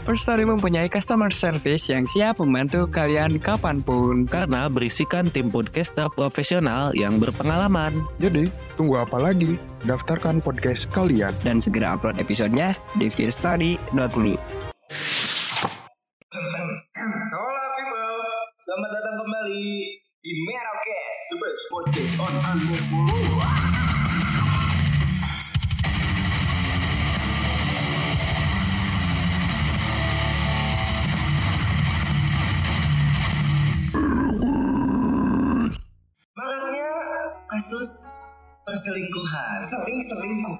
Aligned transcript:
First 0.00 0.24
Story 0.24 0.48
mempunyai 0.48 0.88
customer 0.88 1.28
service 1.28 1.92
yang 1.92 2.08
siap 2.08 2.40
membantu 2.40 2.88
kalian 2.88 3.36
kapan 3.36 3.84
pun. 3.84 4.24
Karena 4.24 4.72
berisikan 4.72 5.28
tim 5.28 5.52
podcaster 5.52 6.08
profesional 6.16 6.96
yang 6.96 7.20
berpengalaman. 7.20 8.00
Jadi, 8.16 8.48
tunggu 8.80 9.04
apa 9.04 9.20
lagi? 9.20 9.60
Daftarkan 9.84 10.40
podcast 10.40 10.88
kalian. 10.88 11.36
Dan 11.44 11.60
segera 11.60 12.00
upload 12.00 12.16
episodenya 12.16 12.72
di 12.96 13.12
fearstory.me. 13.12 14.40
Hola 17.30 17.64
people, 17.76 18.20
selamat 18.56 18.90
datang 18.96 19.16
kembali 19.20 19.68
di 20.20 20.32
Merokes, 20.48 21.18
the 21.28 21.36
best 21.44 21.64
podcast 21.68 22.12
on 22.24 22.34
Unmove. 22.56 23.69
Maraknya 36.70 36.94
kasus 37.50 37.90
perselingkuhan. 38.62 39.58
Sering 39.66 39.98
selingkuh. 40.06 40.58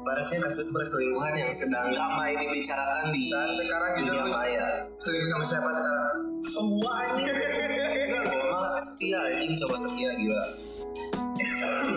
Maraknya 0.00 0.48
kasus 0.48 0.72
perselingkuhan 0.72 1.36
yang 1.36 1.52
sedang 1.52 1.92
ramai 1.92 2.32
dibicarakan 2.40 3.12
di 3.12 3.28
Dan 3.28 3.52
sekarang 3.52 3.92
dunia 4.00 4.24
maya. 4.32 4.88
Selingkuh 4.96 5.28
sama 5.28 5.44
siapa 5.44 5.70
sekarang? 5.76 6.16
Semua 6.40 6.92
anjing. 7.04 7.28
Enggak, 7.36 8.24
gua 8.32 8.44
malah 8.48 8.80
setia 8.80 9.20
anjing 9.20 9.52
coba 9.60 9.76
setia 9.76 10.10
gila. 10.16 10.44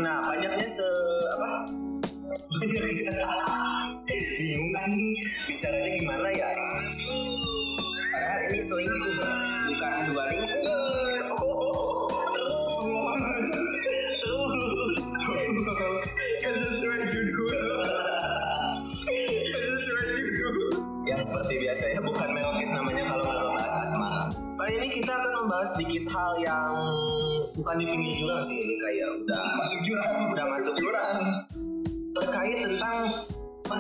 Nah, 0.04 0.20
banyaknya 0.28 0.68
se 0.68 0.90
apa? 1.32 1.72
Bingung 4.36 4.76
anjing 4.76 5.10
bicaranya 5.48 5.90
gimana 5.96 6.28
ya? 6.28 6.52
Padahal 8.12 8.40
ini 8.52 8.60
selingkuh, 8.60 9.16
bukan 9.64 10.12
dua 10.12 10.24
lingkuh. 10.28 10.60
Terus, 11.16 11.32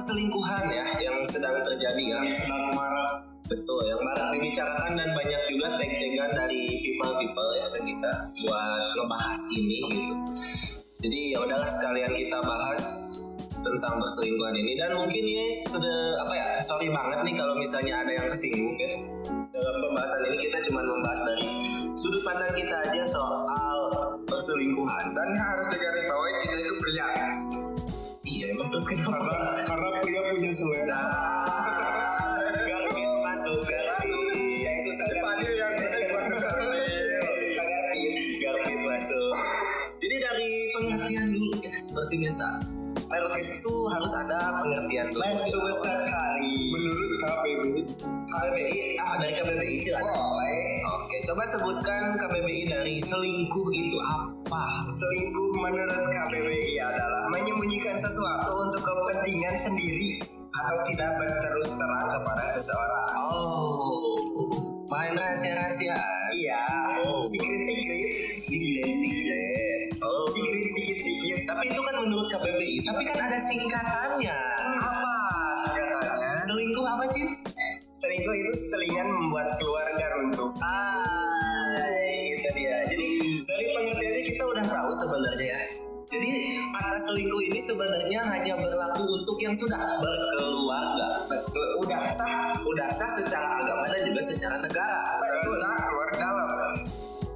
perselingkuhan 0.05 0.69
ya 0.69 0.85
yang 1.01 1.17
sedang 1.25 1.65
terjadi 1.65 2.13
ya. 2.13 2.21
Sedang 2.29 2.77
marah. 2.77 3.25
betul 3.45 3.77
yang 3.85 4.01
marak 4.01 4.33
dibicarakan 4.37 4.97
dan 4.97 5.09
banyak 5.13 5.41
juga 5.53 5.77
tag-tagan 5.77 6.29
dari 6.33 6.81
people-people 6.81 7.49
ya 7.53 7.67
ke 7.69 7.79
kita 7.89 8.13
buat 8.41 8.85
ngebahas 8.97 9.41
ini 9.53 9.79
gitu. 9.85 10.15
Jadi 11.05 11.19
ya 11.33 11.37
udahlah 11.45 11.69
sekalian 11.69 12.09
kita 12.13 12.37
bahas 12.41 12.81
tentang 13.61 14.01
perselingkuhan 14.01 14.53
ini. 14.57 14.73
Dan 14.77 14.97
mungkin 14.97 15.25
ini 15.25 15.49
sudah 15.57 16.25
apa 16.25 16.33
ya 16.37 16.47
sorry 16.61 16.89
banget 16.89 17.21
nih 17.25 17.35
kalau 17.37 17.53
misalnya 17.57 18.01
ada 18.05 18.11
yang 18.17 18.25
kesinggung 18.29 18.77
ya. 18.77 18.93
Dalam 19.29 19.75
pembahasan 19.77 20.21
ini 20.29 20.37
kita 20.49 20.57
cuma 20.69 20.81
membahas 20.85 21.21
dari 21.29 21.47
sudut 21.97 22.21
pandang 22.25 22.53
kita 22.53 22.77
aja 22.81 23.01
soal 23.09 23.77
perselingkuhan. 24.25 25.13
Dan 25.13 25.29
harus 25.37 25.69
digarisbawahi 25.69 26.33
kita 26.45 26.54
kenapa 28.85 29.17
Karena 29.17 29.65
karena 29.65 29.87
pria 30.05 30.21
punya 30.29 30.51
selera. 30.53 30.85
Nah, 30.85 31.09
masuk 33.25 33.65
yang 34.61 34.79
suka 34.85 35.05
yang 37.97 38.15
suka 38.17 38.51
masuk. 38.85 39.35
Jadi 39.97 40.15
dari 40.21 40.49
pengertian 40.77 41.27
dulu 41.33 41.53
ya 41.65 41.71
seperti 41.81 42.15
biasa 42.21 42.74
Perokes 43.25 43.57
itu 43.57 43.75
harus 43.89 44.13
ada 44.21 44.53
pengertian 44.61 45.09
dulu. 45.09 45.25
Betul 45.25 45.65
sekali. 45.81 46.53
Menurut 46.77 47.11
KPB, 47.17 47.63
KBBI 48.29 49.01
ah 49.01 49.17
dari 49.17 49.33
KBBI 49.41 49.75
cuy 49.81 49.97
boleh. 49.97 50.69
Oke 50.93 51.17
coba 51.25 51.41
sebutkan 51.49 52.21
KBBI 52.21 52.69
dari 52.69 53.01
selingkuh 53.01 53.65
itu 53.73 53.97
apa? 54.05 54.85
Selingkuh 54.85 55.57
menurut 55.57 56.05
KBBI 56.05 56.77
adalah 56.77 57.25
menyembunyikan 57.33 57.97
sesuatu 57.97 58.69
untuk 58.69 58.85
kepentingan 58.85 59.57
sendiri 59.57 60.21
atau 60.53 60.85
tidak 60.85 61.17
berterus 61.17 61.81
terang 61.81 62.05
kepada 62.05 62.45
seseorang. 62.53 63.09
oh 63.33 64.05
main 64.85 65.17
rahasia-rahasiaan. 65.17 66.29
Iya, 66.29 66.61
Oh. 67.09 67.25
secret-secret, 67.25 68.37
secret-secret 68.37 69.74
oh 70.01 70.25
secret-secret-secret. 70.29 71.41
Tapi 71.45 71.63
itu 71.69 71.79
kan 71.79 71.95
menurut 72.01 72.27
KBBI. 72.29 72.77
Tapi 72.81 73.01
kan 73.05 73.17
ada 73.29 73.37
singkatannya. 73.39 74.37
Apa? 74.81 75.11
Singkatannya, 75.63 76.29
Selingkuh 76.45 76.85
apa 76.85 77.03
sih? 77.11 77.25
selingkuh 77.95 78.35
itu 78.35 78.51
selingan 78.69 79.07
membuat 79.07 79.55
keluarga 79.55 80.05
runtuh. 80.13 80.51
Ah, 80.59 81.79
itu 82.11 82.49
dia. 82.53 82.77
Jadi 82.91 83.07
dari 83.47 83.65
pengertiannya 83.71 84.23
kita 84.27 84.43
udah 84.45 84.65
tahu 84.67 84.89
sebenarnya 84.91 85.47
ya. 85.47 85.59
Jadi 86.05 86.31
kata 86.69 86.97
selingkuh 87.01 87.41
ini 87.41 87.59
sebenarnya 87.59 88.19
hanya 88.29 88.53
berlaku 88.59 89.03
untuk 89.09 89.37
yang 89.41 89.55
sudah 89.55 89.79
berkeluarga. 89.97 91.07
Betul, 91.25 91.67
udah 91.81 92.03
sah, 92.13 92.53
Udah 92.61 92.87
sah 92.93 93.09
secara 93.15 93.63
agama 93.63 93.89
dan 93.89 94.05
juga 94.05 94.21
secara 94.21 94.55
negara. 94.61 94.99
betul 95.17 95.57
keluar 95.57 96.09
dalam. 96.13 96.49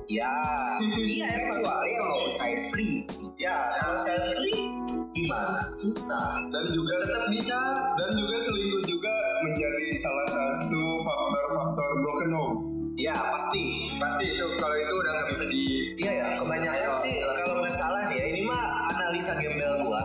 Ya, 0.10 0.32
iya. 1.18 1.28
Kecuali 1.50 1.90
yang 1.94 2.06
mau 2.10 2.19
child 2.36 2.64
free. 2.70 3.06
Ya, 3.40 3.56
kalau 3.82 3.98
child 4.04 4.26
free 4.38 4.62
gimana? 5.16 5.60
Susah. 5.74 6.48
dan 6.54 6.66
juga 6.72 6.94
tetap 7.02 7.26
bisa 7.34 7.60
dan 7.98 8.10
juga 8.14 8.36
selingkuh 8.46 8.84
juga 8.86 9.16
menjadi 9.42 9.86
salah 9.98 10.28
satu 10.30 10.82
faktor-faktor 11.02 11.90
broken 12.06 12.32
home 12.34 12.58
Ya, 13.00 13.16
pasti. 13.16 13.88
pasti 13.96 14.28
itu 14.28 14.44
kalau 14.60 14.76
itu 14.76 14.92
udah 14.92 15.12
nggak 15.16 15.28
bisa 15.32 15.44
di 15.48 15.64
Iya 16.04 16.12
ya, 16.20 16.26
kebanyakan 16.36 16.92
sih 17.00 17.16
kalau 17.40 17.64
nggak 17.64 17.76
salah 17.80 18.02
nih 18.12 18.18
ya, 18.20 18.26
ini 18.28 18.42
mah 18.44 18.64
analisa 18.92 19.34
gembel 19.40 19.74
gua. 19.88 20.04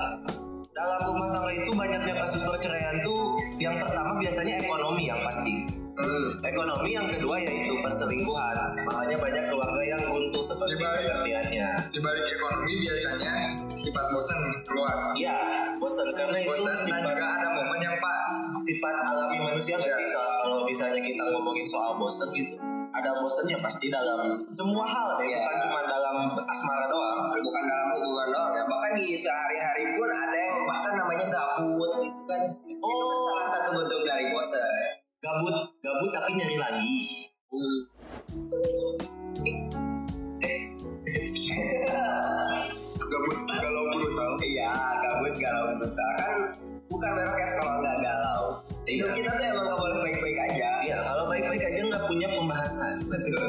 Dalam 0.70 1.00
rumah 1.06 1.28
tangga 1.34 1.52
itu 1.54 1.70
banyaknya 1.74 2.14
kasus 2.22 2.42
perceraian 2.46 3.02
tuh 3.02 3.34
yang 3.58 3.82
pertama 3.82 4.14
biasanya 4.22 4.62
ekonomi 4.62 5.10
yang 5.10 5.20
pasti. 5.26 5.83
Hmm. 5.94 6.28
Ekonomi 6.42 6.90
yang 6.90 7.06
kedua 7.06 7.38
yaitu 7.38 7.74
perselingkuhan. 7.78 8.56
Makanya 8.82 9.16
banyak 9.16 9.44
keluarga 9.46 9.82
yang 9.84 10.02
runtuh 10.04 10.42
seperti 10.42 10.74
pengertiannya. 10.74 11.68
di 11.94 11.98
balik 12.02 12.26
ekonomi 12.26 12.72
biasanya 12.82 13.32
sifat 13.72 14.04
bosan 14.10 14.38
keluar 14.66 14.90
Iya, 15.14 15.38
bosan 15.78 16.10
karena 16.10 16.38
itu 16.42 16.50
bosan 16.50 16.66
dan 16.66 16.76
sifat, 16.76 17.14
ada 17.14 17.48
momen 17.48 17.78
yang 17.78 17.96
pas 18.02 18.26
sifat 18.60 18.94
alami 19.06 19.38
manusia 19.38 19.78
nggak 19.78 19.86
Iya. 19.86 19.98
sih? 20.02 20.06
Soal, 20.10 20.30
kalau 20.42 20.58
misalnya 20.66 21.00
kita 21.00 21.22
ngomongin 21.30 21.62
soal 21.62 21.94
bosan 21.94 22.28
gitu, 22.34 22.58
ada 22.90 23.10
bosannya 23.10 23.58
pasti 23.62 23.86
dalam 23.88 24.18
semua 24.50 24.84
hal 24.84 25.08
deh, 25.16 25.30
Iya. 25.30 25.38
bukan 25.38 25.56
cuma 25.62 25.80
dalam 25.86 26.16
asmara 26.42 26.86
doang. 26.90 27.18
bukan 27.34 27.64
dalam 27.66 27.88
hubungan 27.94 28.28
doang 28.30 28.52
ya 28.52 28.62
bahkan 28.64 28.92
di 28.94 29.06
sehari-hari 29.14 29.84
pun 29.94 30.06
ada 30.06 30.36
yang 30.38 30.58
bahkan 30.64 30.92
namanya 30.94 31.26
gabut 31.26 31.90
gitu 32.00 32.22
kan 32.24 32.40
itu 32.64 32.78
kan 32.78 32.82
Oh. 32.82 33.26
salah 33.26 33.46
satu 33.50 33.70
bentuk 33.74 34.00
dari 34.02 34.24
bosan 34.30 35.03
gabut 35.24 35.56
gabut 35.80 36.12
tapi 36.12 36.36
nyari 36.36 36.60
lagi 36.60 37.00
gabut 43.08 43.38
galau 43.48 43.84
brutal 43.96 44.36
iya 44.44 44.68
gabut 45.00 45.32
galau 45.40 45.72
brutal 45.80 46.10
kan 46.20 46.52
bukan 46.92 47.10
merokes 47.16 47.56
kalau 47.56 47.80
nggak 47.80 47.96
galau 48.04 48.60
hidup 48.84 49.16
kita 49.16 49.32
tuh 49.32 49.48
emang 49.48 49.64
nggak 49.64 49.80
boleh 49.80 49.96
baik-baik 50.04 50.38
aja 50.44 50.84
Iya, 50.84 51.00
kalau 51.00 51.24
baik-baik 51.32 51.64
aja 51.64 51.80
nggak 51.88 52.04
punya 52.04 52.28
pembahasan. 52.28 53.00
betul 53.08 53.40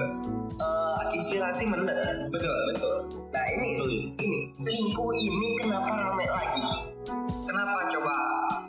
Eh, 0.55 1.03
inspirasi 1.19 1.67
mendet. 1.67 2.31
Betul, 2.31 2.55
betul. 2.71 3.27
Nah 3.35 3.43
ini, 3.59 3.75
ini 4.15 4.55
selingkuh 4.55 5.11
ini 5.19 5.59
kenapa 5.59 5.91
ramai 5.91 6.23
lagi? 6.31 6.63
Kenapa 7.55 7.87
coba? 7.87 8.15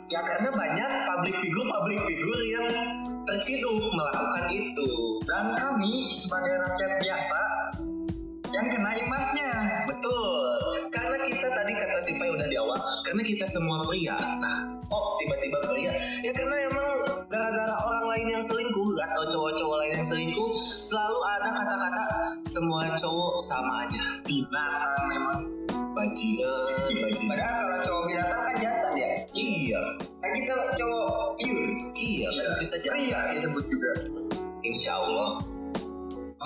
Ya 0.07 0.23
karena 0.23 0.47
banyak 0.47 0.91
public 1.11 1.35
figure 1.43 1.67
public 1.67 1.99
figure 2.07 2.39
yang 2.47 2.71
terciduk 3.27 3.83
melakukan 3.91 4.47
itu. 4.47 5.19
Dan 5.27 5.51
kami 5.59 6.07
sebagai 6.07 6.55
rakyat 6.55 6.95
biasa 6.95 7.41
yang 8.47 8.63
kena 8.71 8.95
imbasnya. 8.95 9.51
Betul. 9.91 10.39
Karena 10.87 11.19
kita 11.19 11.51
tadi 11.51 11.71
kata 11.75 11.99
si 11.99 12.15
Pai 12.15 12.31
udah 12.31 12.47
di 12.47 12.55
awal, 12.55 12.79
karena 13.03 13.27
kita 13.27 13.43
semua 13.43 13.83
pria. 13.83 14.15
Nah, 14.39 14.79
kok 14.87 15.05
tiba-tiba 15.19 15.59
pria? 15.67 15.91
Ya 16.23 16.31
karena 16.31 16.55
emang 16.71 16.87
gara-gara 17.27 17.75
orang 17.75 18.03
lain 18.07 18.39
yang 18.39 18.43
selingkuh 18.47 18.95
atau 19.03 19.23
cowok-cowok 19.35 19.83
lain 19.83 19.99
yang 19.99 20.07
selingkuh, 20.07 20.47
selalu 20.79 21.19
ada 21.35 21.47
kata-kata 21.51 22.03
semua 22.47 22.87
cowok 22.95 23.35
sama 23.43 23.83
aja. 23.83 24.15
Binatang 24.23 25.11
memang. 25.11 25.56
Bajingan, 26.07 26.91
bajingan. 27.03 27.29
Padahal 27.35 27.59
kalau 27.67 27.77
cowok 27.83 28.03
binatang 28.07 28.39
kan 28.39 28.55
jantan 28.63 28.93
ya. 28.95 29.09
Iya, 29.35 29.81
Kan 30.23 30.29
kita 30.39 30.53
cowok 30.79 31.25
pure. 31.35 31.67
iya 31.99 32.27
kan 32.31 32.55
kita 32.63 32.77
Pria 32.95 33.19
disebut 33.35 33.63
juga. 33.67 33.91
Insya 34.63 34.91
Allah. 34.95 35.56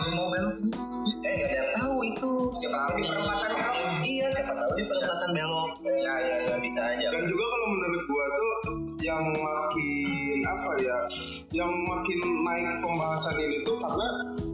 Mau 0.09 0.27
belok 0.33 0.55
ini? 0.65 0.73
Eh, 1.21 1.33
gak 1.37 1.45
ada 1.45 1.55
yang 1.61 1.69
tahu 1.77 1.95
itu. 2.01 2.31
Siapa 2.57 2.77
tahu 2.89 2.97
di 2.97 3.05
perempatan 3.05 3.51
belok. 3.53 4.01
Iya, 4.01 4.25
siapa 4.33 4.53
tahu 4.57 4.71
di 4.73 4.83
perempatan 4.89 5.29
belok. 5.37 5.69
Ya, 5.85 6.13
ya, 6.17 6.35
ya. 6.49 6.55
Bisa 6.57 6.81
aja. 6.81 7.07
dan 7.13 7.23
juga 7.29 7.45
kalau 7.45 7.67
menurut 7.69 8.03
gua 8.09 8.25
tuh 8.33 8.51
yang 9.01 9.23
makin 9.33 10.39
apa 10.45 10.71
ya 10.77 10.97
yang 11.57 11.71
makin 11.89 12.19
naik 12.45 12.69
pembahasan 12.81 13.35
ini 13.37 13.57
tuh 13.65 13.77
karena 13.77 14.07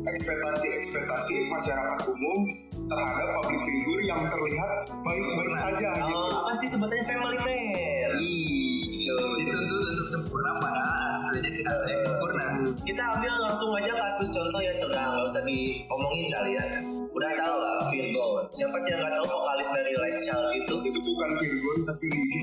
ekspektasi-ekspektasi 0.07 1.51
masyarakat 1.51 1.99
umum 2.07 2.39
terhadap 2.87 3.27
public 3.43 3.59
figure 3.67 4.01
yang 4.07 4.21
terlihat 4.31 4.71
baik-baik 5.03 5.53
saja 5.59 5.89
gitu. 5.99 6.15
Oh, 6.15 6.31
apa 6.47 6.51
sih 6.63 6.67
sebetulnya 6.71 7.05
family 7.07 7.39
man? 7.43 8.11
Iya, 8.15 9.15
dituntut 9.43 9.67
untuk 9.67 9.76
sempurna 10.07 10.51
padahal 10.55 11.11
aslinya 11.11 11.51
tidak 11.51 11.73
ada 11.75 11.87
yang 11.91 12.03
sempurna. 12.07 12.45
Kita 12.87 13.03
ambil 13.19 13.33
langsung 13.43 13.71
aja 13.75 13.93
kasus 13.93 14.29
contoh 14.31 14.61
ya 14.63 14.71
sekarang 14.71 15.09
nggak 15.11 15.25
usah 15.27 15.41
diomongin 15.43 16.25
kali 16.31 16.51
ya. 16.55 16.65
Udah 17.11 17.31
tahu 17.33 17.57
lah 17.57 17.75
Virgo. 17.91 18.27
Siapa 18.53 18.77
sih 18.79 18.89
yang 18.93 19.01
nggak 19.03 19.13
tahu 19.17 19.25
vokalis 19.27 19.69
dari 19.73 19.93
Last 19.99 20.19
Child 20.23 20.47
itu? 20.53 20.75
Itu 20.87 20.99
bukan 21.01 21.29
Virgon 21.41 21.77
tapi 21.83 22.05
Rigi. 22.07 22.39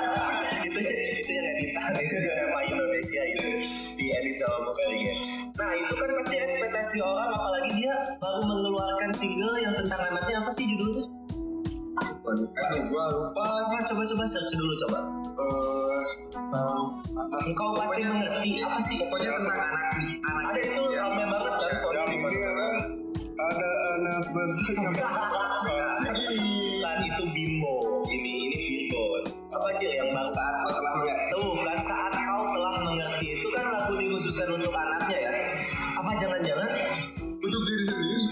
itu 0.70 0.80
itu 1.26 1.30
yang 1.36 1.46
editan 1.58 1.92
itu 2.00 2.16
nama 2.16 2.60
Indonesia 2.64 3.22
itu 3.34 3.48
di 4.00 4.06
edit 4.14 4.34
sama 4.40 4.56
Movelige. 4.70 5.14
Nah 5.58 5.70
itu 5.74 5.94
kan 5.98 6.10
pasti 6.22 6.34
ekspektasi 6.38 6.96
orang 7.02 7.30
apalagi 7.34 7.70
dia 7.76 7.94
baru 8.22 8.40
mengeluarkan 8.46 9.10
single 9.12 9.56
yang 9.60 9.74
tentang 9.74 10.00
anaknya 10.00 10.36
apa 10.40 10.50
sih 10.54 10.64
judulnya? 10.64 11.25
Aduh, 11.96 12.82
gua 12.92 13.04
lupa. 13.08 13.44
Apa 13.44 13.78
coba-coba 13.88 14.24
search 14.28 14.52
dulu 14.56 14.74
coba. 14.84 14.98
Eh, 15.36 16.02
Engkau 17.46 17.72
pasti 17.76 18.00
mengerti 18.04 18.50
apa 18.60 18.78
sih? 18.84 18.96
Pokoknya 19.00 19.30
tentang 19.40 19.60
anak 19.60 19.84
anak 20.28 20.42
Ada 20.52 20.60
itu 20.60 20.82
rame 20.92 21.24
banget 21.32 21.52
kan 21.56 21.72
soalnya 21.80 22.04
di 22.28 22.36
kan 22.40 22.54
ada 23.36 23.70
anak 23.96 24.24
bersayap. 24.32 24.92
kan 26.86 26.98
itu 27.02 27.24
bimbo 27.34 27.76
ini 28.08 28.30
ini 28.48 28.56
Virgo 28.56 29.04
apa 29.50 29.68
cil 29.76 29.90
yang 29.92 30.08
baru 30.14 30.30
saat 30.30 30.54
kau 30.64 30.72
telah 30.72 30.92
mengerti. 31.00 31.26
tuh 31.34 31.50
kan 31.64 31.78
saat 31.82 32.12
kau 32.14 32.42
telah 32.54 32.74
mengerti 32.84 33.26
itu 33.36 33.48
kan 33.52 33.64
lagu 33.74 33.92
dikhususkan 33.98 34.48
untuk 34.54 34.72
anaknya 34.72 35.18
ya 35.18 35.30
apa 35.98 36.10
jangan-jangan 36.20 36.70
Untuk 37.36 37.62
diri 37.62 37.84
sendiri. 37.86 38.25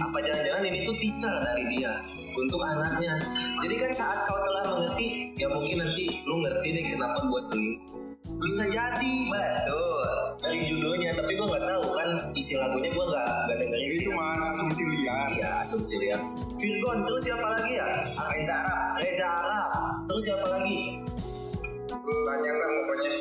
Apa 0.00 0.18
jangan-jangan 0.22 0.62
ini 0.66 0.78
tuh 0.86 0.96
teaser 0.98 1.34
dari 1.44 1.64
dia 1.70 1.92
untuk 2.38 2.60
anaknya. 2.62 3.14
Jadi 3.62 3.74
kan 3.78 3.90
saat 3.94 4.18
kau 4.26 4.38
telah 4.38 4.64
mengerti, 4.70 5.34
ya 5.38 5.46
mungkin 5.50 5.84
nanti 5.84 6.22
lu 6.26 6.42
ngerti 6.42 6.68
nih 6.74 6.84
kenapa 6.94 7.18
gue 7.22 7.40
selingkuh. 7.42 8.00
Bisa 8.34 8.64
jadi, 8.68 9.14
betul. 9.30 10.08
Dari 10.42 10.58
judulnya, 10.68 11.16
tapi 11.16 11.32
gue 11.38 11.46
nggak 11.46 11.64
tahu 11.64 11.86
kan 11.94 12.08
isi 12.36 12.58
lagunya 12.58 12.90
gue 12.92 13.04
nggak 13.06 13.30
nggak 13.46 13.56
dengerin. 13.62 13.88
Ini 13.88 13.96
sih. 13.96 14.04
cuma 14.10 14.26
asumsi 14.52 14.82
liar. 14.84 15.28
Iya, 15.32 15.50
asumsi 15.62 15.94
lihat. 16.02 16.22
Virgon, 16.58 16.98
terus 17.08 17.22
siapa 17.24 17.46
lagi 17.56 17.72
ya? 17.78 17.86
Reza 18.04 18.54
Arab. 18.60 19.00
Reza 19.00 19.26
Arab. 19.28 19.68
Terus 20.10 20.22
siapa 20.26 20.46
lagi? 20.50 20.80
Banyak 22.04 22.54
lah 22.58 22.68
pokoknya. 22.84 23.12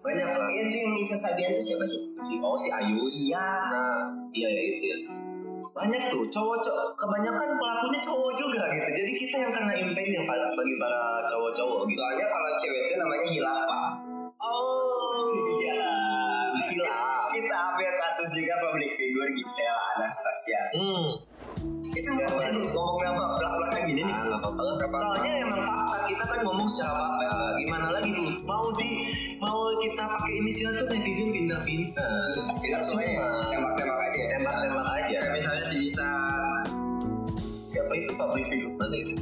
Banyak 0.00 0.28
lah. 0.32 0.48
Itu 0.48 0.76
yang 0.80 0.92
Nisa 0.96 1.16
Sabian 1.18 1.52
tuh 1.52 1.64
siapa 1.64 1.84
sih? 1.84 2.00
Si 2.16 2.34
oh 2.40 2.56
si 2.56 2.68
Ayus. 2.72 3.14
Iya. 3.28 3.44
Nah, 3.44 4.04
iya 4.32 4.48
ya 4.48 4.62
itu 4.72 4.84
ya. 4.88 4.98
Banyak 5.80 6.12
tuh 6.12 6.28
cowok-cowok 6.28 6.92
kebanyakan 6.92 7.48
pelakunya 7.56 8.00
cowok 8.04 8.32
juga 8.36 8.68
gitu. 8.68 8.88
Jadi 9.00 9.12
kita 9.16 9.36
yang 9.48 9.52
kena 9.52 9.72
impact 9.72 10.10
yang 10.12 10.28
paling 10.28 10.52
bagi 10.52 10.74
para 10.76 11.24
cowok-cowok 11.24 11.88
gitu. 11.88 12.00
Soalnya 12.04 12.26
kalau 12.28 12.50
cewek 12.60 12.80
itu 12.84 12.94
namanya 13.00 13.26
hilafah. 13.32 13.86
Oh 14.36 15.24
iya. 15.64 15.88
Gila. 16.52 17.00
Kita 17.32 17.56
ambil 17.72 17.90
kasus 17.96 18.30
juga 18.36 18.54
public 18.60 18.92
figure 19.00 19.30
Gisela 19.32 19.82
Anastasia. 19.96 20.62
Hmm. 20.76 21.08
Itu 21.80 22.08
ngomong 22.12 22.52
ngomong 22.52 23.00
nama 23.00 23.24
belak-belakan 23.40 23.80
gini 23.88 24.02
nih. 24.04 24.12
Ah, 24.12 24.24
nggak 24.28 24.40
apa-apa 24.44 24.62
lah. 24.64 24.76
Soalnya 24.84 25.32
emang 25.48 25.60
fakta 25.64 25.98
kita 26.04 26.24
kan 26.28 26.38
ngomong 26.44 26.68
secara 26.68 26.92
fakta. 26.92 27.32
Gimana 27.56 27.86
lagi 27.96 28.12
mau 28.44 28.68
di 28.76 28.92
kita 29.80 30.04
pakai 30.04 30.32
inisial 30.36 30.70
tuh 30.76 30.86
netizen 30.92 31.28
pintar-pintar. 31.32 32.28
Tidak 32.60 32.80
soalnya 32.84 33.48
tembak-tembak 33.48 33.98
aja. 34.08 34.20
ya. 34.20 34.28
Tembak-tembak 34.36 34.86
aja. 35.00 35.18
Misalnya 35.32 35.64
si 35.64 35.76
Isan. 35.88 36.64
Siapa 37.64 37.92
itu 37.96 38.12
public 38.18 38.44
figure 38.50 38.74
mana 38.76 38.96
itu? 39.00 39.14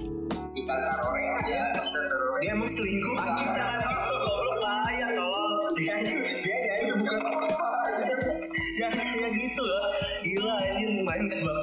Isan 0.58 0.78
Tarore 0.82 1.24
aja. 1.38 1.60
Isan 1.78 2.04
Tarore. 2.10 2.38
Dia 2.42 2.50
emang 2.58 2.70
selingkuh 2.70 3.14
anjing 3.14 3.50
jangan 3.54 3.80
goblok 4.26 4.56
bahaya 4.58 5.06
tolong. 5.14 5.72
Dia 5.78 5.94
dia 6.42 6.56
jadi 6.58 6.92
bukan 6.98 7.16
Ya 8.82 8.88
kayak 8.94 9.30
gitu 9.34 9.62
loh. 9.62 9.84
Gila 10.26 10.56
ini 10.74 11.02
main 11.06 11.24
tembak-tembak 11.30 11.57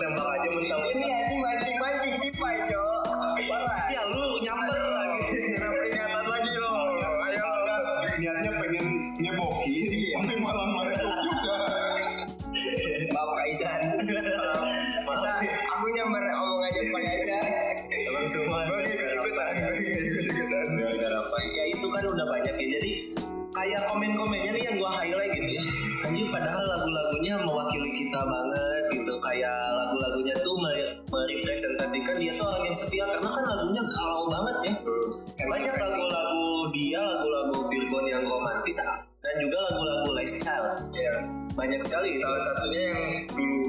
Iya. 40.92 41.16
Banyak 41.56 41.82
sekali. 41.84 42.20
Salah 42.20 42.42
satunya 42.44 42.82
yang 42.92 43.02
dulu 43.32 43.60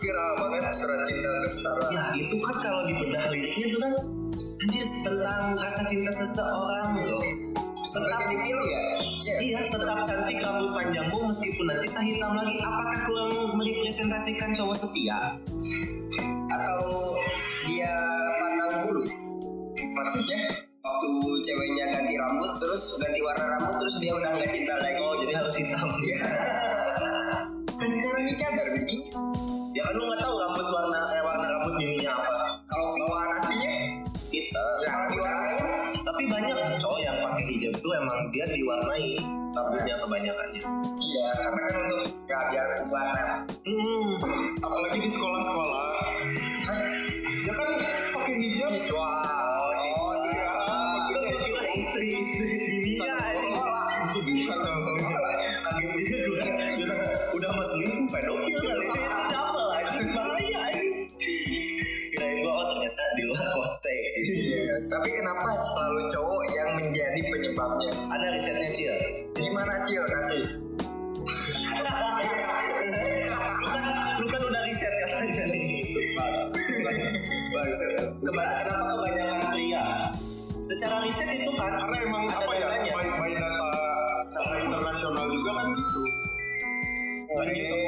viral 0.00 0.30
banget 0.40 0.64
surat 0.72 1.00
cinta 1.04 1.28
untuk 1.28 1.52
setara. 1.52 1.82
Ya 1.92 2.04
itu 2.16 2.36
kan 2.40 2.56
kalau 2.56 2.80
dibedah 2.88 3.24
liriknya 3.28 3.66
itu 3.68 3.78
kan 3.78 3.92
anjir 4.60 4.84
tentang 5.04 5.42
rasa 5.56 5.82
cinta 5.88 6.10
seseorang 6.12 6.88
loh. 7.04 7.24
Sempat 7.90 8.22
jadi 8.22 8.36
film 8.46 8.64
ya? 8.70 8.84
Iya. 9.00 9.36
Iya, 9.40 9.58
tetap 9.66 9.98
cantik 10.06 10.38
rambut 10.40 10.70
panjangmu 10.78 11.18
meskipun 11.26 11.64
nanti 11.68 11.86
tak 11.90 12.04
hitam 12.06 12.32
lagi. 12.38 12.56
Apakah 12.62 12.98
kurang 13.08 13.32
merepresentasikan 13.58 14.50
cowok 14.54 14.76
setia? 14.78 15.18
Atau 16.50 16.82
dia 17.66 17.94
pandang 18.38 18.72
bulu? 18.86 19.02
Maksudnya 19.80 20.39
ceweknya 21.40 21.84
ganti 21.92 22.14
rambut 22.16 22.52
terus 22.60 22.82
ganti 23.00 23.20
warna 23.24 23.44
rambut 23.56 23.74
terus 23.80 23.94
dia 23.98 24.12
udah 24.14 24.30
nggak 24.36 24.50
cinta 24.52 24.74
lagi. 24.78 25.00
Oh, 25.00 25.16
jadi 25.18 25.32
harus 25.40 25.54
hitam. 25.56 25.88
Iya. 26.00 26.18
kan 27.80 27.88
sekarang 27.88 28.22
ini 28.28 28.34
cadar 28.36 28.66
begini. 28.76 28.96
ya 29.72 29.82
kan 29.86 29.94
lu 29.96 30.04
nggak 30.04 30.20
tahu 30.20 30.34
rambut 30.36 30.66
warna 30.68 30.98
eh, 31.00 31.22
warna 31.24 31.46
rambut 31.48 31.72
bininya 31.80 32.10
apa. 32.12 32.34
Kalau 32.68 32.86
bawaan 32.96 33.30
aslinya 33.40 33.72
ya 34.30 34.88
kalau 34.88 35.06
diwarnain 35.10 35.66
Tapi 36.00 36.22
banyak 36.26 36.56
cowok 36.80 36.98
yang 37.02 37.16
pakai 37.22 37.44
hijab 37.48 37.74
tuh 37.82 37.92
emang 37.98 38.18
dia 38.32 38.44
diwarnai 38.48 39.08
rambutnya 39.50 39.94
kebanyakannya. 39.98 40.62
iya 41.02 41.26
karena 41.42 41.60
kan 41.66 41.74
untuk 41.86 42.00
nggak 42.26 42.42
biar 42.54 42.68
warna. 42.86 43.34
Tapi 64.90 65.08
kenapa 65.14 65.54
selalu 65.62 66.10
cowok 66.10 66.42
yang 66.50 66.70
menjadi 66.74 67.20
penyebabnya? 67.30 67.90
ada 68.10 68.26
risetnya 68.34 68.68
cil. 68.74 68.94
Gimana 69.38 69.86
Cio 69.86 70.02
kasih? 70.02 70.42
lu 73.60 73.66
kan 73.70 73.84
lu 74.18 74.26
kan 74.26 74.40
udah 74.42 74.62
riset 74.66 74.92
katanya 75.06 75.44
nih. 75.46 75.86
Keba- 78.20 78.50
kenapa 78.66 78.84
kebanyakan 78.98 79.40
pria? 79.54 79.84
Secara 80.60 80.96
riset 81.06 81.28
itu 81.38 81.50
kan 81.54 81.72
karena 81.72 81.96
emang 82.04 82.24
ada 82.28 82.42
apa 82.42 82.52
ya 82.58 82.68
by, 82.90 83.06
by 83.16 83.32
data 83.32 83.68
secara 84.26 84.56
internasional 84.60 85.26
juga 85.30 85.50
kan 85.54 85.66
gitu. 85.72 86.02
Anjing 87.30 87.62
toko 87.70 87.79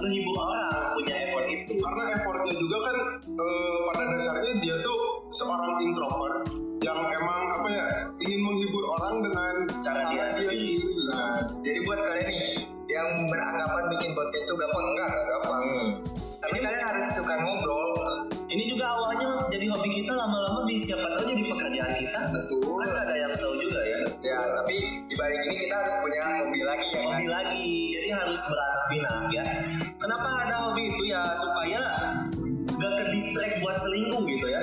menghibur 0.00 0.36
orang 0.40 0.96
punya 0.96 1.14
effort 1.28 1.46
itu. 1.48 1.72
karena 1.76 2.02
effortnya 2.16 2.54
juga 2.56 2.76
kan 2.88 2.96
eh, 3.28 3.76
pada 3.92 4.04
dasarnya 4.16 4.52
dia 4.64 4.76
tuh 4.80 5.00
seorang 5.28 5.72
introvert 5.84 6.36
yang 6.80 6.96
emang 6.96 7.40
apa 7.60 7.68
ya 7.68 7.86
ingin 8.24 8.40
menghibur 8.40 8.84
orang 8.96 9.14
dengan 9.20 9.54
Cara 9.84 10.00
dia 10.12 10.24
sendiri. 10.32 10.80
Nah, 11.12 11.36
jadi 11.60 11.78
buat 11.84 12.00
kalian 12.00 12.26
nih 12.28 12.44
yang 12.88 13.08
beranggapan 13.28 13.84
bikin 13.96 14.10
podcast 14.16 14.44
itu 14.48 14.54
gampang 14.56 14.86
enggak, 14.92 15.08
enggak 15.08 15.26
gampang. 15.28 15.64
Tapi 16.40 16.56
kalian 16.56 16.84
harus 16.88 17.06
suka 17.16 17.34
ngobrol. 17.36 17.90
Ini 18.50 18.64
juga 18.66 18.84
awalnya 18.90 19.28
jadi 19.52 19.66
hobi 19.70 19.88
kita 20.02 20.12
lama-lama 20.16 20.66
di 20.66 20.74
siapa 20.80 21.06
tahu 21.06 21.22
jadi 21.28 21.42
pekerjaan 21.54 21.92
kita. 21.94 22.20
Betul. 22.34 22.80
Kan 22.82 22.96
ada 23.06 23.14
yang 23.14 23.32
tahu 23.36 23.54
juga 23.62 23.80
ya. 23.84 23.89
Ya, 24.30 24.38
tapi 24.62 24.78
di 25.10 25.14
balik 25.18 25.42
ini 25.42 25.56
kita 25.58 25.74
harus 25.74 25.94
punya 25.98 26.22
hobi 26.38 26.62
lagi 26.62 26.86
ya. 26.94 27.02
Hobi 27.02 27.26
kan? 27.26 27.34
lagi, 27.34 27.70
jadi 27.98 28.08
harus 28.14 28.38
beranak 28.46 28.82
pinak 28.86 29.22
ya. 29.34 29.44
Kenapa 29.98 30.28
ada 30.46 30.54
hobi 30.54 30.82
itu 30.86 31.02
ya 31.10 31.22
supaya 31.34 31.82
gak 32.78 32.92
ke 32.94 33.04
distract 33.10 33.58
buat 33.58 33.74
selingkuh 33.82 34.22
gitu 34.30 34.46
ya. 34.46 34.62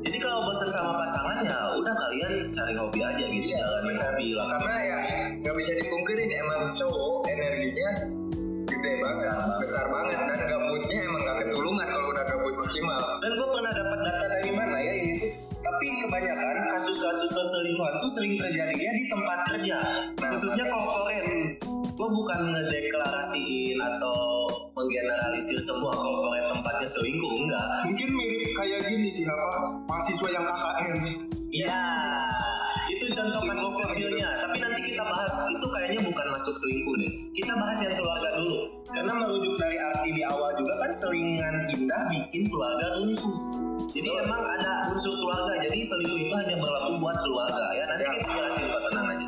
Jadi 0.00 0.16
kalau 0.16 0.40
bosan 0.48 0.70
sama 0.72 0.96
pasangan 0.96 1.44
ya 1.44 1.58
udah 1.76 1.92
kalian 1.92 2.32
cari 2.48 2.72
hobi 2.72 3.00
aja 3.04 3.24
gitu, 3.28 3.46
Iya, 3.52 3.60
jalanin 3.60 3.96
hobi 4.00 4.28
lah. 4.32 4.46
Karena 4.56 4.76
ya 4.80 4.98
nggak 5.44 5.54
bisa 5.60 5.72
dipungkirin 5.76 6.30
emang 6.40 6.60
cowok 6.72 7.28
energinya 7.28 7.90
gede 8.64 8.92
banget, 8.96 9.60
besar 9.60 9.84
banget 9.92 10.20
dan 10.24 10.40
gabutnya 10.48 10.98
emang 11.04 11.20
gak 11.28 11.36
ketulungan 11.44 11.86
kalau 11.92 12.06
udah 12.16 12.24
gabut 12.24 12.54
maksimal. 12.56 13.02
Dan 13.20 13.30
gue 13.36 13.48
pernah 13.52 13.72
dapat 13.76 13.98
data 14.08 14.29
Tapi 15.80 15.96
kebanyakan 15.96 16.76
kasus-kasus 16.76 17.32
perselingkuhan 17.32 18.04
tuh 18.04 18.10
sering 18.12 18.36
terjadinya 18.36 18.92
di 18.92 19.04
tempat 19.08 19.48
kerja, 19.48 19.80
khususnya 20.28 20.68
korporat. 20.68 21.24
Gue 21.96 22.08
bukan 22.20 22.52
ngedeklarasiin 22.52 23.80
atau 23.80 24.44
menggeneralisir 24.76 25.56
sebuah 25.56 25.96
korporat 25.96 26.52
tempatnya 26.52 26.84
selingkuh, 26.84 27.32
enggak. 27.32 27.64
mungkin 27.88 28.12
mirip 28.12 28.52
kayak 28.60 28.92
gini 28.92 29.08
sih 29.08 29.24
apa 29.24 29.80
mahasiswa 29.88 30.28
yang 30.28 30.44
KKN 30.44 30.98
Ya, 31.48 31.80
itu 32.92 33.06
contoh 33.16 33.40
kasus 33.40 33.74
kecilnya. 33.80 34.28
Tapi 34.36 34.60
nanti 34.60 34.84
kita 34.84 35.00
bahas 35.00 35.32
itu 35.48 35.59
bukan 36.20 36.36
masuk 36.36 36.52
selingkuh 36.52 36.94
deh. 37.00 37.12
Kita 37.32 37.52
bahas 37.56 37.80
yang 37.80 37.96
keluarga 37.96 38.28
dulu. 38.36 38.60
Karena 38.92 39.12
merujuk 39.24 39.56
dari 39.56 39.80
arti 39.80 40.08
di 40.12 40.20
awal 40.20 40.52
juga 40.52 40.76
kan 40.76 40.92
selingan 40.92 41.64
indah 41.72 42.02
bikin 42.12 42.44
keluarga 42.44 42.86
runtuh. 43.00 43.36
Jadi 43.88 44.10
emang 44.20 44.44
ada 44.44 44.92
unsur 44.92 45.16
keluarga. 45.16 45.56
Jadi 45.64 45.80
selingkuh 45.80 46.20
itu 46.20 46.34
hanya 46.36 46.60
berlaku 46.60 47.00
buat 47.00 47.16
keluarga 47.24 47.64
ya. 47.72 47.88
Nanti 47.88 48.04
kita 48.04 48.28
jelasin 48.36 48.64
kok 48.68 48.82
tenang 48.92 49.06
aja. 49.08 49.24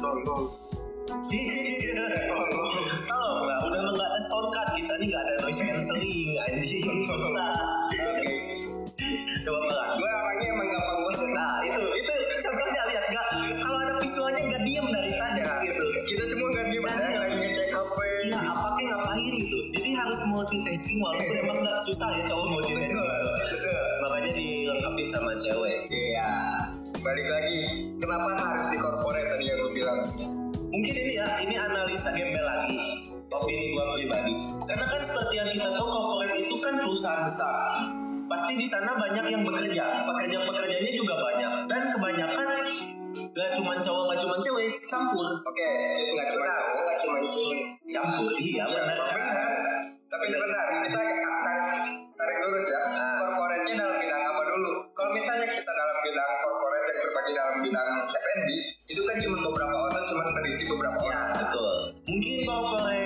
Kalau 3.08 3.32
nggak, 3.48 3.58
udah 3.72 3.80
nggak 3.88 4.08
ada 4.12 4.20
soundcard 4.28 4.68
kita 4.76 4.92
nih 5.00 5.06
nggak 5.08 5.22
ada 5.24 5.32
noise 5.48 5.60
cancelling 5.64 6.36
anjing. 6.44 6.84
Susah. 7.08 7.56
Coba 9.48 9.58
pelan. 9.64 9.88
Gue 9.96 10.10
orangnya 10.12 10.48
emang 10.52 10.68
gampang 10.68 10.98
bosan. 11.08 11.28
Nah 11.32 11.56
itu 11.64 11.82
itu 11.88 12.12
contohnya 12.44 12.82
lihat 12.84 13.04
nggak 13.08 13.26
kalau 13.64 13.78
ada 13.80 13.94
visualnya 13.96 14.42
nggak 14.44 14.62
diem 14.68 14.86
dari 14.92 15.10
tadi 15.16 15.40
gitu. 15.62 15.84
Kita 16.12 16.24
semua 16.28 16.41
Kayak 18.82 18.98
ngapain 18.98 19.32
gitu. 19.38 19.58
Jadi 19.78 19.90
harus 19.94 20.20
multitasking 20.26 20.98
walaupun 20.98 21.34
emang 21.38 21.58
nggak 21.62 21.78
susah 21.86 22.08
ya 22.18 22.22
cowok 22.26 22.46
multitasking. 22.50 22.98
Makanya 24.02 24.30
dilengkapin 24.34 25.06
sama 25.06 25.30
cewek. 25.38 25.86
Iya. 25.86 26.30
Balik 26.98 27.26
lagi, 27.30 27.58
kenapa 28.02 28.34
harus 28.34 28.66
di 28.74 28.78
corporate 28.82 29.22
tadi 29.22 29.44
yang 29.46 29.58
lu 29.62 29.70
bilang? 29.70 30.02
Mungkin 30.66 30.92
ini 30.98 31.14
ya 31.14 31.26
ini 31.46 31.54
analisa 31.54 32.10
gembel 32.10 32.42
lagi. 32.42 33.06
Opini 33.30 33.70
gua 33.70 33.86
pribadi. 33.94 34.34
Karena 34.66 34.86
kan 34.90 34.98
seperti 34.98 35.34
yang 35.38 35.48
kita 35.54 35.68
tahu 35.78 35.86
corporate 35.86 36.34
itu 36.42 36.54
kan 36.58 36.74
perusahaan 36.82 37.22
besar. 37.22 37.86
Pasti 38.26 38.52
di 38.58 38.66
sana 38.66 38.98
banyak 38.98 39.30
yang 39.30 39.46
bekerja. 39.46 40.10
Pekerja-pekerjanya 40.10 40.90
juga 40.90 41.14
banyak. 41.22 41.52
Dan 41.70 41.82
kebanyakan 41.94 42.46
gak 43.42 43.52
cuma 43.52 43.72
cowok, 43.76 44.04
gak 44.08 44.20
cuma 44.22 44.36
cewek, 44.38 44.70
campur. 44.86 45.28
Oke, 45.42 45.70
nggak 46.14 46.28
cuma 46.30 46.46
cowok, 46.46 46.80
nggak 46.86 46.98
cuma 47.02 47.18
cewek. 47.26 47.64
Campur, 47.90 48.30
iya 48.38 48.64
benar. 48.64 48.96
Benar. 49.10 49.50
Tapi 50.06 50.24
sebentar, 50.28 50.64
kita 50.84 50.98
agak 51.00 51.18
tarik, 51.24 51.82
tarik 52.14 52.36
lurus 52.44 52.66
ya. 52.68 52.80
Corporate-nya 53.18 53.74
dalam 53.74 53.96
bidang 53.98 54.22
apa 54.22 54.42
dulu? 54.44 54.72
Kalau 54.92 55.10
misalnya 55.10 55.46
kita 55.48 55.72
dalam 55.72 55.96
bidang 56.04 56.32
corporate 56.44 56.86
yang 56.86 56.98
terbagi 57.00 57.32
dalam 57.32 57.56
bidang 57.64 57.88
F&B, 58.06 58.48
itu 58.86 59.00
kan 59.02 59.16
cuma 59.18 59.36
beberapa 59.48 59.76
orang 59.88 60.04
cuma 60.04 60.22
terisi 60.36 60.62
beberapa 60.68 60.98
Ya 61.02 61.16
orang. 61.16 61.26
betul. 61.40 61.74
Mungkin 62.04 62.34
corporate 62.44 63.01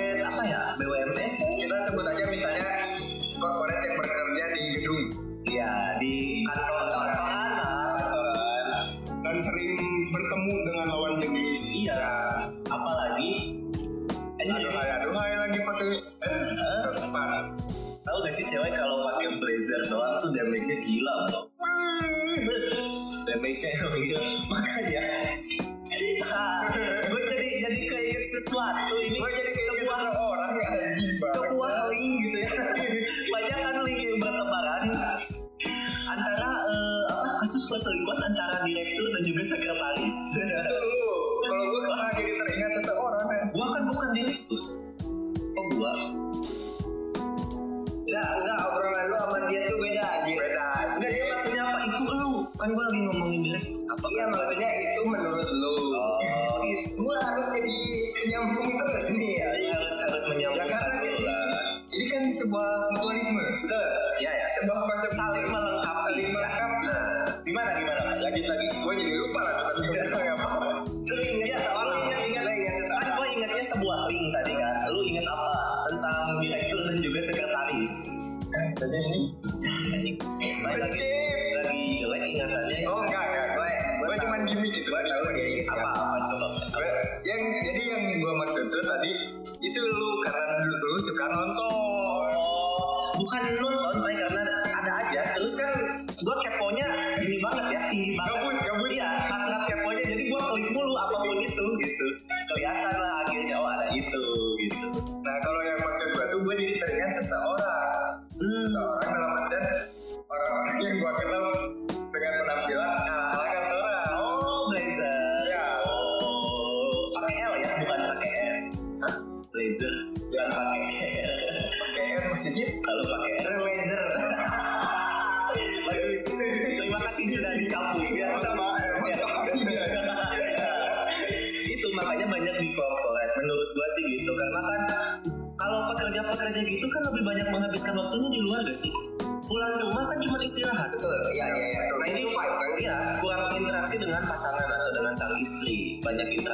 Lanjut 68.26 68.42
lagi. 68.50 68.66
Gue 68.82 68.94
jadi 68.98 69.12
lupa 69.22 69.38
lah 69.38 69.70
bilang 69.86 70.34
apa. 70.34 70.95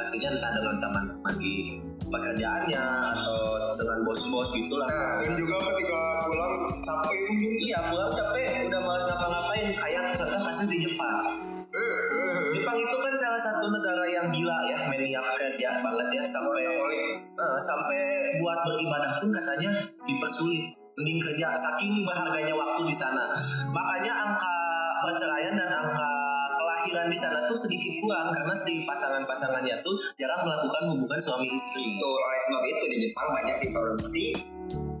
Interaksinya 0.03 0.35
entah 0.35 0.51
dengan 0.51 0.75
teman-teman 0.83 1.33
di 1.39 1.79
pekerjaannya 2.11 2.83
atau 3.15 3.71
dengan 3.79 3.97
bos-bos 4.03 4.51
gitu 4.51 4.75
lah. 4.75 4.91
Nah, 4.91 5.15
dan 5.23 5.31
juga 5.39 5.55
ketika 5.71 6.01
pulang 6.27 6.53
capek 6.83 7.19
mungkin 7.31 7.51
Iya, 7.63 7.79
pulang 7.87 8.11
capek, 8.11 8.67
udah 8.67 8.81
malas 8.83 9.03
ngapa-ngapain. 9.07 9.67
Kayak 9.79 10.03
contoh 10.19 10.41
kasus 10.43 10.67
di 10.67 10.77
Jepang. 10.83 11.23
Jepang 12.51 12.77
itu 12.77 12.97
kan 12.99 13.13
salah 13.15 13.39
satu 13.39 13.65
negara 13.71 14.03
yang 14.11 14.27
gila 14.27 14.57
ya, 14.67 14.77
maniak 14.91 15.23
kerja 15.39 15.69
banget 15.79 16.07
ya 16.19 16.23
sampai 16.27 16.67
eh, 16.67 17.57
sampai 17.63 17.99
buat 18.43 18.59
beribadah 18.67 19.23
pun 19.23 19.31
katanya 19.31 19.71
dipersulit. 20.03 20.67
Mending 20.99 21.17
kerja 21.23 21.55
saking 21.55 22.03
berharganya 22.03 22.53
waktu 22.53 22.91
di 22.91 22.93
sana. 22.93 23.31
Makanya 23.71 24.13
angka 24.13 24.55
perceraian 25.07 25.55
dan 25.55 25.71
angka 25.71 26.32
kelahiran 26.53 27.07
di 27.09 27.17
sana 27.17 27.37
tuh 27.49 27.57
sedikit 27.57 27.93
kurang 28.01 28.29
karena 28.31 28.55
si 28.55 28.85
pasangan-pasangannya 28.85 29.75
tuh 29.81 29.95
jarang 30.15 30.41
melakukan 30.45 30.83
hubungan 30.93 31.19
suami 31.19 31.47
istri. 31.51 31.85
Betul, 31.97 32.19
oleh 32.19 32.41
sebab 32.45 32.63
itu 32.65 32.85
di 32.89 32.97
Jepang 33.09 33.27
banyak 33.33 33.57
diproduksi 33.65 34.25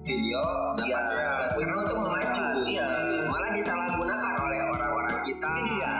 video 0.03 0.43
18 0.75 0.83
plus 0.83 1.53
karena 1.63 1.75
untuk 1.79 1.97
memacu. 2.03 2.43
Iya. 2.67 2.89
Malah 3.31 3.51
disalahgunakan 3.55 4.33
oleh 4.35 4.59
orang-orang 4.67 5.15
kita. 5.23 5.51
Iya, 5.79 5.95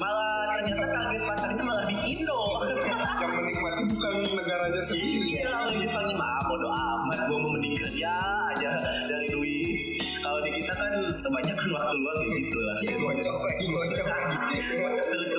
malah 0.00 0.34
ternyata 0.56 0.86
target 0.88 1.22
pasarnya 1.28 1.62
malah 1.62 1.84
di 1.84 1.96
Indo. 2.08 2.42
yang 3.22 3.32
menikmati 3.36 3.82
bukan 3.92 4.14
negaranya 4.32 4.82
sendiri 4.88 5.38
Iya, 5.38 5.48
orang 5.52 5.76
Jepang 5.76 6.06
mah 6.16 6.36
bodo 6.48 6.68
amat, 6.72 7.18
gua 7.28 7.38
mau 7.38 7.50
mending 7.52 7.76
kerja 7.76 8.12
aja 8.56 8.70
dari 9.08 9.28
duit. 9.28 10.00
Kalau 10.24 10.38
di 10.40 10.50
kita 10.56 10.72
kan 10.72 10.92
kebanyakan 11.20 11.68
waktu 11.76 11.94
luang 12.00 12.18
gitu 12.32 12.58
lah. 12.64 12.76
Ya, 12.80 12.96
bocok 12.96 13.36
lagi, 13.44 13.64
bocok 13.68 14.06
lagi. 14.08 14.33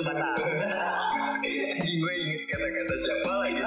Anjing 0.06 1.98
gue 1.98 2.12
inget 2.14 2.42
kata-kata 2.46 2.94
siapa 2.94 3.32
lagi. 3.42 3.62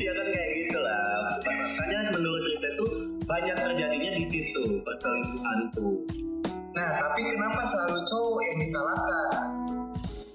Iya 0.00 0.12
kan 0.16 0.26
kayak 0.32 0.50
gitu 0.56 0.78
lah. 0.80 1.04
Makanya 1.44 1.98
menurut 2.16 2.42
riset 2.48 2.72
tuh 2.80 2.90
banyak 3.28 3.56
terjadinya 3.56 4.10
di 4.16 4.24
situ 4.24 4.62
perselingkuhan 4.84 5.60
tuh. 5.76 6.00
Nah, 6.74 6.88
tapi 6.98 7.22
kenapa 7.22 7.62
selalu 7.68 8.02
cowok 8.08 8.40
yang 8.50 8.58
disalahkan? 8.58 9.46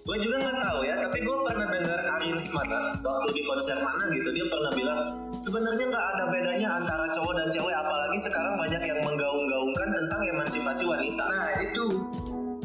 Gue 0.07 0.17
juga 0.25 0.41
nggak 0.41 0.57
tahu 0.57 0.79
ya, 0.89 0.95
tapi 1.05 1.17
gue 1.21 1.37
pernah 1.45 1.67
dengar 1.69 1.99
Aris 2.17 2.49
mana 2.49 2.97
waktu 3.05 3.29
di 3.29 3.41
konser 3.45 3.77
mana 3.77 4.09
gitu 4.09 4.29
dia 4.33 4.41
pernah 4.49 4.71
bilang 4.73 5.05
sebenarnya 5.37 5.85
nggak 5.85 6.05
ada 6.17 6.23
bedanya 6.33 6.81
antara 6.81 7.05
cowok 7.13 7.33
dan 7.37 7.47
cewek 7.53 7.75
apalagi 7.77 8.17
sekarang 8.17 8.57
banyak 8.57 8.81
yang 8.89 8.99
menggaung-gaungkan 9.05 9.87
tentang 9.93 10.21
emansipasi 10.33 10.83
wanita. 10.89 11.25
Nah, 11.29 11.53
itu 11.61 11.85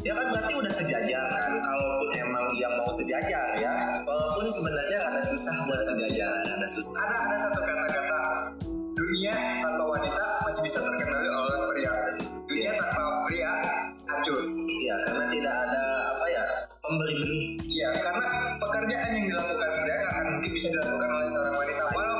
Ya 0.05 0.13
kan 0.13 0.29
berarti 0.29 0.53
udah 0.53 0.69
sejajar 0.69 1.25
kan 1.33 1.53
kalaupun 1.65 2.13
emang 2.13 2.45
yang 2.61 2.69
mau 2.77 2.93
sejajar 2.93 3.57
ya. 3.57 3.73
Walaupun 4.05 4.45
sebenarnya 4.53 5.01
rada 5.01 5.21
susah 5.25 5.55
buat 5.65 5.81
sejajar, 5.81 6.29
rada 6.45 6.67
susah. 6.69 7.01
ada 7.09 7.17
ada 7.25 7.35
satu 7.41 7.59
kata-kata 7.65 8.21
dunia 8.93 9.33
tanpa 9.65 9.83
wanita 9.97 10.25
masih 10.45 10.61
bisa 10.61 10.79
terkendali 10.85 11.25
oleh 11.25 11.57
pria. 11.73 11.93
Dunia 12.45 12.71
tanpa 12.77 13.01
pria 13.25 13.53
hancur. 14.05 14.45
Ya 14.85 14.95
karena 15.09 15.25
tidak 15.33 15.55
ada 15.57 15.83
apa 16.13 16.25
ya 16.29 16.43
pemberi 16.85 17.13
benih. 17.25 17.47
Iya, 17.65 17.89
karena 17.97 18.25
pekerjaan 18.61 19.09
yang 19.09 19.25
dilakukan 19.33 19.69
pria 19.73 19.97
akan 20.05 20.25
mungkin 20.37 20.51
bisa 20.53 20.67
dilakukan 20.69 21.09
oleh 21.17 21.27
seorang 21.33 21.55
wanita. 21.57 21.83
Walaupun 21.97 22.14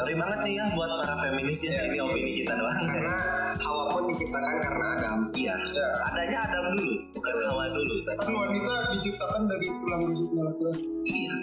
sorry 0.00 0.16
banget 0.16 0.38
nih 0.48 0.54
ya 0.56 0.64
buat 0.72 0.88
para 1.04 1.14
feminis 1.20 1.60
ya, 1.60 1.76
ini 1.84 2.00
opini 2.00 2.32
kita 2.40 2.56
doang. 2.56 2.72
Karena 2.88 3.12
Hawa 3.60 3.92
pun 3.92 4.08
diciptakan 4.08 4.56
karena 4.56 4.86
Adam. 4.96 5.18
Iya, 5.36 5.52
Ya. 5.76 5.86
adanya 6.08 6.38
Adam 6.48 6.64
dulu, 6.72 6.94
bukan 7.12 7.34
Hawa 7.44 7.68
dulu. 7.68 7.94
kan 8.08 8.32
wanita 8.32 8.74
diciptakan 8.96 9.42
dari 9.44 9.68
tulang 9.68 10.02
rusuknya 10.08 10.42
laki-laki 10.48 10.88
Iya. 11.04 11.34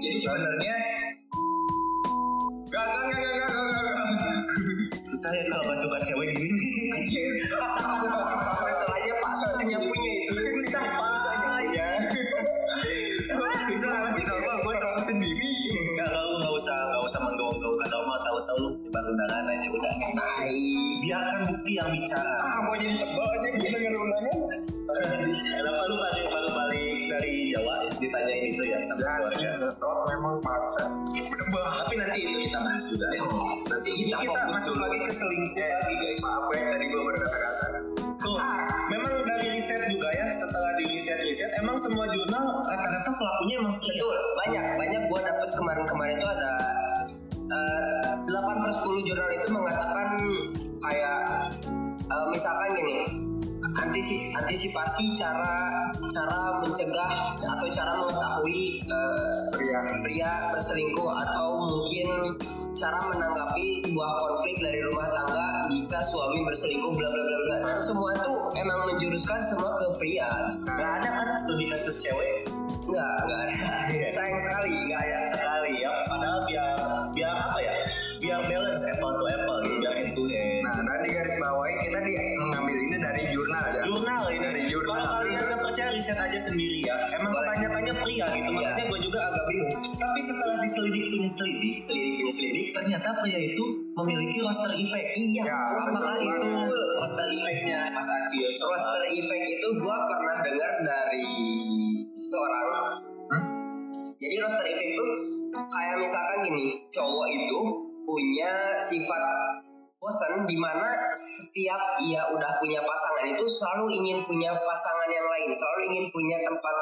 Jadi 0.00 0.18
sebenarnya 0.24 0.76
Gak, 2.68 2.84
gak, 2.84 3.04
gak, 3.12 3.20
gak, 3.20 3.32
gak, 3.44 4.12
gak. 4.16 4.40
Susah 5.04 5.32
ya 5.36 5.44
kalau 5.52 5.72
suka 5.76 5.98
cewek 6.04 6.32
gini. 6.32 6.52
Masalahnya 8.64 9.14
pasalnya 9.20 9.78
punya 9.80 10.12
biarkan 21.08 21.40
bukti 21.48 21.72
yang 21.72 21.88
bicara. 21.88 22.34
Ah, 22.44 22.60
gua 22.68 22.76
jadi 22.76 22.96
sebel 23.00 23.24
aja 23.24 23.48
gue 23.48 23.60
denger 23.64 23.92
undangan. 23.96 24.60
kenapa 24.88 25.82
lu 25.84 25.96
tadi 26.00 26.20
baru 26.28 26.48
balik 26.48 27.00
dari 27.12 27.32
Jawa 27.52 27.74
ditanyain 27.96 28.44
itu 28.52 28.62
ya. 28.64 28.78
Sama 28.84 29.00
keluarga 29.04 29.48
Ngetot 29.58 29.98
memang 30.12 30.36
paksa. 30.44 30.84
tapi 31.48 31.94
nanti 31.96 32.18
itu 32.20 32.36
kita 32.48 32.58
bahas 32.60 32.84
juga. 32.88 33.06
Ya. 33.12 33.22
Nanti 33.68 33.88
Ini 33.90 34.12
kita 34.12 34.20
kita 34.20 34.40
masuk 34.52 34.74
dulu. 34.76 34.84
lagi 34.84 34.98
ke 35.00 35.12
selingkuh 35.12 35.64
lagi 35.64 35.94
guys. 35.96 36.20
Maaf 36.22 36.44
guys, 36.52 36.66
tadi 36.68 36.84
gue 36.88 37.02
berkata 37.04 37.36
kasar. 37.40 37.72
Tuh, 38.18 38.38
memang 38.90 39.12
dari 39.24 39.46
riset 39.54 39.82
juga 39.88 40.08
ya 40.10 40.26
setelah 40.28 40.74
di 40.74 40.84
riset 40.90 41.18
riset 41.22 41.50
emang 41.56 41.78
semua 41.78 42.04
jurnal 42.10 42.44
rata-rata 42.66 43.10
pelakunya 43.14 43.54
emang 43.62 43.74
pria 43.78 43.94
Betul, 43.96 44.18
banyak. 44.36 44.64
Banyak 44.76 45.02
gua 45.06 45.20
dapet 45.22 45.48
kemarin-kemarin 45.54 46.14
itu 46.18 46.26
ada 46.26 46.52
eh, 47.48 48.12
8 48.26 48.34
per 48.58 48.70
10 48.74 49.06
jurnal 49.06 49.28
itu 49.30 49.46
mengatakan 49.48 50.06
kayak 50.82 51.50
eh, 52.08 52.26
misalkan 52.30 52.70
gini 52.78 52.96
antisip- 53.78 54.34
antisipasi 54.38 55.04
cara 55.14 55.86
cara 56.10 56.62
mencegah 56.62 57.34
atau 57.36 57.66
cara 57.70 57.92
mengetahui 57.98 58.82
eh, 58.86 59.36
pria. 59.54 59.80
pria 60.02 60.32
berselingkuh 60.54 61.10
atau 61.26 61.48
mungkin 61.66 62.08
cara 62.78 62.98
menanggapi 63.10 63.74
sebuah 63.82 64.10
konflik 64.22 64.56
dari 64.62 64.78
rumah 64.86 65.10
tangga 65.10 65.66
jika 65.66 65.98
suami 66.06 66.40
berselingkuh 66.46 66.94
bla 66.94 67.08
bla 67.10 67.22
bla 67.26 67.38
bla. 67.42 67.56
Nah 67.66 67.78
semua 67.82 68.14
itu 68.14 68.34
emang 68.54 68.80
menjuruskan 68.86 69.40
semua 69.42 69.70
ke 69.82 69.86
pria. 69.98 70.30
Nggak 70.62 70.90
ada 71.02 71.08
kan? 71.10 71.26
Studi 71.34 71.66
kasus 71.68 71.98
cewek? 72.06 72.46
Nggak 72.86 73.14
nggak 73.26 73.40
ada. 73.50 73.56
Sayang 74.08 74.38
sekali 74.40 74.74
nggak 74.88 75.02
apple 79.08 79.24
to 79.24 79.24
apple 79.32 79.58
gitu 79.64 79.76
biar 79.80 79.94
head 79.96 80.10
to 80.12 80.22
head 80.28 80.60
nah 80.60 80.76
dan 80.84 80.98
di 81.00 81.10
garis 81.16 81.36
bawahi 81.40 81.74
kita 81.80 81.98
di 82.04 82.12
mengambil 82.36 82.76
ini 82.76 82.96
dari 83.00 83.22
jurnal 83.32 83.66
ya. 83.72 83.82
Jurnal 83.88 84.24
ini. 84.28 84.44
Dari 84.44 84.62
jurnal. 84.68 84.96
kalau 84.98 85.08
kalian 85.20 85.42
nggak 85.48 85.60
percaya 85.64 85.90
riset 85.96 86.18
aja 86.18 86.38
sendiri 86.40 86.78
ya. 86.84 86.96
Emang 87.16 87.32
kebanyakannya 87.32 87.94
pria 88.04 88.26
gitu. 88.36 88.50
Makanya 88.52 88.84
gue 88.84 88.98
juga 89.00 89.20
agak 89.32 89.44
bingung. 89.48 89.72
Tapi 89.96 90.20
setelah 90.20 90.56
diselidik 90.60 91.04
punya 91.08 91.30
selidik 91.30 91.76
selidik 91.78 92.12
punya 92.20 92.32
selidik 92.32 92.66
ternyata 92.76 93.08
pria 93.22 93.40
itu 93.40 93.64
memiliki 93.96 94.38
roster 94.44 94.72
effect 94.76 95.08
iya 95.16 95.44
Ya, 95.48 95.58
apakah 95.88 96.16
itu 96.20 96.50
roster 97.00 97.26
effectnya 97.32 97.80
Mas 97.88 98.08
Acil 98.08 98.48
coba. 98.60 98.76
Roster 98.76 99.04
effect 99.08 99.44
itu 99.48 99.68
gua 99.80 99.96
pernah 100.04 100.36
dengar 100.44 100.72
dari 100.84 101.30
seorang. 102.12 102.68
Jadi 104.18 104.34
roster 104.42 104.66
effect 104.68 104.90
itu 104.92 105.06
kayak 105.54 105.96
misalkan 105.96 106.38
gini 106.44 106.66
cowok 106.92 107.26
itu 107.32 107.87
punya 108.08 108.80
sifat 108.80 109.22
bosan 110.00 110.48
di 110.48 110.56
mana 110.56 111.12
setiap 111.12 112.00
ia 112.00 112.24
udah 112.32 112.56
punya 112.56 112.80
pasangan 112.80 113.28
itu 113.28 113.44
selalu 113.44 114.00
ingin 114.00 114.24
punya 114.24 114.56
pasangan 114.56 115.10
yang 115.12 115.28
lain 115.28 115.52
selalu 115.52 115.80
ingin 115.92 116.06
punya 116.08 116.40
tempat 116.40 116.76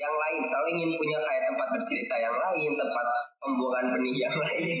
yang 0.00 0.16
lain 0.16 0.40
selalu 0.40 0.80
ingin 0.80 0.90
punya 0.96 1.18
kayak 1.20 1.44
tempat 1.44 1.68
bercerita 1.76 2.16
yang 2.16 2.32
lain 2.32 2.72
tempat 2.72 3.06
pembuangan 3.40 3.86
benih 3.96 4.16
yang 4.16 4.36
lain. 4.36 4.76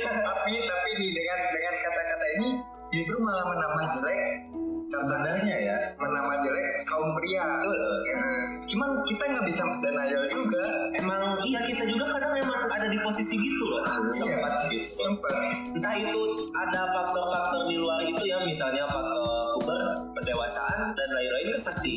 Tapi 0.00 0.52
tapi 0.64 0.90
nih 0.96 1.10
dengan 1.12 1.38
dengan 1.52 1.74
kata-kata 1.80 2.26
ini 2.40 2.48
justru 2.96 3.16
malah 3.20 3.44
menambah 3.44 3.84
jelek. 4.00 4.48
Sebenarnya 4.86 5.56
ya. 5.60 5.76
Menambah 5.98 6.36
jelek 6.40 6.68
kaum 6.86 7.10
pria. 7.18 7.44
Betul. 7.58 7.96
Ya, 8.06 8.20
cuman 8.66 8.90
kita 9.06 9.22
nggak 9.30 9.44
bisa 9.46 9.62
denial 9.78 10.24
juga. 10.30 10.66
Emang 10.98 11.38
iya 11.46 11.60
kita 11.62 11.86
juga 11.86 12.04
kadang 12.18 12.34
emang 12.34 12.60
ada 12.66 12.86
di 12.90 12.98
posisi 13.00 13.38
gitu 13.38 13.64
loh 13.70 13.82
sempat 14.10 14.66
gitu. 14.70 14.90
Tempat. 14.98 15.34
entah 15.76 15.94
itu 15.94 16.20
ada 16.50 16.80
faktor-faktor 16.90 17.62
di 17.70 17.76
luar 17.78 18.02
itu 18.02 18.22
ya 18.26 18.42
misalnya 18.42 18.84
faktor 18.90 19.54
puber 19.56 19.82
pendewasaan 20.18 20.92
dan 20.92 21.08
lain-lain 21.14 21.46
kan 21.58 21.62
pasti 21.70 21.94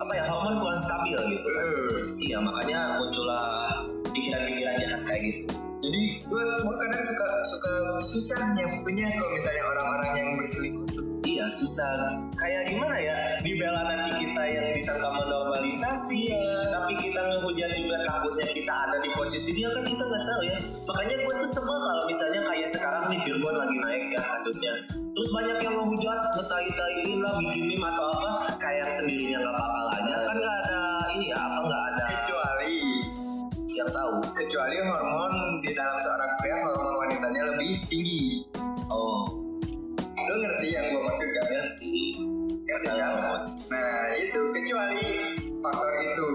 apa 0.00 0.12
ya 0.18 0.24
hormon 0.26 0.58
kurang 0.58 0.80
stabil 0.80 1.18
gitu 1.36 1.48
kan. 1.52 1.66
Iya 2.18 2.38
makanya 2.40 2.80
muncullah 2.98 3.84
pikiran-pikiran 4.10 4.74
jahat 4.80 5.00
kayak 5.06 5.22
gitu. 5.28 5.52
Jadi 5.82 6.02
gue 6.30 6.44
gue 6.62 6.74
kadang 6.78 7.02
suka 7.02 7.28
suka 7.42 7.72
susah 7.98 8.40
nyambungnya 8.54 9.10
kalau 9.18 9.34
misalnya 9.34 9.62
orang-orang 9.66 10.10
yang 10.14 10.30
berselingkuh 10.38 10.81
Iya 11.22 11.46
susah. 11.54 12.18
Kayak 12.34 12.66
gimana 12.66 12.98
ya? 12.98 13.14
Dibela 13.46 13.78
nanti 13.86 14.26
kita 14.26 14.42
yang 14.42 14.66
disangka 14.74 15.06
menormalisasi 15.06 16.34
ya 16.34 16.42
Tapi 16.66 16.98
kita 16.98 17.20
ngehujat 17.22 17.70
juga 17.78 17.96
takutnya 18.02 18.46
kita 18.50 18.72
ada 18.74 18.96
di 18.98 19.10
posisi 19.14 19.54
dia 19.54 19.70
kan 19.70 19.86
kita 19.86 20.02
nggak 20.02 20.24
tahu 20.26 20.42
ya. 20.50 20.58
Makanya 20.82 21.16
gue 21.22 21.34
tuh 21.38 21.50
sebel 21.54 21.78
kalau 21.78 22.04
misalnya 22.10 22.40
kayak 22.42 22.68
sekarang 22.74 23.04
nih 23.06 23.20
Virgon 23.22 23.54
lagi 23.54 23.76
naik 23.78 24.04
ya 24.10 24.22
kasusnya. 24.34 24.72
Terus 24.90 25.28
banyak 25.30 25.58
yang 25.62 25.74
ngehujat 25.78 26.20
ngetai-taiin 26.34 27.18
lah 27.22 27.34
bikin 27.38 27.64
meme 27.70 27.86
atau 27.86 28.06
apa 28.18 28.32
Kayak 28.58 28.88
sendirinya 28.90 29.38
nggak 29.46 29.54
bakal 29.54 29.86
aja. 29.94 30.14
Kan 30.26 30.36
nggak 30.42 30.56
ada 30.66 30.80
ini 31.14 31.26
ya 31.30 31.38
apa 31.38 31.58
nggak 31.62 31.82
ada 31.86 32.04
kecuali 32.10 32.78
yang 33.72 33.90
tahu. 33.94 34.14
kecuali 34.36 34.76
hormon 34.84 35.32
di 35.62 35.70
dalam 35.72 35.96
seorang 36.02 36.30
pria 36.42 36.56
hormon 36.66 36.94
wanitanya 37.06 37.42
lebih 37.54 37.80
tinggi 37.88 38.44
lo 40.32 40.40
ngerti 40.40 40.66
yang 40.72 40.84
gue 40.88 41.00
maksud 41.04 41.28
kan 41.28 41.46
ngerti 41.52 41.96
ngerti 42.64 42.92
kan 42.96 43.40
nah 43.68 44.04
itu 44.16 44.40
kecuali 44.56 45.08
faktor 45.60 45.92
itu 46.00 46.28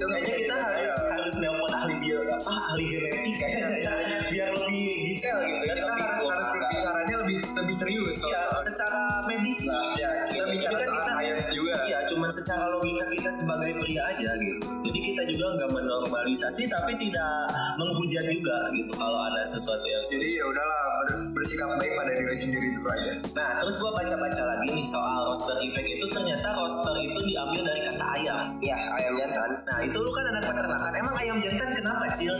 itu 0.00 0.06
Kayaknya 0.08 0.32
kita 0.40 0.56
harus 0.58 0.94
harus 1.10 1.34
nelpon 1.36 1.72
ahli 1.74 1.94
bio 1.98 2.18
apa 2.30 2.52
ahli 2.66 2.84
genetik 2.88 3.34
kayaknya 3.36 3.68
ya. 3.78 3.92
biar 4.30 4.48
lebih 4.50 4.80
detail 5.12 5.38
gitu 5.38 5.60
ya 5.60 5.74
kita 5.74 5.86
tapi 5.86 6.00
harus 6.00 6.24
harus 6.26 6.48
berbicaranya 6.50 7.14
lebih 7.20 7.36
lebih 7.52 7.74
serius 7.76 8.14
kalau 8.16 8.32
Iya, 8.32 8.42
secara 8.62 9.00
medis 9.26 9.58
lah. 9.62 9.84
ya 9.94 10.08
kita 10.26 10.44
bicara 10.48 10.76
kan 10.78 10.88
kita 10.88 11.12
juga 11.52 11.74
Iya, 11.82 11.98
cuma 12.06 12.26
secara 12.28 12.64
logika 12.70 13.04
kita 13.10 13.30
sebagai 13.30 13.72
pria 13.76 14.02
aja 14.06 14.30
gitu. 14.34 14.60
Jadi 14.80 14.98
kita 15.04 15.22
juga 15.26 15.46
nggak 15.54 15.70
menormalisasi 15.70 16.62
tapi 16.66 16.92
tidak 16.96 17.32
menghujat 17.76 18.24
juga 18.26 18.56
gitu 18.72 18.92
kalau 18.94 19.20
ada 19.22 19.42
sesuatu 19.44 19.84
yang 19.84 20.00
jadi 20.02 20.28
ya 20.32 20.44
udahlah 20.46 20.80
ber- 21.02 21.28
bersikap 21.32 21.68
baik 21.76 21.92
pada 21.92 22.12
diri 22.14 22.32
sendiri 22.34 22.66
dulu 22.72 22.88
aja 22.88 23.12
Nah, 23.30 23.50
terus 23.58 23.76
gua 23.76 23.90
baca-baca 23.94 24.42
lagi 24.46 24.68
nih 24.70 24.86
soal 24.86 25.20
roster 25.26 25.56
effect 25.60 25.88
itu 25.88 26.06
ternyata 26.08 26.48
roster 26.50 26.96
itu 26.98 27.20
diambil 27.22 27.62
dari 27.64 27.80
kata 27.82 28.06
ayam. 28.14 28.44
ya 28.60 28.76
ayam 28.90 29.12
jantan 29.18 29.50
Nah, 29.62 29.78
itu 29.90 29.98
lu 29.98 30.10
kan 30.14 30.24
anak 30.30 30.42
peternakan. 30.46 30.92
Emang 30.94 31.14
ayam 31.18 31.36
jantan 31.42 31.68
kenapa, 31.74 32.06
Cil? 32.14 32.36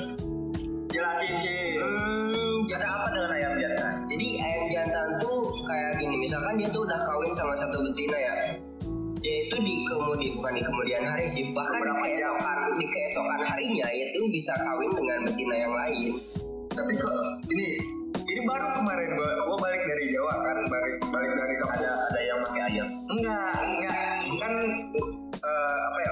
jelasin 0.91 1.39
sih 1.39 1.79
hmm, 1.79 2.67
Ada 2.67 2.87
apa 2.87 3.07
dengan 3.15 3.31
ayam 3.31 3.53
jantan? 3.63 3.93
Jadi 4.11 4.27
ayam 4.43 4.65
jantan 4.75 5.07
tuh 5.23 5.47
kayak 5.71 5.93
gini, 6.03 6.17
misalkan 6.19 6.59
dia 6.59 6.69
tuh 6.71 6.83
udah 6.83 6.99
kawin 6.99 7.33
sama 7.35 7.55
satu 7.55 7.79
betina 7.87 8.19
ya. 8.19 8.35
Dia 9.21 9.37
itu 9.47 9.57
di 9.61 9.75
kemudian 9.87 10.33
bukan 10.35 10.53
di 10.57 10.63
kemudian 10.65 11.03
hari 11.05 11.27
sih, 11.29 11.45
bahkan 11.53 11.79
di 11.79 11.93
keesokan 12.01 12.59
di 12.81 12.87
keesokan 12.89 13.41
harinya 13.45 13.87
itu 13.93 14.19
bisa 14.33 14.55
kawin 14.57 14.91
dengan 14.97 15.19
betina 15.29 15.55
yang 15.55 15.75
lain. 15.75 16.13
tapi 16.71 16.95
kok 16.97 17.13
ini 17.51 17.67
ini 18.15 18.41
baru 18.47 18.71
kemarin 18.79 19.11
gua 19.19 19.31
gua 19.43 19.57
balik 19.59 19.83
dari 19.91 20.07
Jawa 20.15 20.35
kan 20.39 20.57
balik 20.71 20.95
balik 21.13 21.33
dari 21.35 21.55
kampung 21.59 21.83
Ada 21.83 21.93
ada 21.99 22.21
yang 22.23 22.39
pakai 22.47 22.63
ayam. 22.73 22.89
enggak 23.11 23.53
enggak 23.59 23.99
kan 24.39 24.53
eh, 25.43 25.79
apa 25.91 25.99
ya 25.99 26.11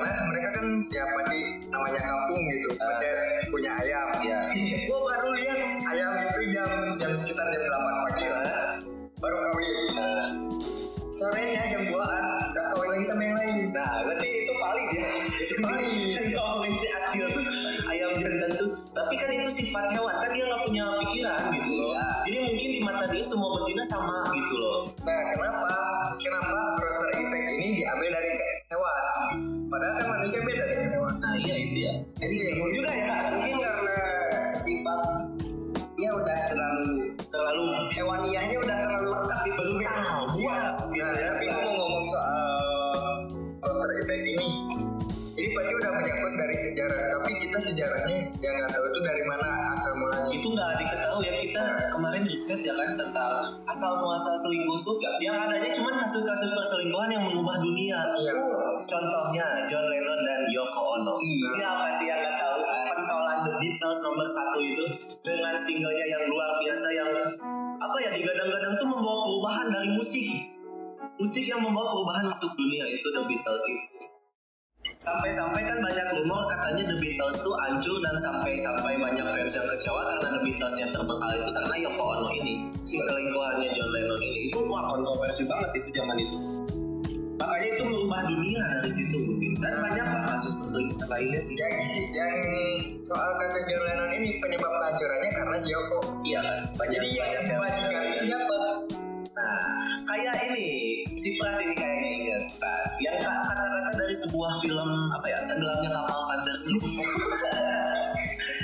sana 0.00 0.22
mereka 0.28 0.48
kan 0.56 0.66
ya 0.88 1.04
pasti 1.04 1.40
namanya 1.68 2.00
kampung 2.00 2.42
gitu 2.48 2.68
Pasti 2.76 3.08
punya 3.48 3.70
ayam 3.76 4.06
Iya. 4.22 4.38
gua 4.86 4.98
baru 5.10 5.28
lihat 5.36 5.58
ayam 5.92 6.10
itu 6.24 6.40
jam 6.54 6.68
jam 6.96 7.10
sekitar 7.12 7.46
jam 7.50 7.68
8 7.68 8.04
pagi 8.06 8.24
lah 8.26 8.44
baru 9.18 9.36
kawin 9.50 9.76
sorenya 11.12 11.62
jam 11.68 11.82
2an 11.86 12.24
udah 12.52 12.64
kawin 12.72 12.88
lagi 12.90 13.04
sama 13.04 13.22
yang 13.22 13.36
lain 13.36 13.66
Nah, 13.72 14.04
berarti 14.04 14.28
itu 14.28 14.52
valid 14.54 14.88
ya. 14.92 15.08
Itu 15.32 15.56
valid. 15.58 16.08
Yang 16.16 16.26
ngomongin 16.36 16.72
si 16.76 16.86
Acil 16.88 17.26
ayam 17.88 18.10
jantan 18.14 18.50
tuh. 18.54 18.70
Tapi 18.92 19.14
kan 19.16 19.28
itu 19.32 19.48
sifat 19.50 19.84
hewan 19.92 20.12
kan 20.12 20.28
dia 20.28 20.44
nggak 20.44 20.60
punya 20.62 20.84
pikiran 21.00 21.40
gitu 21.56 21.72
loh. 21.72 21.92
Jadi 22.28 22.36
mungkin 22.44 22.68
di 22.68 22.80
mata 22.84 23.04
dia 23.08 23.24
semua 23.24 23.48
betina 23.56 23.84
sama 23.84 24.28
gitu 24.32 24.54
loh. 24.60 24.78
Nah, 25.04 25.20
kenapa? 25.32 25.72
Kenapa 26.20 26.52
roster 26.78 27.08
effect 27.16 27.46
ini 27.56 27.80
diambil 27.80 28.08
dari 28.12 28.30
hewan? 28.68 29.11
Kan 30.22 30.30
manusia 30.30 30.46
beda 30.46 30.86
hewan. 30.86 31.14
Nah 31.18 31.34
iya 31.34 31.54
itu 31.58 31.76
ya. 31.82 31.94
Jadi 32.22 32.34
bingung 32.46 32.70
juga 32.70 32.90
ya. 32.94 33.14
Mungkin 33.42 33.58
sejarah. 46.72 47.00
Tapi 47.20 47.30
kita 47.38 47.58
sejarahnya 47.60 48.18
yang 48.40 48.54
nggak 48.56 48.70
tahu 48.72 48.84
itu 48.88 49.00
dari 49.04 49.22
mana 49.22 49.48
asal 49.76 49.92
mulanya. 49.94 50.28
itu 50.32 50.48
nggak 50.48 50.70
diketahui 50.80 51.24
ya 51.28 51.34
kita 51.44 51.64
kemarin 51.92 52.22
riset 52.24 52.60
ya 52.64 52.72
kan 52.72 52.90
tentang 52.96 53.32
asal 53.68 53.92
muasal 54.00 54.34
selingkuh 54.34 54.80
tuh 54.80 54.96
yang 55.20 55.36
adanya 55.36 55.68
cuma 55.70 55.92
kasus-kasus 55.94 56.50
perselingkuhan 56.50 57.12
yang 57.12 57.22
mengubah 57.28 57.60
dunia 57.60 58.00
Iya. 58.16 58.32
contohnya 58.88 59.46
John 59.68 59.84
Lennon 59.86 60.20
dan 60.24 60.40
Yoko 60.48 60.80
Ono 60.98 61.14
Iya. 61.20 61.48
siapa 61.56 61.86
sih 62.00 62.06
yang 62.08 62.18
nggak 62.20 62.36
tahu 62.40 62.58
pentolan 62.96 63.38
The 63.44 63.52
Beatles 63.60 63.98
nomor 64.00 64.26
satu 64.26 64.58
itu 64.60 64.84
dengan 65.20 65.54
singlenya 65.54 66.06
yang 66.08 66.24
luar 66.26 66.50
biasa 66.58 66.88
yang 66.90 67.10
apa 67.76 67.96
ya 68.00 68.10
digadang-gadang 68.14 68.74
tuh 68.80 68.88
membawa 68.88 69.20
perubahan 69.28 69.66
dari 69.68 69.88
musik 69.92 70.26
musik 71.20 71.44
yang 71.44 71.60
membawa 71.60 71.92
perubahan 71.92 72.24
untuk 72.30 72.52
dunia 72.56 72.84
itu 72.88 73.06
The 73.12 73.22
Beatles 73.28 73.64
itu 73.68 73.84
sampai-sampai 74.98 75.62
kan 75.64 75.78
banyak 75.80 76.06
rumor 76.20 76.44
katanya 76.50 76.92
The 76.92 76.96
Beatles 77.00 77.36
tuh 77.40 77.54
hancur 77.64 77.96
dan 78.02 78.16
sampai-sampai 78.18 78.92
banyak 79.00 79.26
fans 79.32 79.52
yang 79.56 79.66
kecewa 79.76 80.00
karena 80.08 80.28
The 80.36 80.40
Beatles 80.44 80.74
yang 80.76 80.90
terbekal 80.92 81.30
itu 81.36 81.50
karena 81.54 81.74
Yoko 81.88 82.04
Ono 82.18 82.28
ini 82.34 82.54
si 82.84 82.96
selingkuhannya 83.00 83.68
John 83.72 83.90
Lennon 83.94 84.20
ini. 84.20 84.38
Itu 84.52 84.58
wah 84.68 84.82
kontroversi 84.92 85.42
banget 85.48 85.70
itu 85.80 85.88
zaman 85.96 86.16
itu. 86.20 86.38
Makanya 87.42 87.68
itu 87.74 87.82
merubah 87.90 88.22
dunia 88.28 88.62
dari 88.78 88.90
situ 88.92 89.16
mungkin. 89.18 89.52
Dan 89.58 89.74
banyak 89.82 90.06
lah 90.06 90.22
kasus 90.30 90.52
perselingkuhan 90.62 91.08
lainnya 91.10 91.40
sih. 91.42 91.54
Yang 91.58 91.72
yang 92.14 92.32
soal 93.06 93.30
kasus 93.40 93.62
John 93.66 93.82
Lennon 93.82 94.10
ini 94.18 94.38
penyebab 94.38 94.70
kehancurannya 94.70 95.30
karena 95.30 95.56
si 95.58 95.68
Yoko. 95.72 95.98
Iya 96.22 96.40
kan 96.42 96.58
banyak 96.78 97.00
jadi 97.02 97.08
yang 97.18 97.60
bajingan 97.60 98.06
siapa? 98.22 98.60
Nah, 99.32 99.64
kayak 100.04 100.36
ini, 100.52 101.02
si 101.16 101.40
Pras 101.40 101.56
ini 101.64 101.72
kayaknya 101.72 102.10
ingat 102.20 102.44
Pras 102.60 102.91
Yang 103.00 103.16
ka- 103.24 103.42
kata-kata 103.48 103.90
dari 103.96 104.14
sebuah 104.16 104.52
film, 104.60 104.90
apa 105.08 105.26
ya, 105.30 105.38
tenggelamnya 105.48 105.90
kapal 105.96 106.20
gue. 106.62 106.90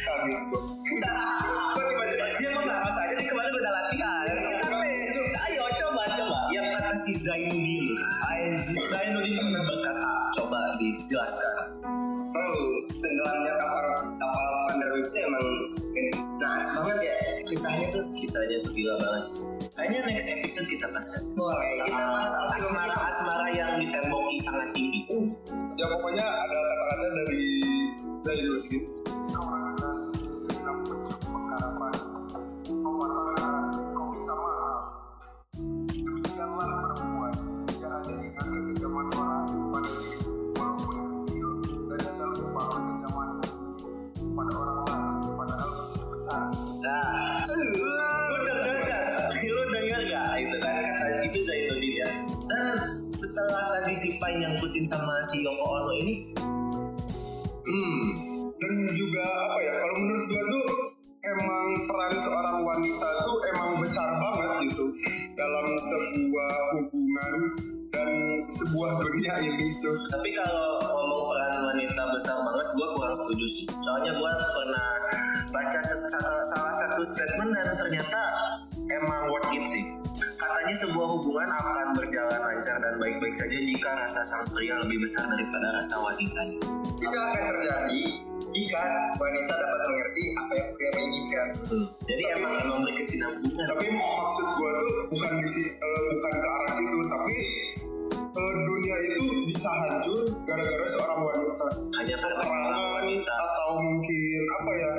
Kok 0.08 1.84
tiba-tiba 1.88 2.26
dia 2.36 2.48
kok 2.52 2.62
nggak 2.64 2.92
saja 2.92 3.12
nih 3.16 3.26
kemarin 3.28 3.52
udah 3.54 3.72
latihan. 3.72 4.24
Kita 4.28 4.68
tes, 4.68 5.16
ayo 5.48 5.64
coba 5.80 6.02
coba. 6.12 6.38
Yang 6.52 6.66
kata 6.76 6.92
si 7.00 7.12
Zainuddin. 7.16 7.86
Zainuddin 8.92 9.34
pernah 9.36 9.62
berkata, 9.64 10.08
coba 10.36 10.58
dijelaskan. 10.76 11.56
Oh, 12.28 12.68
tenggelamnya 13.00 13.52
kapal 13.56 13.86
kapal 14.20 14.46
Vanderwijk 14.68 15.06
itu 15.08 15.16
emang 15.24 15.46
naas 16.38 16.66
banget 16.76 16.98
ya. 17.08 17.16
Kisahnya 17.48 17.86
tuh. 17.90 18.04
Kisahnya 18.12 18.56
tuh 18.60 18.72
gila 18.76 18.94
banget 19.00 19.24
Kayaknya 19.78 20.10
next 20.10 20.26
episode 20.34 20.66
kita 20.74 20.90
bahaskan 20.90 21.22
Boleh. 21.38 21.86
Kita 21.86 22.02
bahas 22.10 22.34
asmara, 22.50 22.98
asmara 22.98 23.46
yang 23.54 23.78
ditemboki 23.78 24.36
sangat 24.42 24.74
tinggi 24.74 25.06
Uh, 25.06 25.30
Ya 25.78 25.86
pokoknya 25.86 26.26
ada 26.26 26.58
kata-kata 26.58 27.06
dari 27.14 27.44
Zainuddin. 28.26 28.82
Nah, 28.82 29.17
setelah 53.98 54.14
tadi 54.14 54.14
si 54.14 54.20
Pai 54.22 54.32
nyangkutin 54.38 54.84
sama 54.86 55.14
si 55.26 55.42
Yoko 55.42 55.64
Ono 55.66 55.92
ini, 55.98 56.14
hmm, 57.66 58.06
Dan 58.58 58.74
juga 58.94 59.22
apa 59.22 59.58
ya, 59.62 59.72
kalau 59.74 59.96
menurut 60.02 60.24
gua 60.30 60.42
tuh 60.50 60.66
emang 61.26 61.66
peran 61.86 62.14
seorang 62.18 62.58
wanita 62.62 63.08
tuh 63.26 63.38
emang 63.54 63.70
besar 63.82 64.08
banget 64.18 64.70
gitu 64.70 64.86
dalam 65.38 65.66
sebuah 65.78 66.54
hubungan 66.78 67.34
dan 67.90 68.10
sebuah 68.46 68.90
dunia 69.02 69.34
ini 69.46 69.66
tuh. 69.82 69.94
tapi 70.14 70.30
kalau 70.34 70.78
ngomong 70.82 71.22
peran 71.34 71.54
wanita 71.74 72.02
besar 72.14 72.38
banget, 72.42 72.66
gua 72.78 72.86
kurang 72.94 73.14
setuju 73.14 73.46
sih. 73.50 73.66
Soalnya 73.82 74.14
gua 74.14 74.30
pernah 74.34 74.86
baca 75.50 75.80
salah 76.54 76.74
satu 76.74 77.02
statement 77.02 77.50
dan 77.50 77.74
ternyata 77.78 78.22
emang 78.90 79.22
worth 79.30 79.50
it 79.54 79.66
sih. 79.66 80.07
Katanya 80.68 80.84
sebuah 80.84 81.08
hubungan 81.16 81.48
akan 81.48 81.88
berjalan 81.96 82.40
lancar 82.44 82.76
dan 82.76 82.92
baik-baik 83.00 83.32
saja 83.32 83.56
jika 83.56 83.88
rasa 83.88 84.20
sang 84.20 84.44
pria 84.52 84.76
lebih 84.84 85.00
besar 85.00 85.24
daripada 85.24 85.80
rasa 85.80 85.96
wanitanya. 85.96 86.60
itu 86.92 87.08
akan 87.08 87.40
terjadi 87.40 88.02
jika 88.52 88.84
wanita 89.16 89.54
dapat 89.56 89.80
mengerti 89.88 90.24
apa 90.36 90.52
yang 90.60 90.68
pria 90.76 90.90
inginkan 91.00 91.48
Hmm. 91.72 91.86
Jadi 92.04 92.22
emang 92.36 92.52
emang 92.60 92.84
berkesinambungan. 92.84 93.64
Tapi 93.64 93.86
maksud 93.96 94.46
gua 94.60 94.70
tuh 94.76 94.92
bukan 95.08 95.32
di 95.40 95.48
si- 95.48 95.72
eh, 95.72 96.02
bukan 96.12 96.34
ke 96.36 96.48
arah 96.52 96.72
situ, 96.76 96.98
tapi 97.08 97.36
eh, 98.28 98.54
dunia 98.68 98.96
itu 99.08 99.24
bisa 99.48 99.72
hancur 99.72 100.20
gara-gara 100.44 100.84
seorang 100.84 101.20
wanita. 101.24 101.66
hanya 101.96 102.16
karena 102.20 102.42
seorang 102.44 102.76
wanita. 102.76 103.32
atau 103.40 103.70
mungkin 103.80 104.42
apa 104.52 104.72
ya 104.76 104.92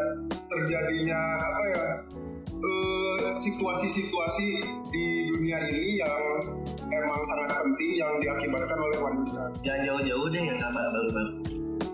terjadinya 0.50 1.22
apa 1.38 1.64
ya 1.70 1.86
situasi-situasi 3.36 4.48
di 4.90 5.06
dunia 5.30 5.58
ini 5.70 6.02
yang 6.02 6.14
emang 6.90 7.22
sangat 7.26 7.50
penting 7.62 7.92
yang 8.00 8.14
diakibatkan 8.18 8.80
oleh 8.80 8.98
wanita. 8.98 9.44
Jangan 9.62 9.82
jauh-jauh 9.86 10.28
deh 10.34 10.44
yang 10.44 10.60
kabar 10.60 10.86
baru-baru. 10.90 11.34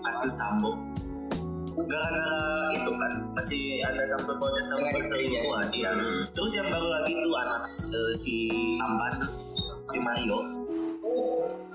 Kasus 0.00 0.32
Sambo. 0.36 0.72
Gara-gara 1.76 2.72
itu 2.72 2.88
kan 2.88 3.12
masih 3.36 3.84
ada 3.84 4.00
sangkut 4.08 4.40
pautnya 4.40 4.64
sama 4.64 4.88
perselingkuhan 4.96 5.68
iya. 5.76 5.92
Terus 6.32 6.52
yang 6.56 6.72
baru 6.72 6.88
lagi 6.88 7.12
tuh 7.12 7.34
anak 7.36 7.62
eh, 7.68 8.12
si 8.16 8.36
Amban 8.80 9.14
si 9.84 9.98
Mario. 10.00 10.55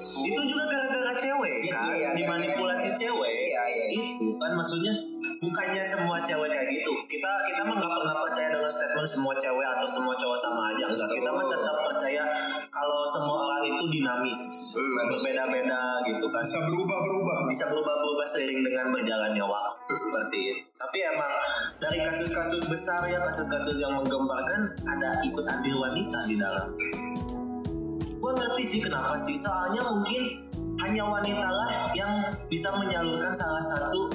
Itu 0.02 0.42
juga 0.48 0.64
gara-gara 0.72 1.14
cewek 1.20 1.54
kan, 1.70 1.94
Iya, 1.94 2.10
dimanipulasi 2.16 2.90
gara-gara 2.90 3.00
cewek. 3.00 3.36
Iya, 3.52 3.64
iya. 3.70 3.86
Itu 3.94 4.26
kan 4.40 4.52
maksudnya 4.56 4.94
bukannya 5.42 5.84
semua 5.84 6.18
cewek 6.24 6.50
kayak 6.50 6.68
gitu. 6.70 6.92
Kita 7.06 7.32
kita 7.46 7.62
mah 7.66 7.76
nggak 7.78 7.94
pernah 8.02 8.16
percaya 8.24 8.48
dengan 8.54 8.72
statement 8.72 9.10
semua 9.10 9.34
cewek 9.38 9.68
atau 9.78 9.88
semua 9.88 10.14
cowok 10.18 10.38
sama 10.40 10.62
aja. 10.74 10.86
Enggak, 10.90 11.10
kita 11.12 11.30
mah 11.30 11.46
tetap 11.50 11.76
percaya 11.92 12.24
kalau 12.72 13.02
semua 13.06 13.36
orang 13.50 13.62
itu 13.68 13.84
dinamis, 13.92 14.40
berbeda-beda 15.12 15.82
gitu 16.08 16.26
kan. 16.32 16.42
Bisa 16.42 16.60
berubah-berubah. 16.66 17.38
Bisa 17.52 17.66
berubah-berubah 17.70 18.26
seiring 18.26 18.62
dengan 18.64 18.86
berjalannya 18.96 19.46
waktu 19.46 19.94
seperti 19.94 20.40
itu. 20.56 20.62
Tapi 20.82 20.98
emang 21.06 21.34
dari 21.78 22.00
kasus-kasus 22.02 22.66
besar 22.66 23.06
ya, 23.06 23.22
kasus-kasus 23.22 23.78
yang 23.78 23.94
menggemparkan 23.94 24.74
ada 24.88 25.22
ikut 25.22 25.46
andil 25.46 25.78
wanita 25.78 26.20
di 26.26 26.36
dalam. 26.42 26.68
Gue 28.32 28.40
ngerti 28.48 28.64
sih 28.64 28.80
kenapa 28.80 29.12
sih, 29.20 29.36
soalnya 29.36 29.84
mungkin 29.92 30.40
hanya 30.80 31.04
wanita 31.04 31.44
lah 31.52 31.92
yang 31.92 32.32
bisa 32.48 32.72
menyalurkan 32.80 33.28
salah 33.36 33.60
satu 33.60 34.08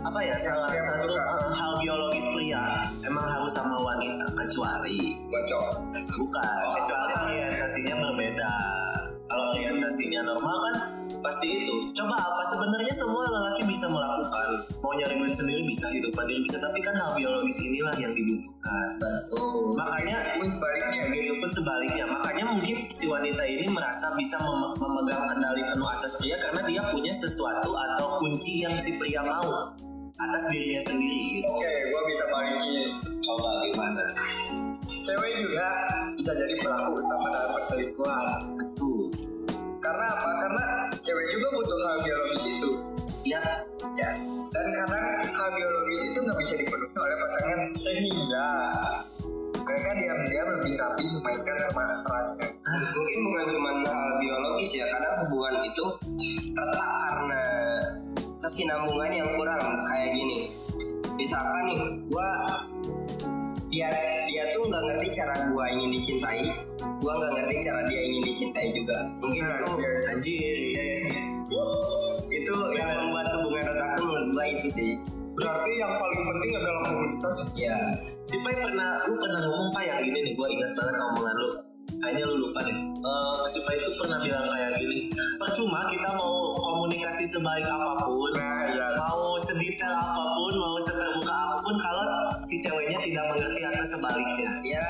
apa 0.00 0.16
ya 0.24 0.32
salah 0.40 0.72
yang 0.72 0.80
satu 0.80 1.12
membutuhkan. 1.12 1.36
uh, 1.44 1.52
hal 1.52 1.72
biologis 1.76 2.24
pria 2.32 2.64
emang 3.04 3.20
harus 3.28 3.52
sama 3.52 3.76
wanita 3.84 4.24
kecuali 4.32 5.20
Bocok. 5.28 5.76
bukan 6.08 6.56
Oh, 6.64 6.72
kecuali 6.80 7.12
orientasinya 7.20 7.94
berbeda 8.00 8.52
kalau 9.28 9.44
orientasinya 9.52 10.20
normal 10.24 10.56
kan 10.56 10.76
pasti 11.24 11.46
itu. 11.56 11.74
Coba 11.96 12.14
apa 12.20 12.42
sebenarnya 12.52 12.92
semua 12.92 13.24
lelaki 13.24 13.64
bisa 13.64 13.88
melakukan? 13.88 14.48
Mau 14.84 14.92
nyari 14.92 15.16
duit 15.16 15.32
sendiri 15.32 15.64
bisa 15.64 15.88
hidup 15.88 16.12
mandiri 16.12 16.44
bisa. 16.44 16.60
Tapi 16.60 16.78
kan 16.84 16.92
hal 16.92 17.16
biologis 17.16 17.56
inilah 17.64 17.96
yang 17.96 18.12
dibutuhkan. 18.12 18.86
Makanya 19.74 20.36
pun 20.36 20.48
sebaliknya. 20.52 21.00
Itu 21.16 21.34
pun 21.40 21.50
sebaliknya. 21.50 22.04
Makanya 22.04 22.44
mungkin 22.52 22.76
si 22.92 23.08
wanita 23.08 23.42
ini 23.48 23.66
merasa 23.72 24.12
bisa 24.20 24.36
mem- 24.44 24.76
memegang 24.76 25.24
kendali 25.32 25.64
penuh 25.64 25.88
atas 25.88 26.20
pria 26.20 26.36
karena 26.36 26.60
dia 26.68 26.82
punya 26.92 27.12
sesuatu 27.16 27.72
atau 27.72 28.20
kunci 28.20 28.60
yang 28.60 28.76
si 28.76 29.00
pria 29.00 29.24
mau 29.24 29.72
atas 30.14 30.46
dirinya 30.52 30.82
sendiri. 30.84 31.40
Gitu. 31.40 31.48
oke 31.48 31.72
gua 31.90 32.02
bisa 32.06 32.24
balikin. 32.28 32.90
Coba 33.24 33.48
gimana? 33.72 34.04
Cewek 34.84 35.32
juga 35.40 35.68
bisa 36.16 36.32
jadi 36.36 36.54
pelaku 36.60 37.00
utama 37.00 37.26
dalam 37.32 37.50
perselingkuhan. 37.56 38.26
Betul. 38.60 39.02
Karena 39.80 40.06
apa? 40.16 40.28
Karena 40.40 40.64
cewek 41.14 41.26
juga 41.30 41.46
butuh 41.54 41.78
hal 41.86 41.98
biologis 42.02 42.44
itu. 42.50 42.70
Ya 43.22 43.42
ya 43.94 44.10
dan 44.50 44.66
kadang 44.74 45.06
hal 45.30 45.48
biologis 45.54 46.02
itu 46.10 46.18
nggak 46.18 46.38
bisa 46.42 46.54
dipenuhi 46.58 46.96
oleh 46.98 47.16
pasangan. 47.22 47.60
Sehingga 47.70 48.46
mereka 49.62 49.90
diam-diam 49.94 50.48
lebih 50.58 50.72
rapi 50.74 51.04
memainkan 51.06 51.56
peran 51.70 51.98
perannya. 52.02 52.48
Mungkin 52.98 53.18
bukan 53.30 53.44
cuma 53.54 53.70
hal 53.86 54.12
biologis 54.18 54.70
ya, 54.74 54.86
kadang 54.90 55.14
hubungan 55.24 55.54
itu 55.62 55.84
retak 56.50 56.90
karena 57.06 57.42
kesinambungan 58.42 59.10
yang 59.14 59.30
kurang. 59.38 59.62
Kayak 59.86 60.10
gini. 60.18 60.38
Misalkan 61.14 61.62
nih, 61.70 61.78
gua 62.10 62.28
dia 63.74 63.90
dia 64.30 64.42
tuh 64.54 64.62
nggak 64.70 64.82
ngerti 64.86 65.08
cara 65.10 65.34
gua 65.50 65.66
ingin 65.74 65.90
dicintai, 65.98 66.46
gua 67.02 67.12
nggak 67.18 67.32
ngerti 67.42 67.54
cara 67.66 67.80
dia 67.90 68.00
ingin 68.06 68.22
dicintai 68.22 68.66
juga. 68.70 68.98
Mungkin 69.18 69.42
Nah, 69.42 69.58
itu 69.58 69.70
iya. 69.74 69.90
anjir 70.14 70.58
iya, 70.62 70.82
iya. 70.94 71.10
itu 72.34 72.54
yang 72.78 72.90
membuat 73.02 73.26
hubungan 73.34 73.62
retak 73.66 73.90
tuh 73.98 74.04
menurut 74.06 74.28
gua 74.30 74.44
itu 74.46 74.68
sih. 74.70 74.90
Berarti 75.34 75.70
yang 75.82 75.92
paling 75.98 76.22
penting 76.22 76.50
adalah 76.54 76.82
komunitas. 76.86 77.36
Ya, 77.58 77.74
si 78.22 78.38
Pai 78.46 78.54
pernah 78.54 79.02
lu 79.10 79.18
pernah 79.18 79.40
ngomong 79.42 79.70
Pai 79.74 79.90
yang 79.90 79.98
gini 79.98 80.18
nih 80.22 80.32
gue 80.38 80.48
ingat 80.54 80.70
banget 80.78 80.94
omongan 80.94 81.34
lu 81.42 81.73
kayaknya 82.02 82.22
lu 82.26 82.48
lupa 82.48 82.60
deh. 82.64 82.78
Eh, 83.04 83.42
si 83.52 83.60
Pai 83.68 83.76
itu 83.76 83.92
pernah 84.00 84.16
bilang 84.24 84.48
kayak 84.48 84.80
gini 84.80 85.12
percuma 85.36 85.84
kita 85.92 86.08
mau 86.16 86.56
komunikasi 86.56 87.28
sebaik 87.28 87.68
apa 87.68 88.00
pun 88.00 88.32
Nah, 88.32 88.64
iya. 88.72 88.88
mau 88.96 89.36
sedetail 89.36 89.92
apa 89.92 90.24
pun 90.32 90.54
mau 90.56 90.80
seterbuka 90.80 91.28
apa 91.28 91.56
pun 91.60 91.76
kalau 91.76 92.08
si 92.40 92.56
ceweknya 92.64 92.96
tidak 93.04 93.24
mengerti 93.28 93.60
atau 93.60 93.84
sebaliknya. 93.84 94.50
Ya. 94.64 94.88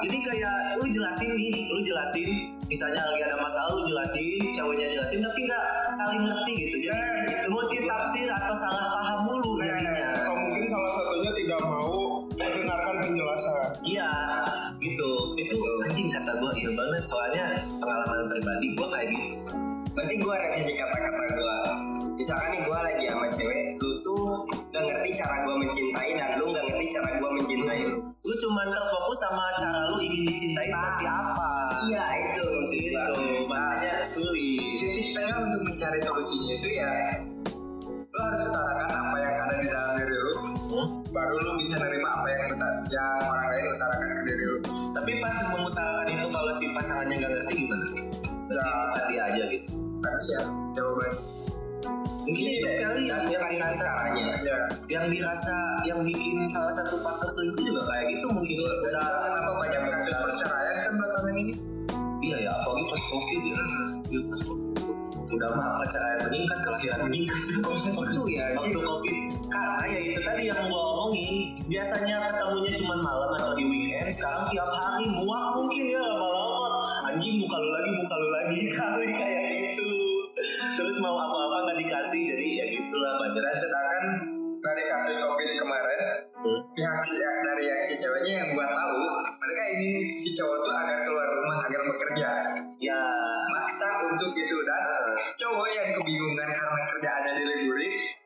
jadi 0.00 0.16
kayak 0.24 0.54
lu 0.80 0.88
jelasin 0.88 1.28
nih 1.36 1.68
lu 1.68 1.84
jelasin. 1.84 2.28
Misalnya 2.64 3.04
lagi 3.04 3.28
ada 3.28 3.36
masalah 3.36 3.76
lu 3.76 3.84
jelasin 3.84 4.40
ceweknya 4.56 4.86
jelasin 4.96 5.20
tapi 5.20 5.40
nggak 5.44 5.64
saling 5.92 6.22
ngerti 6.24 6.52
gitu. 6.56 6.76
Jadi 6.88 7.44
multi 7.52 7.76
tafsir 7.84 8.24
atau 8.32 8.54
salah 8.56 8.88
paham 8.96 9.20
mulu 9.28 9.60
jadinya. 9.60 10.16
atau 10.24 10.32
mungkin 10.32 10.64
salah 10.64 10.90
satunya 10.96 11.19
kata 16.20 16.36
gue 16.36 16.50
iya 16.60 16.70
banget. 16.76 17.02
Soalnya 17.08 17.44
pengalaman 17.80 18.28
pribadi 18.28 18.66
gue 18.76 18.86
kayak 18.92 19.06
gitu. 19.08 19.34
Berarti 19.90 20.14
gue 20.20 20.34
revisi 20.36 20.72
kata-kata 20.76 21.24
gue. 21.32 21.58
Misalkan 22.20 22.48
nih 22.52 22.62
gue 22.68 22.78
lagi 22.84 23.04
sama 23.08 23.26
cewek, 23.32 23.60
lu 23.80 23.92
tuh 24.04 24.44
gak 24.76 24.84
ngerti 24.84 25.10
cara 25.16 25.36
gue 25.40 25.54
mencintai 25.56 26.10
dan 26.20 26.30
lu 26.36 26.52
gak 26.52 26.64
ngerti 26.68 26.86
cara 26.92 27.10
gue 27.16 27.30
mencintai 27.32 27.80
lu. 27.88 27.98
lu 28.20 28.34
cuman 28.36 28.68
terfokus 28.68 29.18
sama 29.24 29.44
cara 29.56 29.80
lu 29.88 29.96
ingin 30.04 30.28
dicintai 30.28 30.68
seperti 30.68 31.04
apa? 31.08 31.48
Iya 31.88 32.04
itu 32.28 32.44
maksud 32.44 32.76
gue. 32.76 32.92
gitu 32.92 33.24
makanya 33.48 33.94
sulit. 34.04 34.76
Titik 34.84 35.06
tengah 35.16 35.38
untuk 35.48 35.60
mencari 35.64 35.98
solusinya 36.04 36.54
itu 36.60 36.68
ya 36.76 36.92
lu 38.10 38.18
harus 38.20 38.42
utarakan 38.42 38.90
apa 38.90 39.16
yang 39.22 39.34
ada 39.48 39.54
di 39.56 39.66
dalam 39.70 39.92
diri 39.96 40.16
lu. 40.20 40.34
Baru 41.10 41.34
lu 41.40 41.52
bisa 41.58 41.74
nerima 41.80 42.10
apa 42.12 42.26
yang, 42.28 42.42
uta- 42.52 42.82
yang 42.92 43.16
orang 43.24 43.46
lain 43.48 43.64
utarakan 43.74 44.08
tapi 45.00 45.16
pas 45.16 45.32
mengutarakan 45.48 46.06
itu 46.12 46.26
kalau 46.28 46.52
si 46.52 46.64
pasangannya 46.76 47.14
nggak 47.24 47.32
ngerti 47.32 47.52
gimana? 47.64 47.86
Ya 48.52 48.68
dia 49.08 49.22
aja 49.32 49.42
gitu? 49.48 49.72
Tapi 50.04 50.22
ya 50.28 50.40
jawaban 50.76 51.12
mungkin 52.20 52.46
itu 52.46 52.62
kali 52.62 53.02
yang 53.08 53.24
yang 53.26 53.42
dirasa 53.48 53.80
caranya. 53.80 54.26
ya 54.44 54.58
yang 54.92 55.04
dirasa 55.08 55.56
yang 55.88 56.00
bikin 56.04 56.36
salah 56.52 56.68
satu 56.68 57.00
faktor 57.00 57.26
selingkuh 57.26 57.64
juga 57.64 57.82
kayak 57.88 58.04
gitu 58.12 58.26
mungkin. 58.28 58.56
Udah 58.60 59.08
kenapa 59.24 59.50
banyak 59.56 59.80
kasus 59.96 60.14
perceraian 60.20 60.76
kan 60.84 60.92
belakangan 61.00 61.34
ini? 61.40 61.52
Iya 62.20 62.36
ya 62.44 62.50
apalagi 62.60 62.84
pas 62.92 63.02
covid 63.08 63.40
ya. 63.40 63.56
Iya, 64.12 64.20
pas 64.28 64.40
covid. 64.44 64.68
Udah 65.30 65.48
mah 65.56 65.68
perceraian 65.80 66.18
meningkat 66.28 66.58
kelahiran 66.60 67.00
meningkat. 67.08 67.38
Itu 67.56 68.22
ya, 68.28 68.44
waktu 68.60 68.78
covid 68.78 69.39
karena 69.50 69.84
ya 69.90 70.00
itu 70.06 70.20
tadi 70.22 70.42
yang 70.46 70.62
gua 70.70 70.82
omongin 70.94 71.50
biasanya 71.50 72.16
ketemunya 72.30 72.72
cuma 72.78 72.94
malam 73.02 73.30
atau 73.34 73.52
di 73.58 73.64
weekend 73.66 74.06
sekarang 74.06 74.46
tiap 74.54 74.70
hari 74.70 75.06
muak 75.10 75.44
mungkin 75.58 75.84
ya 75.90 76.00
lama-lama 76.00 76.60
anjing 77.10 77.42
muka 77.42 77.56
lu 77.58 77.68
lagi 77.74 77.90
muka 77.90 78.14
lu 78.14 78.28
lagi 78.30 78.58
kali 78.78 79.08
kayak 79.10 79.44
gitu. 79.50 79.90
Terus 80.78 80.96
mau 81.02 81.18
apa-apa 81.18 81.56
nggak 81.68 81.78
dikasih 81.84 82.22
jadi 82.32 82.46
ya 82.62 82.64
gitulah 82.70 83.12
banyak 83.18 83.42
dan 83.42 83.56
sedangkan 83.58 84.04
dari 84.60 84.84
kasus 84.92 85.16
covid 85.24 85.48
kemarin 85.56 86.00
pihak 86.76 87.00
si 87.04 87.16
dari 87.20 87.64
yang 87.66 87.80
si 87.84 87.94
ceweknya 87.96 88.32
yang 88.44 88.48
gua 88.54 88.68
tahu 88.70 89.02
mereka 89.40 89.62
ingin 89.76 89.94
si 90.14 90.30
cowok 90.36 90.58
tuh 90.62 90.72
agar 90.72 90.98
keluar 91.04 91.28
rumah 91.28 91.58
agar 91.66 91.82
bekerja. 91.90 92.30
Ya. 92.80 93.02
Maksa 93.50 93.88
untuk 94.14 94.32
itu 94.36 94.56
dan 94.64 94.84
cowok 95.36 95.68
yang 95.74 95.88
kebingungan 95.96 96.48
karena 96.54 96.82
kerjaannya 96.94 97.32
diliburin 97.42 98.19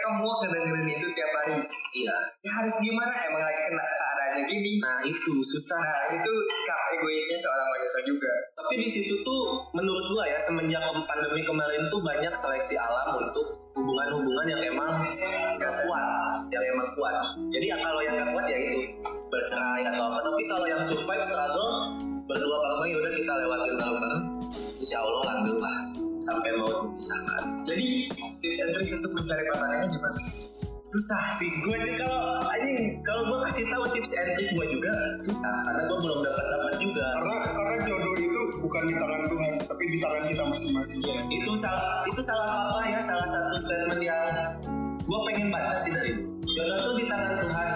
mereka 0.00 0.16
muak 0.16 0.38
ngedengerin 0.48 0.96
itu 0.96 1.06
tiap 1.12 1.30
hari. 1.36 1.60
Iya. 1.92 2.16
Ya 2.40 2.50
harus 2.56 2.72
gimana? 2.80 3.12
Emang 3.20 3.44
lagi 3.44 3.60
kena 3.68 3.84
keadaannya 3.84 4.42
gini. 4.48 4.72
Nah 4.80 5.04
itu 5.04 5.32
susah. 5.44 5.76
Nah 5.76 6.16
itu 6.16 6.32
sikap 6.48 6.80
egoisnya 6.96 7.36
seorang 7.36 7.68
wanita 7.68 7.98
juga. 8.08 8.32
Tapi 8.56 8.80
di 8.80 8.88
situ 8.88 9.20
tuh 9.20 9.60
menurut 9.76 10.00
gua 10.08 10.24
ya 10.24 10.40
semenjak 10.40 10.80
pandemi 11.04 11.44
kemarin 11.44 11.84
tuh 11.92 12.00
banyak 12.00 12.32
seleksi 12.32 12.80
alam 12.80 13.12
untuk 13.12 13.60
hubungan-hubungan 13.76 14.46
yang 14.48 14.62
emang 14.72 15.04
gak 15.60 15.72
kuat. 15.84 16.48
Yang 16.48 16.64
emang 16.72 16.88
kuat. 16.96 17.16
Jadi 17.52 17.66
ya 17.68 17.76
kalau 17.76 18.00
yang 18.00 18.16
gak 18.16 18.28
kuat 18.32 18.44
ya 18.48 18.56
itu 18.56 18.80
bercerai 19.28 19.84
atau 19.84 20.08
apa. 20.08 20.18
Tapi 20.24 20.42
kalau 20.48 20.64
yang 20.64 20.80
survive 20.80 21.24
struggle 21.28 21.92
berdua 22.24 22.56
bareng 22.56 22.88
ya 22.88 22.96
udah 23.04 23.12
kita 23.12 23.32
lewatin 23.36 23.74
bareng-bareng 23.76 24.39
insya 24.80 24.96
Allah 24.96 25.22
langgeng 25.28 25.60
lah 25.60 25.78
sampai 26.20 26.50
mau 26.56 26.68
dipisahkan 26.88 27.42
jadi 27.68 27.88
tips 28.40 28.58
and 28.64 28.70
tricks 28.72 28.92
untuk 28.96 29.12
mencari 29.20 29.42
pasangannya 29.52 29.86
gimana? 29.92 30.20
Susah 30.80 31.22
sih. 31.38 31.52
Gue 31.62 31.76
aja 31.76 31.92
kalau 32.02 32.50
anjing 32.50 32.98
kalau 33.04 33.22
gue 33.28 33.38
kasih 33.46 33.64
tahu 33.68 33.84
tips 33.92 34.10
and 34.16 34.30
trick 34.34 34.50
gue 34.56 34.66
juga 34.72 34.92
susah. 35.20 35.54
Karena 35.68 35.82
gue 35.86 35.98
belum 36.00 36.18
dapat 36.24 36.46
dapat 36.48 36.74
juga. 36.80 37.04
Karena 37.12 37.36
karena 37.46 37.74
jodoh 37.84 38.14
itu 38.16 38.40
bukan 38.64 38.82
di 38.88 38.94
tangan 38.96 39.22
Tuhan 39.28 39.52
tapi 39.68 39.84
di 39.86 39.98
tangan 40.00 40.22
kita 40.26 40.42
masing-masing. 40.48 40.98
Itu 41.28 41.52
salah 41.60 42.02
itu 42.08 42.20
salah 42.24 42.48
apa 42.48 42.80
ya? 42.88 43.00
Salah 43.04 43.28
satu 43.28 43.56
statement 43.60 44.02
yang 44.02 44.24
gue 45.04 45.18
pengen 45.30 45.48
baca 45.52 45.76
sih 45.76 45.92
dari 45.92 46.10
lu. 46.16 46.24
Jodoh 46.56 46.78
tuh 46.82 46.94
di 46.98 47.04
tangan 47.06 47.34
Tuhan 47.38 47.69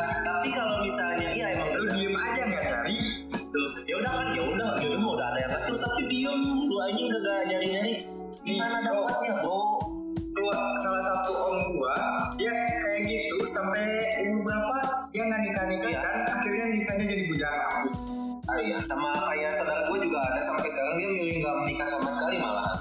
sekarang 20.74 20.94
dia 20.98 21.08
milih 21.14 21.34
nggak 21.38 21.56
menikah 21.62 21.86
sama 21.86 22.10
sekali 22.10 22.36
malah. 22.42 22.74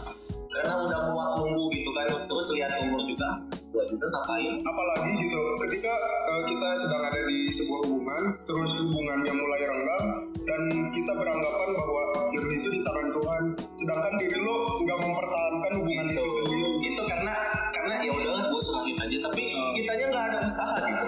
Karena 0.49 0.73
udah 0.81 0.99
muak 1.09 1.29
nunggu 1.37 1.65
gitu 1.73 1.89
kan 1.93 2.05
terus 2.09 2.47
lihat 2.57 2.73
umur 2.81 3.01
juga. 3.05 3.29
Gue 3.73 3.85
juga 3.89 4.05
ngapain? 4.09 4.53
Apalagi 4.61 5.11
gitu 5.25 5.41
ketika 5.65 5.93
eh, 6.29 6.43
kita 6.45 6.67
sedang 6.77 7.01
ada 7.05 7.21
di 7.25 7.39
sebuah 7.53 7.79
hubungan 7.89 8.23
terus 8.45 8.71
hubungannya 8.85 9.33
mulai 9.33 9.61
renggang 9.65 10.05
dan 10.45 10.61
kita 10.93 11.11
beranggapan 11.17 11.69
bahwa 11.73 12.03
jodoh 12.33 12.53
itu 12.53 12.67
di 12.69 12.79
tangan 12.85 13.07
Tuhan. 13.13 13.43
Sedangkan 13.77 14.13
diri 14.21 14.39
lo 14.41 14.57
nggak 14.81 14.97
mempertahankan 15.01 15.71
hubungan 15.81 16.05
itu 16.09 16.21
sendiri. 16.21 16.69
Itu 16.85 17.01
karena 17.05 17.35
karena 17.73 17.93
ya 18.01 18.11
udahlah 18.13 18.43
gue 18.49 18.61
serahin 18.61 18.97
aja. 18.97 19.17
Tapi 19.29 19.43
kitanya 19.77 20.05
nggak 20.09 20.25
ada 20.33 20.37
usaha 20.45 20.75
gitu. 20.85 21.07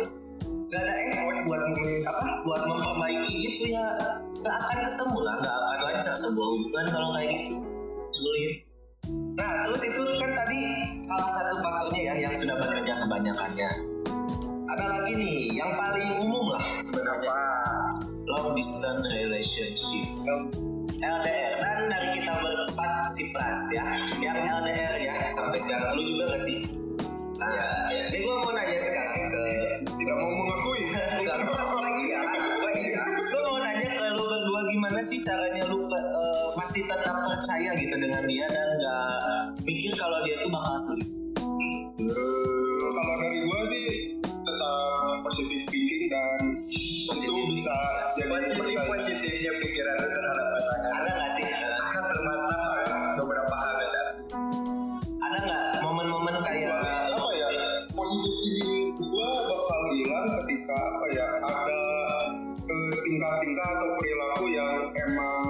Nggak 0.65 0.82
ada 0.82 0.93
effort 1.06 1.38
buat 1.45 1.62
apa 2.06 2.26
buat 2.41 2.62
memperbaiki 2.65 3.36
itu 3.45 3.63
ya 3.69 3.86
nggak 4.45 4.62
akan 4.62 4.77
ketemu 4.86 5.17
lah 5.25 5.36
nggak 5.41 5.58
akan 5.58 5.79
lancar 5.89 6.13
sebuah 6.13 6.47
hubungan 6.53 6.86
kalau 6.93 7.10
kayak 7.17 7.29
gitu. 7.34 7.58
Sulit. 8.13 8.53
Nah 9.34 9.51
terus 9.65 9.81
itu 9.89 10.01
kan 10.21 10.31
tadi 10.38 10.60
salah 11.01 11.29
satu 11.34 11.55
faktornya 11.65 12.01
ya 12.13 12.13
yang 12.29 12.34
sudah 12.38 12.53
bekerja 12.62 12.93
kebanyakannya. 12.93 13.69
Ada 14.69 14.86
lagi 14.86 15.13
nih 15.17 15.38
yang 15.58 15.73
paling 15.73 16.29
umum 16.29 16.53
lah 16.53 16.65
sebenarnya. 16.77 17.34
Long 18.29 18.53
distance 18.53 19.01
relationship. 19.10 20.05
LDR 21.01 21.53
dan 21.58 21.89
dari 21.89 22.08
kita 22.21 22.34
berempat 22.38 23.10
si 23.17 23.34
Pras 23.34 23.62
ya 23.73 23.97
yang 24.21 24.38
LDR 24.45 24.93
ya 25.10 25.25
sampai 25.25 25.58
sekarang. 25.58 25.89
Lu 25.97 26.05
juga 26.05 26.38
gak 26.38 26.41
sih? 26.45 26.69
Nah, 27.41 27.49
ya, 27.49 27.97
ya. 27.97 28.01
Jadi 28.13 28.17
gue 28.21 28.36
mau 28.45 28.53
nanya 28.53 28.77
sekarang 28.77 29.25
ke 29.25 29.43
tidak 29.89 30.15
mau 30.21 30.29
mengakui 30.29 30.64
gimana 34.86 35.02
sih 35.02 35.17
caranya 35.17 35.65
lu 35.65 35.89
eh, 35.89 36.48
masih 36.62 36.86
tetap 36.86 37.17
percaya 37.26 37.74
gitu 37.74 37.95
dengan 37.98 38.21
dia 38.30 38.45
dan 38.45 38.69
gak 38.78 39.17
pikir 39.65 39.89
kalau 39.98 40.21
dia 40.21 40.38
tuh 40.45 40.54
bakal 40.54 40.78
selingkuh. 40.78 41.41
kalau 42.93 43.13
dari 43.17 43.50
gua 43.50 43.65
sih 43.65 44.13
tetap 44.21 44.78
positif 45.26 45.65
thinking 45.74 46.06
dan 46.06 46.69
itu 46.69 47.34
bisa 47.50 47.74
jadi 48.13 48.30
positif 48.30 48.78
positifnya 48.86 49.52
pikiran 49.58 49.95
lu 49.98 50.06
terhadap 50.06 50.48
pasangan 50.54 50.93
Ada 51.02 51.12
gak 51.17 51.32
sih? 51.34 51.45
Tingkah-tingkah 63.36 63.67
atau 63.67 63.89
perilaku 63.99 64.45
yang 64.47 64.75
emang 64.95 65.43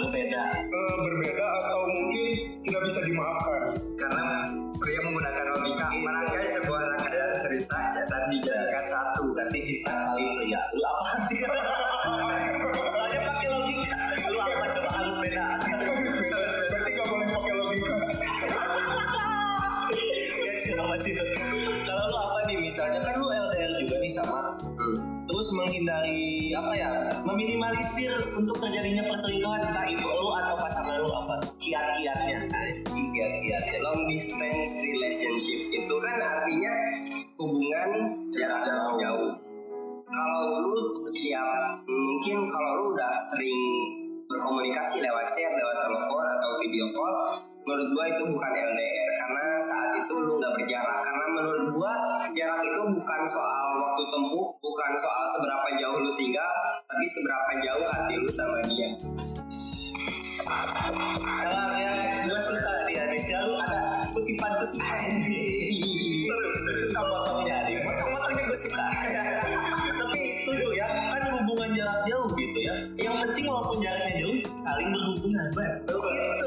berbeda? 0.00 0.44
eh, 0.56 0.96
berbeda 1.04 1.44
atau 1.44 1.80
mungkin 1.84 2.26
tidak 2.64 2.80
bisa 2.88 3.00
dimaafkan 3.04 3.62
karena 4.00 4.26
pria 4.80 5.00
menggunakan 5.04 5.44
logika 5.52 5.86
merangkai 5.92 6.48
sebuah 6.48 6.80
rangkaian 6.96 7.32
cerita 7.40 7.76
ya, 7.76 8.02
dan 8.08 8.22
dijadikan 8.32 8.84
satu 8.84 9.22
Berarti 9.36 9.60
si 9.60 9.74
Pras 9.84 10.00
paling 10.08 10.32
pria. 10.40 10.60
Lu 10.72 10.82
apa 10.84 11.04
sih? 11.28 11.38
Soalnya 11.44 13.20
pakai 13.20 13.48
logika. 13.52 13.96
Lu 14.32 14.38
apa 14.40 14.66
coba 14.72 14.90
harus 14.96 15.16
beda. 15.20 15.44
berarti 16.72 16.90
gak 16.96 17.06
boleh 17.08 17.28
pakai 17.36 17.52
logika 17.52 17.94
ya 20.40 20.54
sih 20.56 20.72
apa 20.72 20.94
sih? 21.04 21.12
Kalau 21.84 22.04
lu 22.08 22.16
apa 22.16 22.38
nih 22.48 22.56
misalnya 22.64 23.00
kan 23.04 23.20
lu 23.20 23.28
LDR 23.28 23.72
juga 23.84 23.96
nih 24.00 24.12
sama 24.12 24.56
terus 25.26 25.48
menghindari 25.52 26.16
ya 26.16 26.25
meminimalisir 27.36 28.16
untuk 28.40 28.56
terjadinya 28.64 29.04
perselingkuhan 29.12 29.60
entah 29.60 29.84
itu 29.84 30.08
lu 30.08 30.32
atau 30.32 30.56
pasangan 30.56 31.04
lu 31.04 31.12
apa 31.12 31.36
kiat-kiatnya? 31.60 32.48
Kiat-kiatnya 32.88 33.76
long 33.84 34.08
distance 34.08 34.72
relationship. 34.88 35.68
Itu 35.68 36.00
kan 36.00 36.16
artinya 36.16 36.72
hubungan 37.36 37.90
jarak 38.32 38.64
jauh. 38.96 39.36
Kalau 40.08 40.64
lu 40.64 40.88
setiap 40.96 41.84
mungkin 41.84 42.48
kalau 42.48 42.70
lu 42.80 42.84
udah 42.96 43.12
sering 43.20 43.60
berkomunikasi 44.32 45.04
lewat 45.04 45.28
chat, 45.36 45.52
lewat 45.52 45.76
telepon 45.84 46.24
atau 46.40 46.50
video 46.64 46.88
call, 46.96 47.16
menurut 47.66 47.88
gua 47.98 48.04
itu 48.06 48.22
bukan 48.30 48.52
LDR 48.54 49.10
karena 49.18 49.44
saat 49.58 49.90
itu 49.98 50.14
lu 50.14 50.38
nggak 50.38 50.54
berjarak. 50.54 50.98
Karena 51.02 51.26
menurut 51.34 51.66
gua 51.74 51.92
jarak 52.30 52.62
itu 52.62 52.82
bukan 52.94 53.20
soal 53.26 53.66
waktu 53.82 54.02
tempuh, 54.06 54.46
bukan 54.62 54.90
soal 54.94 55.22
seberapa 55.34 55.68
jauh 55.82 55.98
lu 55.98 56.14
tinggal, 56.14 56.54
tapi 56.86 57.04
seberapa 57.10 57.50
jauh 57.58 57.84
hati 57.90 58.14
lu 58.22 58.30
sama 58.30 58.58
dia. 58.70 58.90
kalau 61.26 61.74
yang 61.74 62.22
gue 62.30 62.38
suka 62.38 62.70
di 62.86 62.94
Adi 62.94 63.18
selalu 63.18 63.52
ada 63.66 63.82
kutipan-kutipan. 64.14 65.10
Seru 65.26 66.50
seru. 66.62 66.86
Sama 66.94 67.16
kamunya 67.26 67.54
Adi 67.66 67.72
motor-motornya 67.82 68.42
gue 68.46 68.58
suka. 68.62 68.84
Tapi 69.90 70.20
setuju 70.38 70.68
ya. 70.78 70.86
Kan 70.86 71.34
hubungan 71.34 71.74
jarak 71.74 72.00
jauh 72.06 72.30
gitu 72.38 72.58
ya. 72.62 72.74
Yang 73.10 73.14
penting 73.26 73.44
walaupun 73.50 73.82
jaraknya 73.82 74.12
jauh 74.22 74.38
saling 74.54 74.88
berhubungan. 74.94 75.46
Betul 75.50 76.45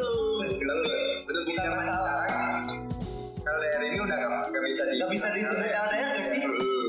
bisa 4.69 4.83
di 4.85 5.01
Gak 5.01 5.09
bisa 5.09 5.27
disebut 5.33 5.65
LDR 5.65 6.09
gak 6.13 6.25
sih? 6.29 6.41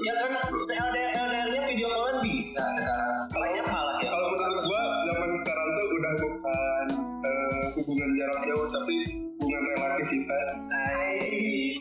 Ya 0.04 0.12
kan, 0.16 0.30
se-LDR 0.52 1.10
LDR-nya 1.16 1.60
video 1.64 1.88
callan 1.88 2.16
bisa 2.20 2.64
sekarang. 2.76 3.24
Banyak 3.32 3.66
malah 3.72 3.96
ya. 4.04 4.08
Kalau 4.12 4.28
menurut 4.36 4.60
gua 4.68 4.82
zaman 5.08 5.30
sekarang 5.40 5.68
tuh 5.72 5.86
udah 5.96 6.12
bukan 6.20 6.86
eh, 7.24 7.64
hubungan 7.80 8.10
jarak 8.16 8.40
jauh 8.44 8.66
tapi 8.68 8.96
hubungan 9.40 9.62
relativitas. 9.76 10.46
Hai, 10.68 11.16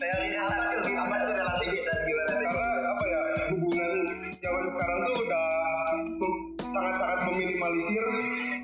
teorinya 0.00 0.40
Apa 0.48 0.64
tuh? 0.80 0.94
Apa 0.96 1.14
tuh 1.20 1.34
relativitas 1.36 1.98
gimana? 2.08 2.32
Karena 2.32 2.88
apa 2.88 3.04
ya 3.04 3.20
hubungan 3.52 3.92
zaman 4.40 4.64
sekarang 4.72 4.98
tuh 5.04 5.16
udah 5.20 5.48
sangat-sangat 6.64 7.18
meminimalisir 7.28 8.04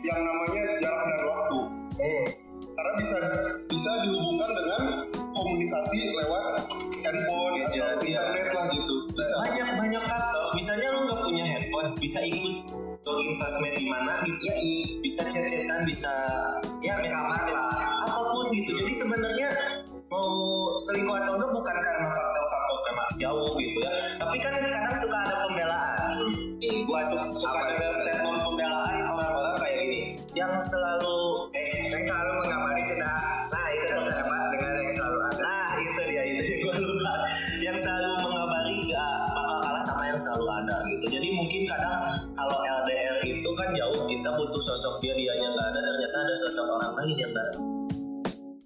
yang 0.09 0.21
namanya 0.25 0.65
jarak 0.81 1.03
dan 1.05 1.21
waktu. 1.29 1.59
Karena 2.77 2.93
bisa 2.97 3.17
bisa 3.69 3.91
dihubungkan 4.05 4.51
dengan 4.57 4.83
komunikasi 5.37 6.17
lewat 6.17 6.56
internet 8.07 8.49
lah 8.55 8.67
gitu. 8.71 8.95
Bisa. 9.11 9.35
banyak 9.43 9.69
banyak 9.75 10.03
faktor. 10.07 10.47
Misalnya 10.55 10.87
lu 10.95 10.99
nggak 11.09 11.21
punya 11.25 11.45
handphone, 11.45 11.89
bisa 11.99 12.21
ikut 12.23 12.57
login 13.07 13.33
sosmed 13.33 13.75
di 13.79 13.87
mana 13.87 14.19
gitu 14.27 14.43
ya, 14.45 14.55
i- 14.59 14.99
bisa 14.99 15.23
chat-chatan, 15.23 15.87
bisa 15.87 16.11
ya 16.83 16.95
kamar 16.99 17.43
lah, 17.49 18.03
apa 18.03 18.21
pun 18.35 18.51
gitu. 18.51 18.75
Jadi 18.77 18.93
sebenarnya 18.93 19.49
mau 20.11 20.31
selingkuh 20.77 21.15
atau 21.15 21.35
enggak 21.39 21.51
bukan 21.51 21.77
karena 21.83 22.09
faktor-faktor 22.11 22.79
karena 22.87 23.05
jauh 23.19 23.53
gitu 23.59 23.79
ya. 23.83 23.91
Tapi 24.19 24.37
kan 24.43 24.53
kadang 24.59 24.97
suka 24.99 25.19
ada 25.23 25.35
pembelaan. 25.47 26.15
Nih, 26.59 26.83
gua 26.83 27.01
su- 27.07 27.35
suka 27.37 27.61
dengar 27.71 27.91
statement 27.95 28.39
pembelaan 28.43 28.97
orang-orang 29.07 29.55
kayak 29.61 29.77
gini, 29.87 30.01
yang 30.35 30.53
selalu 30.59 31.47
eh 31.55 31.91
yang 31.95 32.03
selalu 32.03 32.33
mengabari 32.43 32.83
tidak 32.91 33.46
ada 40.63 40.77
gitu. 40.89 41.05
Jadi 41.19 41.29
mungkin 41.33 41.63
kadang 41.69 42.01
kalau 42.33 42.57
LDR 42.61 43.17
itu 43.25 43.51
kan 43.57 43.69
jauh 43.75 44.03
Kita 44.07 44.31
butuh 44.37 44.63
sosok 44.63 45.01
dia, 45.05 45.13
dianya 45.13 45.49
gak 45.53 45.67
ada 45.75 45.81
Ternyata 45.81 46.17
ada 46.25 46.35
sosok 46.37 46.67
orang 46.81 46.93
lain 46.97 47.17
yang 47.21 47.33
datang. 47.37 47.65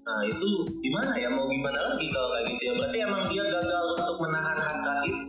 Nah 0.00 0.20
itu 0.26 0.48
gimana 0.82 1.12
ya? 1.14 1.28
Mau 1.30 1.46
gimana 1.46 1.78
lagi 1.94 2.06
kalau 2.10 2.28
kayak 2.34 2.44
gitu 2.50 2.62
ya? 2.66 2.72
Berarti 2.78 2.98
emang 3.02 3.22
dia 3.30 3.44
gagal 3.46 3.84
untuk 3.94 4.16
menahan 4.22 4.58
hasrat 4.58 4.98
itu. 5.06 5.22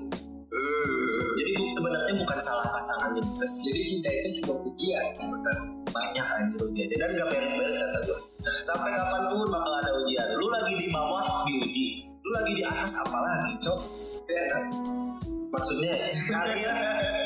Jadi 1.38 1.52
bu- 1.56 1.72
sebenarnya 1.72 2.14
bukan 2.18 2.40
salah 2.44 2.68
pasangannya 2.70 3.24
juga 3.24 3.48
jadi 3.48 3.82
cinta 3.88 4.10
itu 4.12 4.30
sebuah 4.42 4.58
ujian 4.68 5.06
sebenarnya 5.16 5.64
banyak 5.92 6.26
anjir 6.28 6.60
ujiannya 6.60 6.98
dan 7.00 7.10
gak 7.16 7.28
beres-beres 7.32 7.78
kata 7.80 8.00
gue 8.04 8.20
sampai 8.66 8.90
kapan 8.92 9.22
pun 9.32 9.48
bakal 9.48 9.74
ada 9.80 9.92
ujian. 10.02 10.28
Lu 10.36 10.48
lagi 10.52 10.74
di 10.76 10.88
bawah 10.92 11.48
diuji. 11.48 11.88
Lu 12.26 12.30
lagi 12.36 12.52
di 12.58 12.64
atas 12.66 12.92
apalagi 13.06 13.54
cok. 13.64 13.80
Ya 14.32 14.44
maksudnya 15.52 15.94
karir 16.32 16.72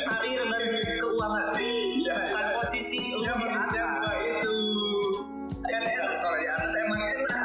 karir 0.09 0.41
dan 0.49 0.89
keuangan. 0.99 1.45
Bukan 1.55 2.45
posisi 2.59 2.97
lu 3.13 3.25
ya 3.25 3.33
di 3.37 3.47
maksudnya 3.47 3.85
atas. 3.85 4.17
itu 4.19 4.57
kan 5.65 5.81
enak. 5.85 6.13
kalau 6.17 6.37
di 6.41 6.47
atas 6.49 6.71
emang 6.73 7.01
enak. 7.01 7.41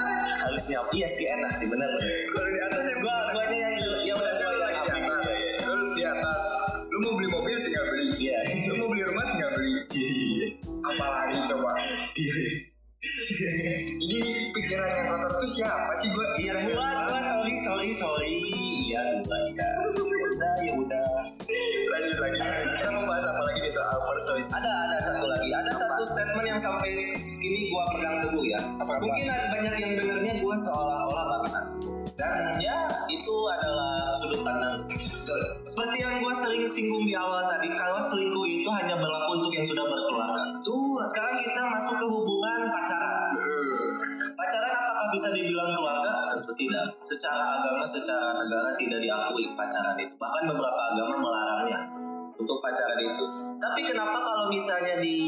Harusnya 0.49 0.79
iya 0.97 1.09
sih 1.09 1.27
enak 1.29 1.53
sih 1.55 1.67
bener 1.69 1.91
kalau 2.33 2.49
di 2.49 2.61
atas 2.65 2.83
emang 2.89 2.99
gua 3.05 3.17
gua 3.33 3.43
ini 3.53 3.57
yang 3.61 3.75
yang 4.09 4.19
udah 4.19 4.35
Lu 4.41 4.57
gua 4.57 4.69
yang 4.73 4.85
di 4.85 4.91
atas 4.93 5.25
lu 5.69 5.75
di 5.93 6.03
atas. 6.09 6.43
Lu 6.89 6.97
mau 7.05 7.13
beli 7.17 7.29
mobil 7.29 7.57
tinggal 7.63 7.85
beli. 7.93 8.07
Iya. 8.17 8.39
lu 8.69 8.75
mau 8.81 8.89
beli 8.89 9.03
rumah 9.05 9.25
tinggal 9.29 9.51
beli. 9.55 9.75
Iya 9.93 10.49
apalagi 10.81 11.39
coba 11.47 11.73
ini 14.05 14.53
pikiran 14.53 14.93
yang 14.93 15.09
kotor 15.09 15.33
tuh 15.41 15.49
siapa 15.49 15.89
sih 15.97 16.13
gua? 16.13 16.27
Iya 16.37 16.69
gua. 16.69 17.09
gua 17.09 17.21
sorry 17.25 17.57
sorry 17.57 17.91
sorry. 17.97 18.33
Iya 18.93 19.25
gua 19.25 19.39
iya. 19.49 19.69
Udah 19.89 20.55
ya 20.61 20.73
udah. 20.77 21.09
Lanjut 21.97 22.19
lagi. 22.21 22.39
Kita 22.77 22.93
mau 22.93 23.09
bahas 23.09 23.25
apa 23.25 23.41
lagi 23.49 23.59
nih 23.65 23.73
soal 23.73 23.97
personal 24.05 24.45
ada 24.53 24.73
ada 24.85 24.97
satu 25.01 25.25
lagi. 25.33 25.49
Ada 25.49 25.73
satu 25.73 26.03
statement 26.05 26.45
yang 26.45 26.61
sampai 26.61 26.93
kini 27.17 27.73
gua 27.73 27.89
pegang 27.97 28.21
teguh 28.21 28.45
ya. 28.45 28.61
Mungkin 28.77 29.27
ada 29.33 29.47
banyak 29.49 29.75
yang 29.81 29.93
dengernya 29.97 30.33
gua 30.45 30.55
seolah-olah 30.61 31.25
bangsa 31.41 31.61
dan 32.21 32.61
ya 32.61 32.77
itu 33.09 33.37
adalah 33.49 34.13
sudut 34.13 34.45
pandang. 34.45 34.85
Betul. 34.93 35.41
seperti 35.65 35.97
yang 36.05 36.21
gua 36.21 36.35
sering 36.37 36.65
singgung 36.69 37.09
di 37.09 37.17
awal 37.17 37.49
tadi 37.49 37.73
kalau 37.73 37.97
selingkuh 38.03 38.45
itu 38.45 38.69
hanya 38.69 38.99
berlaku 39.01 39.41
untuk 39.41 39.53
yang 39.57 39.65
sudah 39.65 39.85
berkeluarga. 39.89 40.43
Tuh 40.61 41.01
sekarang 41.09 41.41
kita 41.41 41.63
masuk 41.73 41.95
ke 41.97 42.07
hubungan 42.13 42.40
bisa 45.13 45.29
dibilang 45.35 45.71
keluarga 45.75 46.31
tentu 46.31 46.53
tidak 46.57 46.87
secara 47.03 47.61
agama 47.61 47.85
secara 47.85 48.35
negara 48.39 48.75
tidak 48.79 49.01
diakui 49.03 49.45
pacaran 49.59 49.97
itu 49.99 50.15
bahkan 50.17 50.43
beberapa 50.49 50.81
agama 50.95 51.15
melarangnya 51.19 51.81
untuk 52.41 52.59
pacaran 52.65 52.99
itu. 52.99 53.25
Tapi 53.61 53.81
kenapa 53.85 54.19
kalau 54.25 54.49
misalnya 54.49 54.97
di 54.99 55.19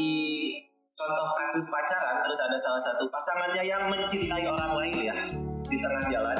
contoh 0.97 1.27
kasus 1.37 1.69
pacaran 1.69 2.25
terus 2.25 2.39
ada 2.41 2.57
salah 2.57 2.81
satu 2.81 3.05
pasangannya 3.09 3.63
yang 3.65 3.83
mencintai 3.89 4.45
orang 4.45 4.71
lain 4.77 4.97
ya 5.13 5.17
di 5.69 5.77
tengah 5.81 6.03
jalan 6.09 6.37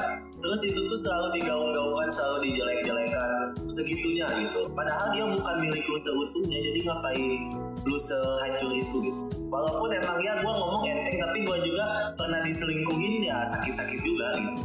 terus 0.53 0.69
itu 0.69 0.85
tuh 0.85 0.99
selalu 1.01 1.41
digaung-gaungkan 1.41 2.05
selalu 2.13 2.45
dijelek-jelekan 2.45 3.57
segitunya 3.65 4.29
gitu. 4.37 4.69
Padahal 4.77 5.09
dia 5.09 5.25
bukan 5.25 5.55
milik 5.65 5.81
lu 5.89 5.97
seutuhnya 5.97 6.61
jadi 6.61 6.79
ngapain 6.85 7.49
lu 7.89 7.97
sehancur 7.97 8.69
itu 8.69 8.95
gitu? 9.01 9.21
Walaupun 9.49 9.89
emang 9.97 10.21
ya 10.21 10.37
gue 10.37 10.53
ngomong 10.53 10.85
enteng 10.85 11.17
tapi 11.25 11.41
gue 11.41 11.57
juga 11.57 12.13
pernah 12.13 12.45
diselingkuhin 12.45 13.25
ya 13.25 13.41
sakit-sakit 13.49 14.05
juga 14.05 14.29
gitu. 14.37 14.61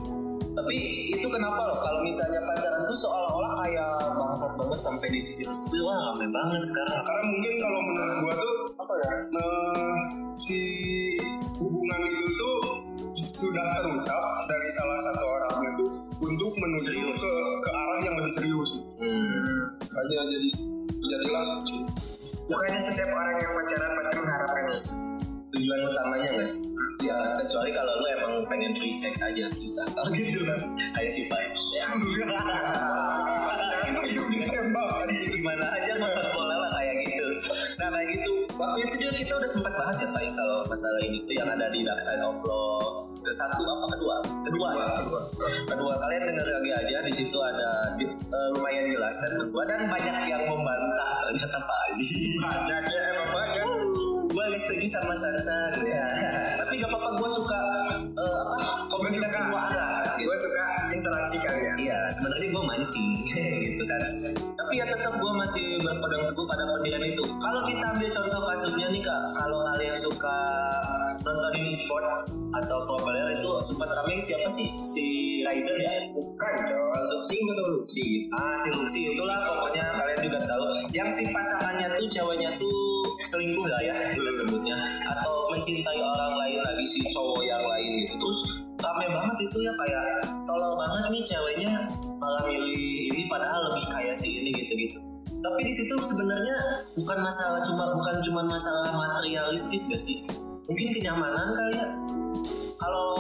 Tapi 0.53 0.77
itu 1.09 1.25
kenapa 1.25 1.73
loh? 1.73 1.81
Kalau 1.81 2.05
misalnya 2.05 2.45
pacaran 2.45 2.85
tuh 2.85 2.99
seolah-olah 3.09 3.53
kayak 3.65 3.93
bangsat 4.13 4.53
banget 4.61 4.81
sampai 4.85 5.09
di 5.09 5.21
spill 5.25 5.89
wah 5.89 6.13
rame 6.13 6.29
banget 6.29 6.69
sekarang. 6.69 7.01
Karena 7.01 7.23
mungkin 7.33 7.53
kalau 7.65 7.81
menurut 7.81 8.17
gua 8.29 8.35
tuh 8.37 8.55
apa 8.77 8.93
ya? 8.93 9.13
eh, 9.25 9.97
si 10.37 10.61
hubungan 11.57 12.01
itu 12.13 12.29
tuh 12.37 12.58
sudah 13.15 13.67
terucap 13.81 14.23
dari 14.49 14.69
salah 14.75 14.99
satu 15.07 15.25
orangnya 15.25 15.71
tuh 15.79 15.93
untuk 16.19 16.53
menuju 16.59 16.93
Serius. 16.93 17.19
ke 17.21 17.33
ke 17.63 17.71
arah 17.71 17.99
yang 18.03 18.15
lebih 18.19 18.33
serius. 18.33 18.71
hmm. 18.99 19.63
Jadi 19.89 20.49
jadilah 20.99 21.45
bukannya 22.49 22.81
setiap 22.81 23.11
orang 23.13 23.37
yang 23.39 23.53
pacaran 23.53 23.91
pasti 24.01 24.15
mengharapkan 24.19 24.65
itu 24.65 24.79
tujuan 25.49 25.81
utamanya 25.89 26.29
nggak 26.37 26.49
sih? 26.49 26.61
Ya 27.05 27.17
kecuali 27.41 27.71
kalau 27.73 27.93
lu 27.97 28.07
emang 28.21 28.33
pengen 28.53 28.73
free 28.77 28.93
sex 28.93 29.23
aja 29.25 29.49
susah 29.55 29.87
kalau 29.97 30.11
gitu 30.19 30.45
kan 30.45 30.61
kayak 30.97 31.11
si 31.13 31.25
Pai. 31.31 31.49
Ya 31.73 31.89
itu 33.89 34.23
ditembak 34.33 34.89
anjir. 35.05 35.29
gimana 35.33 35.65
aja 35.65 35.93
nonton 35.97 36.27
bola 36.37 36.55
waktu 38.59 38.79
itu 38.85 38.95
juga 38.99 39.13
kita 39.17 39.33
udah 39.33 39.51
sempat 39.51 39.73
bahas 39.73 39.97
ya 39.97 40.09
Pai 40.11 40.27
kalau 40.29 40.59
masalah 40.67 41.01
ini 41.01 41.19
tuh 41.25 41.35
yang 41.35 41.49
ada 41.49 41.67
di 41.71 41.81
Dark 41.87 42.01
Side 42.03 42.23
of 42.23 42.37
Love 42.43 42.91
ke 43.19 43.31
satu 43.31 43.61
apa 43.63 43.87
kedua? 43.93 44.17
Kedua 44.47 44.69
ya 44.75 44.87
kedua. 44.99 45.21
Kedua 45.69 45.93
kalian 45.95 46.23
denger 46.33 46.47
lagi 46.49 46.71
aja 46.75 46.99
di 47.05 47.13
situ 47.13 47.39
ada 47.39 47.69
di- 47.95 48.09
eh, 48.09 48.49
lumayan 48.57 48.89
jelas 48.89 49.13
statement 49.15 49.51
gua 49.53 49.65
dan 49.69 49.87
banyak 49.87 50.17
yang 50.27 50.43
membantah 50.45 51.11
ternyata 51.23 51.59
Pak 51.61 51.79
Haji. 51.85 52.11
banyaknya 52.41 53.01
emang 53.13 53.31
banyak 53.31 53.67
gue 54.39 54.45
nggak 54.55 54.63
setuju 54.63 54.87
sama 54.87 55.15
Sansan 55.19 55.83
ya. 55.83 56.07
Tapi 56.63 56.79
gak 56.79 56.91
apa-apa 56.95 57.11
gue 57.19 57.31
suka 57.35 57.61
eh, 58.15 58.37
apa 58.39 58.55
dua 59.51 59.61
arah. 59.67 60.15
gitu. 60.15 60.31
gue 60.31 60.37
suka 60.39 60.65
interaksi 60.95 61.37
kalian 61.43 61.75
Iya, 61.79 61.99
sebenarnya 62.07 62.49
gue 62.55 62.63
mancing 62.63 63.11
gitu 63.67 63.83
kan. 63.83 64.03
Tapi 64.55 64.73
ya 64.79 64.87
tetap 64.87 65.19
gue 65.19 65.33
masih 65.35 65.67
berpegang 65.83 66.23
teguh 66.31 66.47
pada 66.47 66.63
pendirian 66.71 67.03
itu. 67.03 67.25
Kalau 67.43 67.61
kita 67.67 67.85
ambil 67.99 68.09
contoh 68.15 68.41
kasusnya 68.47 68.87
nih 68.95 69.03
kak, 69.03 69.23
kalau 69.35 69.59
kalian 69.75 69.97
suka 69.99 70.39
nontonin 71.27 71.75
e-sport 71.75 72.07
atau 72.63 72.79
pro 72.87 72.99
player 73.03 73.29
itu 73.35 73.51
sempat 73.67 73.91
rame 73.91 74.23
siapa 74.23 74.47
sih 74.47 74.71
si 74.87 75.07
Ryzen 75.43 75.79
ya? 75.83 75.95
Bukan, 76.15 76.53
coy. 76.63 77.01
Luxi 77.11 77.37
atau 77.43 77.67
Luxi? 77.75 78.07
Ah, 78.31 78.55
si 78.55 78.69
Luxi 78.71 79.01
itulah 79.19 79.43
pokoknya 79.43 79.83
kalian 79.99 80.19
juga 80.31 80.39
tahu. 80.47 80.63
Yang 80.95 81.09
si 81.11 81.23
pasangannya 81.35 81.87
tuh 81.99 82.07
ceweknya 82.07 82.51
tuh 82.63 82.88
selingkuh 83.27 83.67
lah 83.67 83.81
ya 83.83 83.95
kita 84.15 84.31
sebutnya 84.31 84.77
atau 85.11 85.51
mencintai 85.51 85.99
orang 85.99 86.33
lain 86.39 86.59
lagi 86.63 86.85
si 86.87 87.01
cowok 87.11 87.43
yang 87.43 87.63
lain 87.67 87.91
gitu. 88.07 88.15
Terus 88.15 88.41
rame 88.79 89.07
banget 89.11 89.37
itu 89.51 89.59
ya 89.59 89.73
kayak 89.75 90.05
tolol 90.47 90.79
banget 90.79 91.05
nih 91.11 91.23
ceweknya 91.27 91.73
malah 92.23 92.43
milih 92.47 93.11
ini 93.11 93.27
padahal 93.27 93.73
lebih 93.73 93.85
kaya 93.91 94.15
si 94.15 94.43
ini 94.43 94.51
gitu-gitu. 94.55 94.99
Tapi 95.39 95.61
di 95.63 95.73
situ 95.75 95.95
sebenarnya 96.03 96.57
bukan 96.99 97.19
masalah 97.23 97.63
cuma 97.63 97.95
bukan 97.95 98.17
cuma 98.27 98.43
masalah 98.47 98.91
materialistis 98.91 99.87
gak 99.87 100.03
sih? 100.03 100.27
Mungkin 100.67 100.95
kenyamanan 100.95 101.55
kali 101.55 101.75
ya. 101.79 101.89
Kalau 102.79 103.11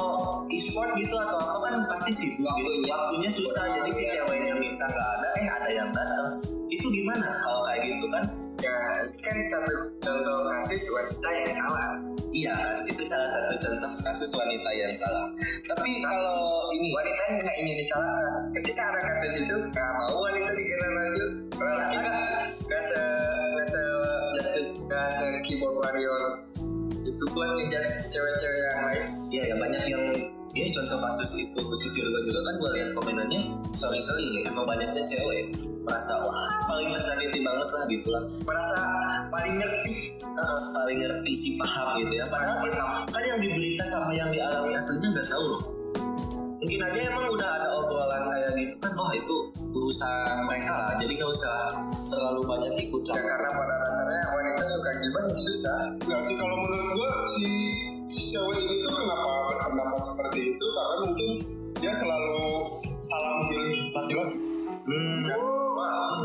e-sport 0.46 0.94
gitu 0.98 1.14
atau 1.18 1.38
apa 1.38 1.58
kan 1.66 1.74
pasti 1.90 2.10
sibuk 2.14 2.50
gitu 2.58 2.70
waktunya 2.86 3.30
susah. 3.30 3.64
Jadi 3.70 3.90
si 3.90 4.04
ceweknya 4.14 4.54
minta 4.54 4.86
nggak 4.86 5.08
ada 5.18 5.28
eh 5.38 5.48
ada 5.50 5.68
yang 5.70 5.90
datang. 5.90 6.38
Itu 6.70 6.86
gimana 6.90 7.42
kalau 7.42 7.66
kayak 7.66 7.82
gitu 7.86 8.06
kan 8.10 8.22
kan 9.22 9.36
satu 9.50 9.74
contoh 10.02 10.38
kasus 10.50 10.82
wanita 10.90 11.28
yang 11.32 11.52
salah. 11.52 11.90
Iya 12.28 12.56
itu 12.84 13.02
salah 13.08 13.28
satu 13.28 13.54
contoh 13.56 13.90
kasus 13.90 14.30
wanita 14.36 14.70
yang 14.76 14.94
salah. 14.94 15.26
Tapi 15.64 15.90
kalau 16.04 16.70
ini 16.76 16.88
wanita 16.92 17.20
yang 17.30 17.36
nggak 17.40 17.56
ingin 17.62 17.76
disalahkan 17.82 18.42
ketika 18.60 18.82
ada 18.92 19.00
kasus 19.12 19.32
itu 19.42 19.56
nggak 19.56 19.90
mau 19.96 20.16
wanita 20.22 20.50
rasul 20.98 21.28
orang 21.58 21.76
Iya, 21.78 21.86
kita 21.94 22.10
nggak 22.68 22.82
se 22.84 23.00
nggak 23.54 23.66
se 23.68 23.80
justice 24.36 24.70
nggak 24.86 25.06
se 25.10 25.26
keyboard 25.46 25.74
warrior 25.80 26.22
buat 27.34 27.50
ngejudge 27.58 27.94
cewek-cewek 28.12 28.60
yang 28.62 28.82
lain. 28.86 29.06
Iya 29.28 29.42
ya 29.50 29.54
banyak 29.58 29.82
yang 29.90 30.02
ya 30.56 30.66
contoh 30.74 30.98
kasus 31.02 31.30
itu 31.38 31.62
si 31.76 31.86
Virgo 31.94 32.18
juga 32.24 32.40
kan 32.46 32.54
gue 32.56 32.70
lihat 32.80 32.90
komenannya 32.96 33.40
sorry 33.76 34.00
sorry 34.00 34.24
ya, 34.38 34.50
emang 34.50 34.66
banyaknya 34.66 35.02
cewek. 35.02 35.54
Merasa 35.82 36.14
wah 36.20 36.68
paling 36.68 36.92
tersakiti 36.92 37.40
banget 37.40 37.68
lah 37.72 37.84
gitu 37.88 38.08
lah. 38.12 38.22
Merasa 38.44 38.78
paling 39.32 39.54
ngerti 39.56 40.18
Eh, 40.38 40.60
paling 40.70 40.98
ngerti 41.02 41.32
si 41.34 41.50
paham 41.58 41.98
gitu 41.98 42.14
ya. 42.14 42.24
Padahal 42.30 42.62
kita 42.62 42.78
kan 43.10 43.22
yang 43.26 43.38
di 43.42 43.48
berita 43.50 43.82
sama 43.82 44.14
yang 44.14 44.30
dialami 44.30 44.78
aslinya 44.78 45.18
nggak 45.18 45.26
tahu 45.26 45.44
loh 45.50 45.77
mungkin 46.58 46.80
aja 46.82 46.98
emang 47.06 47.26
udah 47.30 47.48
ada 47.54 47.68
obrolan 47.78 48.22
kayak 48.34 48.50
gitu 48.58 48.74
kan 48.82 48.92
wah 48.98 49.12
itu 49.14 49.36
urusan 49.72 50.36
mereka 50.44 50.72
lah. 50.74 50.92
Jadi 50.98 51.12
nggak 51.16 51.30
usah 51.30 51.56
terlalu 52.10 52.42
banyak 52.44 52.72
ikut 52.88 53.02
ya 53.06 53.16
karena 53.16 53.48
pada 53.54 53.74
dasarnya 53.86 54.22
wanita 54.34 54.62
suka 54.66 54.90
gibah 54.98 55.24
ya 55.30 55.36
susah. 55.38 55.80
Enggak 56.02 56.22
sih 56.26 56.34
kalau 56.34 56.56
menurut 56.58 56.88
gua 56.98 57.10
si, 57.38 57.46
si 58.10 58.20
cewek 58.34 58.58
ini 58.58 58.74
tuh 58.82 58.92
kenapa 58.92 59.28
berpendapat 59.48 60.02
seperti 60.02 60.38
itu? 60.56 60.66
Karena 60.66 60.96
mungkin 61.06 61.30
dia 61.78 61.92
selalu 61.94 62.38
salah 62.98 63.32
memilih 63.46 63.94
laki-laki. 63.94 64.38
hmm. 64.90 65.18
Wah, 65.78 66.18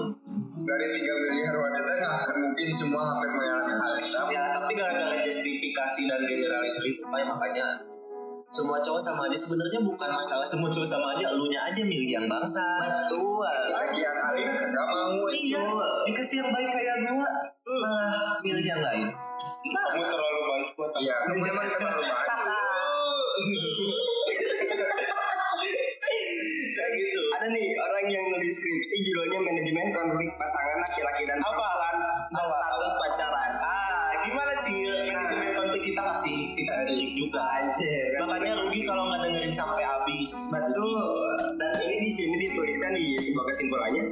dari 0.66 0.88
3 0.98 1.24
miliar 1.30 1.54
wanita 1.62 1.92
nggak 1.94 2.14
akan 2.26 2.36
mungkin 2.42 2.68
semua 2.74 3.02
hampir 3.06 3.30
mengalami 3.38 3.74
hal 3.78 3.92
yang 4.02 4.10
sama. 4.10 4.30
Ya 4.34 4.44
tapi 4.58 4.72
gara-gara 4.74 5.18
justifikasi 5.22 6.02
dan 6.10 6.20
generalisir 6.26 6.86
itu 6.90 7.02
pak 7.06 7.22
makanya 7.22 7.93
semua 8.54 8.78
cowok 8.78 9.02
sama 9.02 9.26
aja. 9.26 9.34
Sebenarnya 9.34 9.82
bukan 9.82 10.10
masalah 10.14 10.46
semua 10.46 10.70
cowok 10.70 10.86
sama 10.86 11.18
aja. 11.18 11.26
Elunya 11.34 11.58
aja 11.66 11.82
milih 11.82 12.22
yang 12.22 12.30
bangsa. 12.30 12.62
Betul. 12.86 13.42
Dikasih 13.42 14.06
yang 14.06 14.18
alim 14.30 14.48
nggak 14.54 14.88
mau. 14.94 15.26
Iya. 15.34 15.66
Dikasih 16.06 16.36
yang 16.46 16.50
baik 16.54 16.70
kayak 16.70 16.96
gua. 17.10 17.30
Malah 17.66 18.38
milih 18.46 18.66
yang 18.66 18.82
lain. 18.86 19.10
Kamu 19.10 20.06
terlalu 20.06 20.40
baik 20.46 20.70
buat 20.78 20.92
aku. 20.94 21.02
iya. 21.02 21.16
Kamu 21.26 21.42
terlalu 21.42 22.02
baik. 22.06 22.14
Kayak 26.74 26.92
gitu. 26.94 27.22
Ada 27.34 27.48
nih 27.50 27.68
orang 27.74 28.06
yang 28.06 28.26
nulis 28.30 28.54
skripsi 28.54 28.96
judulnya 29.10 29.40
manajemen 29.42 29.90
konflik 29.90 30.30
pasangan 30.38 30.78
laki-laki 30.86 31.26
dan 31.26 31.42
perempuan. 31.42 31.96
Pacaran. 32.30 32.73
Kita 35.84 36.02
kasih 36.02 36.40
kita 36.56 36.74
lirik 36.88 37.12
juga 37.20 37.42
Anjir. 37.60 38.08
makanya 38.24 38.52
rugi 38.64 38.82
kalau 38.88 39.04
nggak 39.12 39.20
dengerin 39.28 39.54
sampai 39.54 39.84
habis 39.84 40.32
Betul. 40.50 41.04
Dan 41.60 41.74
ini 41.84 41.98
di 42.08 42.12
sini 42.12 42.36
dituliskan 42.50 42.92
di 42.96 43.06
sebuah 43.20 43.46
kesimpulannya 43.52 44.04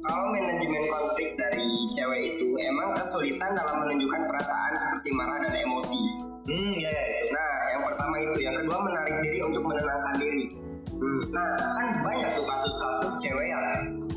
kalau 0.00 0.32
manajemen 0.32 0.84
konflik 0.88 1.36
dari 1.36 1.66
cewek 1.92 2.22
itu 2.34 2.48
emang 2.64 2.96
kesulitan 2.96 3.52
dalam 3.52 3.84
menunjukkan 3.84 4.22
perasaan 4.32 4.72
seperti 4.72 5.12
marah 5.12 5.38
dan 5.44 5.54
emosi. 5.60 6.02
hmm 6.48 6.72
ya 6.80 6.88
ya 6.88 7.04
itu 7.20 7.30
Nah, 7.30 7.52
yang 7.76 7.82
pertama 7.84 8.14
itu, 8.16 8.32
yang 8.40 8.54
kedua 8.56 8.78
menarik 8.80 9.16
diri 9.20 9.38
untuk 9.44 9.62
menenangkan 9.62 10.14
diri. 10.16 10.44
Hmm. 10.88 11.22
Nah, 11.36 11.48
kan 11.68 11.86
banyak 12.00 12.28
tuh 12.32 12.44
kasus-kasus 12.48 13.12
cewek 13.20 13.46
yang 13.52 13.64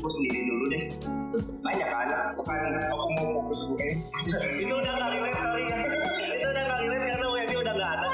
aku 0.04 0.20
sendiri 0.20 0.44
dulu 0.44 0.64
deh. 0.68 0.84
Banyak 1.64 1.88
kan? 1.88 2.08
Bukan 2.36 2.60
Aku 2.92 3.06
mau 3.16 3.26
fokus 3.40 3.60
gue. 3.72 3.88
itu 4.60 4.68
udah 4.68 4.92
nggak 4.92 5.10
relate 5.16 5.38
sorry 5.40 5.64
ya 5.64 5.76
itu 6.36 6.44
udah 6.44 6.62
nggak 6.68 6.78
relate 6.84 7.04
karena 7.08 7.26
WD 7.32 7.52
udah 7.56 7.72
nggak 7.72 7.90
ada 7.96 8.08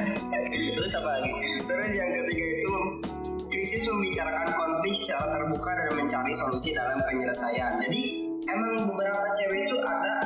terus 0.80 0.92
apa 0.96 1.08
lagi 1.20 1.32
Terus 1.68 1.90
yang 2.00 2.10
ketiga 2.16 2.44
itu 2.48 2.72
krisis 3.52 3.82
membicarakan 3.92 4.48
konflik 4.56 4.96
secara 4.96 5.36
terbuka 5.36 5.70
dan 5.76 5.92
mencari 6.00 6.32
solusi 6.32 6.72
dalam 6.72 6.96
penyelesaian. 7.04 7.76
Jadi 7.76 8.02
emang 8.48 8.88
beberapa 8.88 9.28
cewek 9.36 9.68
itu 9.68 9.76
ada 9.84 10.16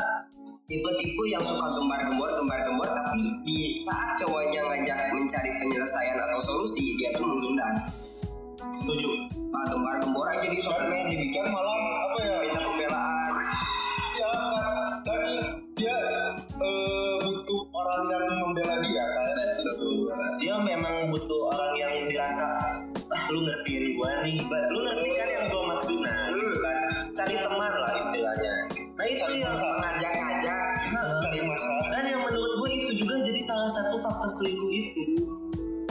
tipe-tipe 0.71 1.25
yang 1.27 1.43
suka 1.43 1.67
gembar-gembor, 1.67 2.31
gembar-gembor, 2.39 2.89
tapi 2.95 3.43
di 3.43 3.75
saat 3.75 4.23
cowoknya 4.23 4.71
ngajak 4.71 5.11
mencari 5.11 5.51
penyelesaian 5.59 6.15
atau 6.31 6.39
solusi, 6.39 6.95
dia 6.95 7.11
tuh 7.11 7.27
menghindar. 7.27 7.91
setuju 8.71 9.41
Nah, 9.53 9.65
gembar-gembor 9.69 10.27
aja 10.33 10.49
di 10.49 10.59
sosial 10.59 10.89
media 10.89 11.13
dibikin 11.13 11.45
malah 11.53 12.09
apa 12.09 12.19
ya? 12.25 12.37
minta 12.41 12.61
pembelaan. 12.65 13.31
Ya 14.17 14.33
dan 15.05 15.23
dia 15.77 15.97
eh, 16.41 17.15
butuh 17.21 17.63
orang 17.77 18.03
yang 18.09 18.25
membela 18.41 18.77
dia 18.81 19.05
kan. 19.05 19.29
dia 20.41 20.55
memang 20.59 21.13
butuh 21.13 21.53
orang 21.55 21.73
yang 21.79 21.93
dirasa 22.11 22.49
ah 23.13 23.25
lu 23.29 23.45
ngertiin 23.45 23.95
gua 23.95 24.25
nih 24.25 24.41
lu 24.73 24.79
ngerti 24.83 25.09
kan 25.15 25.29
yang 25.29 25.45
gua 25.53 25.63
maksud 25.77 25.97
nah 26.03 26.33
gitu 26.35 26.57
kan 26.59 26.77
cari 27.13 27.35
teman 27.39 27.73
lah 27.79 27.93
istilahnya 27.95 28.55
nah 28.97 29.05
itu 29.07 29.25
yang 29.39 29.55
ngajak-ngajak 29.55 30.61
Cari 31.23 31.41
masalah. 31.47 31.87
dan 31.95 32.05
yang 32.11 32.21
menurut 32.27 32.53
gue 32.61 32.71
itu 32.75 32.93
juga 33.07 33.15
jadi 33.25 33.41
salah 33.41 33.71
satu 33.71 33.97
faktor 34.03 34.31
selingkuh 34.43 34.71
itu 34.75 35.05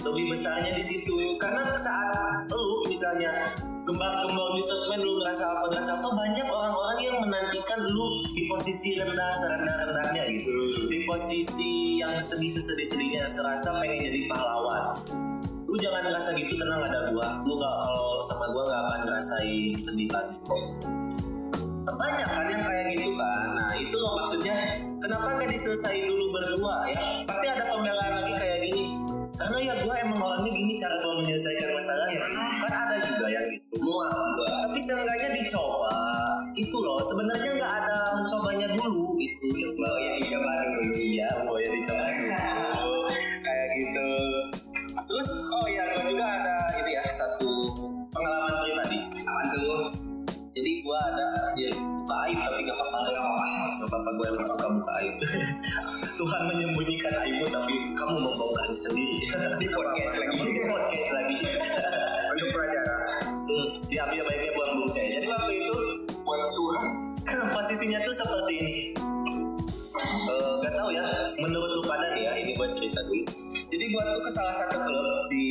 lebih 0.01 0.25
besarnya 0.33 0.71
di 0.75 0.83
situ 0.83 1.15
karena 1.39 1.61
saat 1.77 2.45
lu 2.51 2.70
misalnya 2.91 3.55
gembar-gembor 3.87 4.59
di 4.59 4.63
sosmed 4.67 4.99
lu 4.99 5.15
ngerasa 5.17 5.47
apa 5.47 5.65
ngerasa 5.71 5.91
apa 5.97 6.09
banyak 6.11 6.47
orang-orang 6.51 6.99
yang 7.01 7.17
menantikan 7.23 7.79
lu 7.87 8.19
di 8.35 8.45
posisi 8.51 8.99
rendah 8.99 9.31
serendah-rendahnya 9.31 10.23
gitu. 10.27 10.51
Di 10.91 10.99
posisi 11.07 12.03
yang 12.03 12.19
sedih 12.19 12.51
sesedih 12.51 12.83
sedihnya 12.83 13.23
serasa 13.23 13.79
pengen 13.79 14.03
jadi 14.03 14.27
pahlawan. 14.27 14.99
Lu 15.71 15.79
jangan 15.79 16.03
ngerasa 16.11 16.35
gitu 16.35 16.53
nggak 16.59 16.83
ada 16.91 16.99
gua. 17.15 17.27
Lu 17.47 17.55
nggak 17.55 17.75
kalau 17.87 18.19
sama 18.27 18.45
gua 18.51 18.63
nggak 18.67 18.81
akan 18.83 18.99
ngerasain 19.07 19.71
sedih 19.79 20.09
lagi. 20.11 20.35
Kok 21.81 21.95
banyak 21.97 22.27
kan 22.27 22.45
yang 22.51 22.61
kayak 22.61 22.85
gitu 22.93 23.11
kan? 23.17 23.47
Nah 23.55 23.71
itu 23.79 23.95
loh 23.97 24.13
maksudnya 24.19 24.55
kenapa 25.01 25.39
nggak 25.39 25.49
diselesaikan 25.49 26.05
dulu 26.11 26.25
berdua 26.35 26.75
ya? 26.91 27.01
Pasti 27.25 27.45
ada 27.47 27.63
pembelaan 27.65 28.13
lagi 28.19 28.33
kayak 28.37 28.59
gini. 28.67 28.85
Karena 29.41 29.57
ya 29.57 29.73
gue 29.73 29.95
emang 30.05 30.21
orangnya 30.21 30.51
gini 30.53 30.77
cara 30.77 31.01
gue 31.01 31.13
menyelesaikan 31.25 31.69
masalah 31.73 32.07
ya 33.41 33.57
gitu 33.57 33.75
muak 33.81 34.13
gua 34.37 34.47
tapi 34.69 34.79
seenggaknya 34.79 35.29
dicoba. 35.41 35.97
Itu 36.53 36.77
loh 36.83 36.99
sebenarnya 37.01 37.49
nggak 37.57 37.73
ada 37.81 37.97
mencobanya 38.19 38.67
dulu 38.75 39.17
itu 39.17 39.47
ya 39.57 39.69
mau 39.73 39.97
ya 39.97 40.11
dicoba 40.21 40.51
dulu. 40.61 40.93
Ya 41.01 41.29
mau 41.47 41.57
ya 41.57 41.69
dicoba 41.73 42.03
dulu. 42.13 42.33
Kayak 43.45 43.67
gitu. 43.81 44.11
Terus 44.91 45.29
oh 45.57 45.67
ya 45.67 45.83
gue 45.95 46.03
juga 46.13 46.25
ada 46.27 46.55
ini 46.83 46.91
ya 46.93 47.03
satu 47.09 47.51
pengalaman 48.13 48.53
pribadi. 48.61 48.97
Apa 49.25 49.43
tuh? 49.55 49.81
Jadi 50.51 50.71
gua 50.83 50.99
ada 50.99 51.27
dia 51.55 51.71
buka 51.79 52.15
aib 52.27 52.37
tapi 52.43 52.59
gak 52.67 52.75
apa-apa. 52.75 52.99
Gak 53.07 53.23
apa-apa. 53.23 53.45
Gak 53.71 53.87
apa-apa 53.87 54.09
gue 54.11 54.25
emang 54.35 54.47
suka 54.51 54.65
buka 54.67 54.91
aib. 55.01 55.15
Tuhan 56.21 56.41
menyembunyikan 56.53 57.13
aibmu 57.25 57.45
tapi 57.49 57.73
kamu 57.95 58.15
membongkarnya 58.19 58.77
sendiri. 58.77 59.17
Di 59.63 59.67
podcast 59.71 60.13
lagi. 60.19 60.37
Di 60.37 60.63
podcast 60.67 61.09
lagi 61.15 61.35
untuk 62.41 62.57
pelajaran 62.57 63.01
hmm, 63.45 63.67
diambil 63.85 64.21
baiknya 64.25 64.51
buang 64.57 64.73
bungkai 64.81 65.05
jadi 65.13 65.27
waktu 65.29 65.53
itu 65.61 65.77
Buat 66.25 66.47
Tuhan. 66.49 66.87
posisinya 67.53 67.99
tuh 68.01 68.13
seperti 68.17 68.53
ini 68.57 68.77
Eh, 70.01 70.53
gak 70.63 70.73
tahu 70.73 70.89
ya 70.89 71.03
gue 72.61 72.67
cerita 72.69 72.99
dulu. 73.09 73.25
Jadi 73.73 73.85
gue 73.89 74.01
tuh 74.01 74.21
ke 74.21 74.31
salah 74.31 74.53
satu 74.53 74.77
klub 74.85 75.05
di 75.33 75.47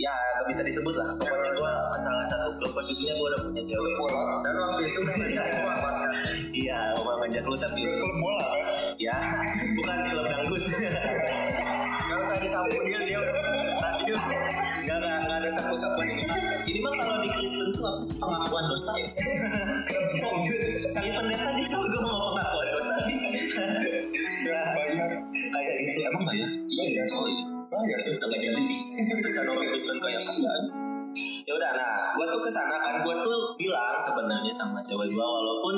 ya 0.00 0.12
gak 0.40 0.46
bisa 0.48 0.60
disebut 0.64 0.94
lah. 0.96 1.08
Pokoknya 1.20 1.52
gue 1.52 1.72
ke 1.92 1.98
salah 2.00 2.24
satu 2.24 2.48
klub 2.56 2.72
posisinya 2.72 3.12
gue 3.12 3.26
udah 3.28 3.40
punya 3.44 3.62
cewek. 3.68 3.94
bola 4.00 4.40
Dan 4.40 4.54
waktu 4.56 4.82
itu 4.88 5.00
gua 5.04 5.74
baca. 5.84 6.08
Iya, 6.54 6.78
mau 7.02 7.18
ngajak 7.18 7.44
lu 7.44 7.56
tapi 7.58 7.80
klub 7.84 8.14
bola 8.22 8.44
kan 8.46 8.62
ya 8.96 9.16
bukan 9.76 9.96
klub 10.08 10.26
dangdut. 10.32 10.62
Gak 12.08 12.18
usah 12.24 12.36
disapu 12.40 12.76
dia 12.88 12.98
dia 13.04 13.18
udah 13.20 13.34
tadi 13.36 14.12
dia 15.42 15.50
Gak, 15.50 15.50
gak, 15.50 15.50
gak 15.50 15.50
ada 15.50 15.50
sapu-sapuan 15.50 16.06
ini. 16.06 16.24
Ini 16.64 16.78
mah 16.80 16.92
kalau 16.94 17.16
di 17.20 17.28
Kristen 17.34 17.68
tuh 17.74 17.84
apa 17.90 18.00
sih 18.00 18.16
pengakuan 18.22 18.64
dosa 18.70 18.92
ya? 18.94 19.08
Cari 20.94 21.10
pendeta 21.10 21.50
di 21.58 21.64
kalau 21.66 21.86
gue 21.90 22.00
mau 22.02 22.30
pengakuan 22.30 22.66
dosa 22.78 22.94
nih. 23.08 23.18
bayar 24.44 25.10
Kayak 25.34 25.74
gitu, 25.82 25.98
emang 26.06 26.22
ya? 26.30 26.48
Iya, 26.70 27.02
Oh 27.18 27.26
iya. 27.26 27.44
bayar 27.74 27.98
sih 28.06 28.12
udah 28.14 28.28
gak 28.30 28.38
jadi 28.38 28.62
bisa 29.18 29.40
nomi 29.42 29.66
Kristen 29.66 29.98
kayak 29.98 30.20
kasihan 30.22 30.62
ya 31.42 31.52
udah 31.58 31.70
nah 31.74 32.14
gue 32.14 32.26
tuh 32.30 32.40
ke 32.42 32.50
sana 32.50 32.78
kan 32.78 33.02
gue 33.02 33.14
tuh 33.18 33.38
bilang 33.58 33.98
sebenarnya 33.98 34.52
sama 34.54 34.78
cewek 34.78 35.10
gue 35.10 35.26
walaupun 35.26 35.74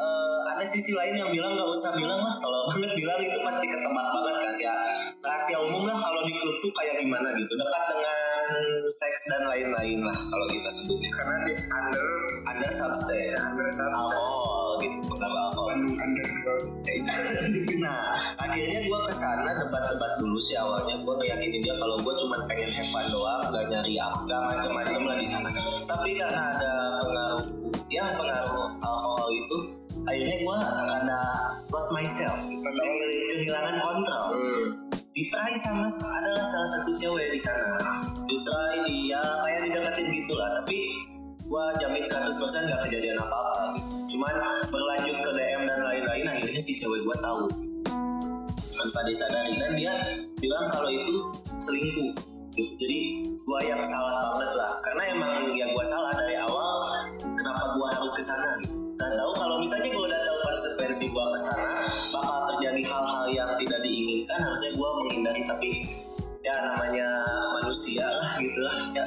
eh, 0.00 0.40
ada 0.56 0.64
sisi 0.64 0.96
lain 0.96 1.20
yang 1.20 1.28
bilang 1.28 1.52
gak 1.52 1.68
usah 1.68 1.92
bilang 1.92 2.16
lah 2.16 2.32
kalau 2.40 2.64
banget 2.72 2.96
bilang 2.96 3.20
itu 3.20 3.36
pasti 3.44 3.64
ketebak 3.68 4.06
banget 4.08 4.36
kan 4.40 4.54
ya 4.56 4.74
rahasia 5.20 5.58
umum 5.60 5.84
lah 5.84 5.96
kalau 6.00 6.24
di 6.24 6.32
klub 6.32 6.56
tuh 6.64 6.72
kayak 6.72 6.96
gimana 7.04 7.28
gitu 7.36 7.52
dekat 7.52 7.82
dengan 7.92 8.21
seks 8.88 9.20
dan 9.30 9.42
lain-lain 9.48 9.98
lah 10.04 10.16
kalau 10.30 10.46
kita 10.50 10.68
sebutnya. 10.70 11.10
Karena 11.20 11.36
di 11.46 11.52
under 11.58 12.06
ada 12.48 12.68
substance. 12.70 13.40
Under 13.40 13.68
substance. 13.70 13.96
alkohol 13.96 14.70
gitu. 14.80 14.98
Pengaruh 15.08 15.38
alkohol. 15.48 15.68
Bandung 15.72 15.96
underground 15.96 16.66
nah 17.84 18.14
akhirnya 18.38 18.80
gue 18.84 19.00
ke 19.08 19.12
sana 19.14 19.50
debat-debat 19.56 20.12
dulu 20.20 20.38
sih 20.38 20.56
awalnya. 20.58 20.94
Gue 21.00 21.14
ngeyakinin 21.22 21.60
dia 21.62 21.74
kalau 21.80 21.96
gue 21.98 22.14
cuma 22.20 22.36
pengen 22.46 22.68
have 22.70 22.88
fun 22.92 23.04
doang 23.08 23.40
gak 23.50 23.64
nyari 23.70 23.94
apa 23.98 24.18
gak 24.28 24.40
macem-macem 24.52 25.00
lah 25.06 25.16
di 25.16 25.26
sana. 25.26 25.48
Tapi 25.88 26.10
karena 26.18 26.42
ada 26.52 26.72
pengaruh 27.02 27.42
ya 27.88 28.04
pengaruh 28.16 28.68
alkohol 28.80 29.28
itu 29.32 29.58
akhirnya 30.02 30.36
gue 30.42 30.58
ada 30.98 31.20
lost 31.70 31.90
myself. 31.94 32.38
Kehilangan- 32.44 33.10
kehilangan 33.32 33.74
kontrol. 33.80 34.28
Di 34.36 34.91
try 35.28 35.52
sama 35.60 35.86
adalah 35.90 36.44
salah 36.46 36.70
satu 36.78 36.90
cewek 36.96 37.28
di 37.34 37.40
sana. 37.40 38.06
Di 38.24 38.36
try 38.42 38.76
dia 38.88 39.20
kayak 39.20 39.60
dideketin 39.68 40.06
gitu 40.08 40.34
lah 40.34 40.48
tapi 40.62 40.78
gua 41.44 41.68
jamin 41.76 42.00
100% 42.00 42.32
gak 42.70 42.80
kejadian 42.88 43.20
apa-apa. 43.20 43.76
Cuman 44.08 44.34
berlanjut 44.72 45.16
ke 45.20 45.30
DM 45.36 45.62
dan 45.68 45.80
lain-lain 45.84 46.26
akhirnya 46.32 46.62
si 46.62 46.72
cewek 46.80 47.04
gua 47.04 47.16
tahu. 47.20 47.42
Tanpa 48.72 49.00
disadari 49.04 49.54
dan 49.60 49.76
dia 49.76 49.94
bilang 50.40 50.72
kalau 50.72 50.88
itu 50.88 51.16
selingkuh. 51.60 52.12
Gitu. 52.52 52.76
jadi 52.84 53.00
gua 53.48 53.60
yang 53.64 53.80
salah 53.84 54.32
banget 54.32 54.52
lah. 54.56 54.72
Karena 54.80 55.02
emang 55.12 55.32
ya 55.52 55.66
gua 55.76 55.84
salah 55.84 56.12
dari 56.16 56.40
awal 56.40 57.04
kenapa 57.36 57.76
gua 57.76 57.92
harus 57.92 58.12
ke 58.16 58.24
sana? 58.24 58.60
Gitu 58.64 58.82
dan 59.02 59.18
tahu 59.18 59.32
kalau 59.34 59.56
misalnya 59.58 59.90
gua 59.90 60.04
udah 60.06 60.20
tahu 60.22 60.38
konsekuensi 60.52 61.08
gua 61.16 61.32
ke 61.32 61.38
sana 61.48 61.88
bakal 62.12 62.38
terjadi 62.52 62.84
hal-hal 62.84 63.24
yang 63.32 63.50
tidak 63.56 63.80
diinginkan. 63.80 64.36
Harusnya 64.36 64.70
gua 64.76 64.88
menghindari 65.00 65.42
tapi 65.48 65.70
ya 66.44 66.52
namanya 66.60 67.08
manusia 67.56 68.04
lah 68.04 68.36
gitu 68.36 68.60
lah. 68.60 68.76
Ya 68.92 69.06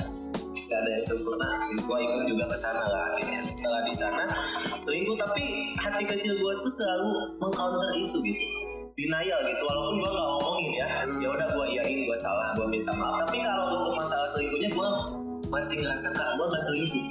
gak 0.66 0.80
ada 0.82 0.90
yang 0.90 1.06
sempurna. 1.06 1.50
Gua 1.86 1.98
ikut 2.02 2.26
juga 2.26 2.50
ke 2.50 2.58
sana 2.58 2.84
lah 2.90 3.14
akhirnya. 3.14 3.46
Setelah 3.46 3.82
di 3.86 3.94
sana 3.94 4.24
selingkuh. 4.82 5.14
Tapi 5.22 5.46
hati 5.78 6.04
kecil 6.10 6.34
gua 6.42 6.58
tuh 6.66 6.74
selalu 6.74 7.38
mengcounter 7.38 7.94
itu 7.94 8.18
gitu. 8.26 8.46
Denial 8.98 9.40
gitu. 9.46 9.62
Walaupun 9.70 9.96
gua 10.02 10.10
gak 10.18 10.28
ngomongin 10.34 10.72
ya. 10.82 10.88
Ya 11.22 11.28
udah 11.30 11.48
gua 11.54 11.66
iyain 11.70 12.10
gua 12.10 12.18
salah 12.18 12.58
gua 12.58 12.66
minta 12.66 12.90
maaf. 12.90 13.22
Tapi 13.30 13.38
kalau 13.46 13.86
untuk 13.86 13.94
masalah 14.02 14.26
selingkuhnya 14.34 14.74
gua 14.74 14.90
masih 15.54 15.78
ngerasa 15.78 16.10
kak 16.10 16.30
gua 16.42 16.50
gak 16.50 16.64
selingkuh 16.66 17.06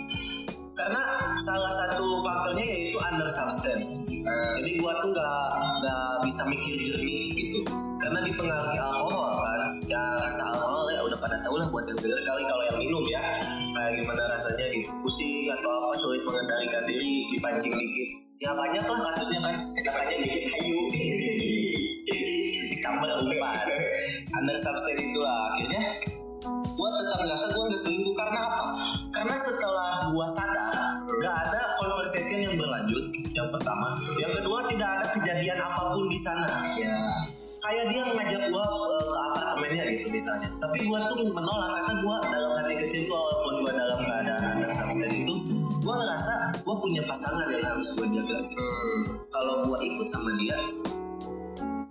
karena 0.85 1.01
salah 1.41 1.73
satu 1.73 2.21
faktornya 2.21 2.61
yaitu 2.69 3.01
under 3.01 3.25
substance. 3.33 4.13
Jadi 4.61 4.77
gua 4.77 4.93
tuh 5.01 5.17
gak 5.17 5.49
gak 5.81 6.09
bisa 6.29 6.45
mikir 6.45 6.77
jernih 6.85 7.33
gitu. 7.33 7.65
Karena 7.97 8.21
dipengaruhi 8.21 8.77
alkohol 8.77 9.41
kan. 9.41 9.81
Ya 9.89 10.03
rasa 10.21 10.53
alkohol 10.53 10.93
ya 10.93 11.01
udah 11.09 11.17
pada 11.17 11.41
tau 11.41 11.57
lah 11.57 11.65
buat 11.73 11.89
yang 11.89 11.97
denger 12.05 12.21
kali 12.21 12.43
kalau 12.45 12.63
yang 12.69 12.77
minum 12.77 13.05
ya. 13.09 13.25
Kayak 13.73 14.05
gimana 14.05 14.23
rasanya 14.29 14.67
gitu? 14.77 14.93
Pusing 15.01 15.49
atau 15.57 15.71
apa 15.73 15.97
sulit 15.97 16.21
mengendalikan 16.29 16.85
diri 16.85 17.33
dipancing 17.33 17.73
dikit. 17.73 18.09
Ya 18.45 18.53
banyak 18.53 18.85
lah 18.85 18.99
kasusnya 19.09 19.41
kan. 19.41 19.57
Dipancing 19.73 20.21
dikit 20.21 20.45
ayu 20.53 20.81
disambar 22.77 23.25
umpan. 23.25 23.67
Under 24.37 24.57
substance 24.61 25.01
itulah 25.01 25.57
akhirnya 25.57 26.13
gue 26.85 26.91
tetap 27.01 27.17
ngerasa 27.25 27.47
gue 27.49 27.63
nggak 27.65 27.81
selingkuh 27.81 28.13
karena 28.13 28.39
apa? 28.45 28.65
Karena 29.09 29.33
setelah 29.41 29.91
gue 30.13 30.27
sadar 30.29 30.75
nggak 31.09 31.35
ada 31.49 31.61
conversation 31.81 32.45
yang 32.45 32.55
berlanjut 32.61 33.05
yang 33.33 33.49
pertama, 33.49 33.97
yang 34.21 34.29
kedua 34.37 34.69
tidak 34.69 34.89
ada 35.01 35.07
kejadian 35.17 35.59
apa 35.65 35.97
pun 35.97 36.05
di 36.13 36.19
sana. 36.21 36.61
Ya. 36.77 36.93
Kayak 37.65 37.85
dia 37.89 38.03
ngajak 38.05 38.43
gue 38.53 38.65
ke 38.69 39.19
apartemennya 39.33 39.85
gitu 39.97 40.07
misalnya, 40.13 40.49
tapi 40.61 40.85
gue 40.85 40.99
tuh 41.09 41.25
menolak 41.33 41.73
karena 41.73 41.93
gue 42.05 42.17
dalam 42.29 42.53
hati 42.61 42.75
kecil 42.85 43.03
gue 43.09 43.17
walaupun 43.17 43.55
gue 43.65 43.73
dalam 43.73 43.99
keadaan 44.05 44.43
under 44.45 44.69
substance 44.69 45.17
itu, 45.17 45.35
gue 45.81 45.95
ngerasa 45.97 46.33
gue 46.61 46.77
punya 46.77 47.01
pasangan 47.09 47.49
yang 47.49 47.65
harus 47.65 47.89
gue 47.97 48.07
jaga. 48.13 48.37
Gitu. 48.45 48.65
Kalau 49.33 49.65
gue 49.65 49.79
ikut 49.81 50.05
sama 50.05 50.37
dia, 50.37 50.61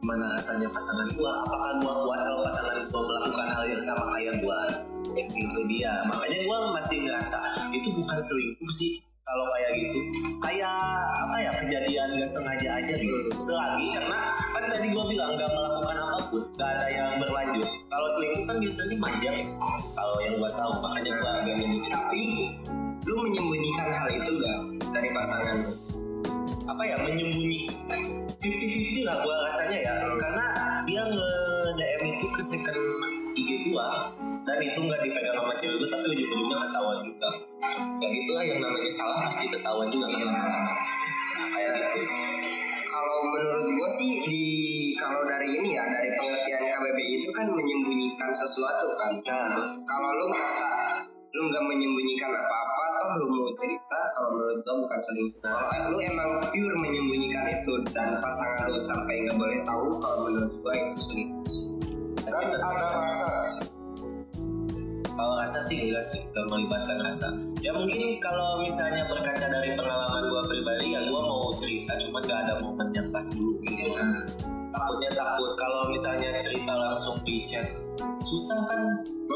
gimana 0.04 0.36
rasanya 0.36 0.68
pasangan 0.68 1.08
gua? 1.16 1.32
Apakah 1.47 1.80
gua 1.80 1.93
kuat 2.04 2.20
kalau 2.28 2.39
pasangan 2.43 2.76
gua 2.91 3.01
melakukan 3.08 3.47
hal 3.56 3.64
yang 3.72 3.80
sama 3.80 4.06
kayak 4.20 4.36
gua? 4.43 4.60
Itu 5.16 5.60
dia. 5.72 6.04
Makanya 6.12 6.43
gua 6.43 6.76
masih 6.76 7.08
ngerasa 7.08 7.39
itu 7.72 7.88
bukan 7.95 8.20
selingkuh 8.20 8.72
sih. 8.76 8.99
Kalau 9.24 9.47
kayak 9.56 9.72
gitu 9.80 9.99
kayak 10.43 10.76
apa 11.24 11.36
ya 11.39 11.51
kejadian 11.56 12.20
gak 12.20 12.28
sengaja 12.28 12.70
aja 12.84 12.93
gitu. 12.99 13.32
Selagi 13.39 13.95
karena 13.95 14.20
kan 14.51 14.64
tadi 14.68 14.88
gua 14.91 15.08
bilang 15.08 15.39
gak 15.39 15.51
melakukan 15.56 15.95
apa 15.95 16.18
pun 16.28 16.43
gak 16.60 16.68
ada 16.68 16.86
yang 16.91 17.10
berlanjut. 17.24 17.70
Kalau 17.88 18.08
selingkuh 18.20 18.43
kan 18.43 18.58
biasanya 18.60 18.95
manjang 18.99 19.36
ya 19.39 19.47
kalau 19.95 20.18
yang 20.20 20.36
gua 20.36 20.51
tahu. 20.51 20.74
Makanya 20.84 21.12
gua 21.16 21.32
agak 21.39 21.56
menyebut 21.64 21.84
Tapi 21.88 22.24
lu 23.08 23.16
menyembunyikan 23.24 23.88
hal 23.88 24.08
itu 24.12 24.32
gak 24.36 24.60
dari 24.91 25.10
pasangan 25.16 25.58
apa 26.64 26.84
ya 26.88 26.95
menyembunyi 26.95 27.68
50-50 28.43 29.07
lah 29.07 29.15
gua 29.23 29.35
rasanya 29.47 29.77
ya. 29.87 29.95
Karena 30.19 30.45
dia 30.83 31.01
nge 31.07 31.31
DM 31.79 32.01
itu 32.11 32.25
ke 32.27 32.41
second 32.43 32.81
IG 33.39 33.49
gua 33.71 34.11
dan 34.43 34.59
itu 34.59 34.79
nggak 34.83 34.99
dipegang 34.99 35.35
sama 35.39 35.53
cewek 35.55 35.75
gua 35.79 35.87
tapi 35.95 36.05
ujung-ujungnya 36.11 36.57
ketahuan 36.67 36.97
juga. 37.07 37.29
Ya 38.03 38.07
gitulah 38.11 38.43
yang 38.43 38.59
namanya 38.59 38.91
salah 38.91 39.17
pasti 39.31 39.47
ketahuan 39.47 39.87
juga 39.87 40.11
kan. 40.11 40.27
Nah, 40.27 41.47
kayak 41.55 41.69
gitu. 41.71 41.99
Kalau 42.83 43.17
menurut 43.25 43.65
gue 43.73 43.89
sih 43.89 44.11
di 44.21 44.43
kalau 44.93 45.25
dari 45.25 45.49
ini 45.49 45.73
ya 45.73 45.81
dari 45.87 46.13
pengertian 46.13 46.61
KBBI 46.61 47.13
itu 47.25 47.29
kan 47.33 47.47
menyembunyikan 47.49 48.29
sesuatu 48.29 48.93
kan. 48.99 49.17
nah. 49.25 49.65
Kalau 49.81 50.09
lu 50.13 50.25
merasa 50.29 50.69
lu 51.34 51.49
nggak 51.49 51.65
menyembunyikan 51.65 52.29
apa-apa, 52.29 52.84
toh 52.93 53.09
lu 53.17 53.25
mau 53.25 53.49
cerita, 53.57 53.99
kalau 54.13 54.38
menurut 54.38 54.61
gue 54.61 54.75
bukan 54.86 54.99
selingkuh. 55.01 55.41
Kalau 55.41 55.89
lu 55.89 55.97
emang 56.05 56.29
pure 56.53 56.77
menyembunyikan 56.77 57.49
itu 57.49 57.73
dan 57.89 58.21
pasangan 58.21 58.69
lu 58.69 58.77
sampai 58.77 59.25
nggak 59.25 59.38
boleh 59.41 59.59
tahu, 59.65 59.97
kalau 59.97 60.17
menurut 60.29 60.53
gue 60.61 60.73
itu 60.77 60.99
selingkuh. 61.01 61.57
kan 62.23 62.49
ada 62.55 62.86
rasa 63.03 63.67
kalau 65.13 65.38
rasa 65.38 65.59
sih 65.69 65.77
enggak 65.89 66.01
sih 66.05 66.21
enggak 66.34 66.45
melibatkan 66.49 66.97
rasa. 67.05 67.29
Ya 67.61 67.69
mungkin 67.75 68.17
kalau 68.17 68.57
misalnya 68.63 69.05
berkaca 69.05 69.45
dari 69.45 69.69
pengalaman 69.77 70.25
gua 70.25 70.41
pribadi 70.47 70.95
ya 70.95 71.05
gua 71.05 71.21
mau 71.21 71.53
cerita 71.53 71.93
cuma 72.01 72.17
nggak 72.23 72.39
ada 72.49 72.53
momen 72.65 72.89
yang 72.97 73.13
pas 73.13 73.21
dulu. 73.36 73.61
Gitu 73.61 73.93
kan 73.93 74.09
takutnya 74.73 75.11
takut. 75.13 75.51
Kalau 75.53 75.81
misalnya 75.91 76.34
cerita 76.41 76.73
langsung 76.73 77.21
di 77.21 77.45
chat 77.45 77.67
susah 78.25 78.61
kan 78.73 78.81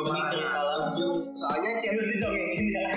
Jadi 0.07 0.23
cerita 0.31 0.59
langsung. 0.63 1.15
Soalnya 1.35 1.71
chat 1.83 1.93
itu 1.93 2.03
didongengin 2.15 2.65
ya 2.71 2.87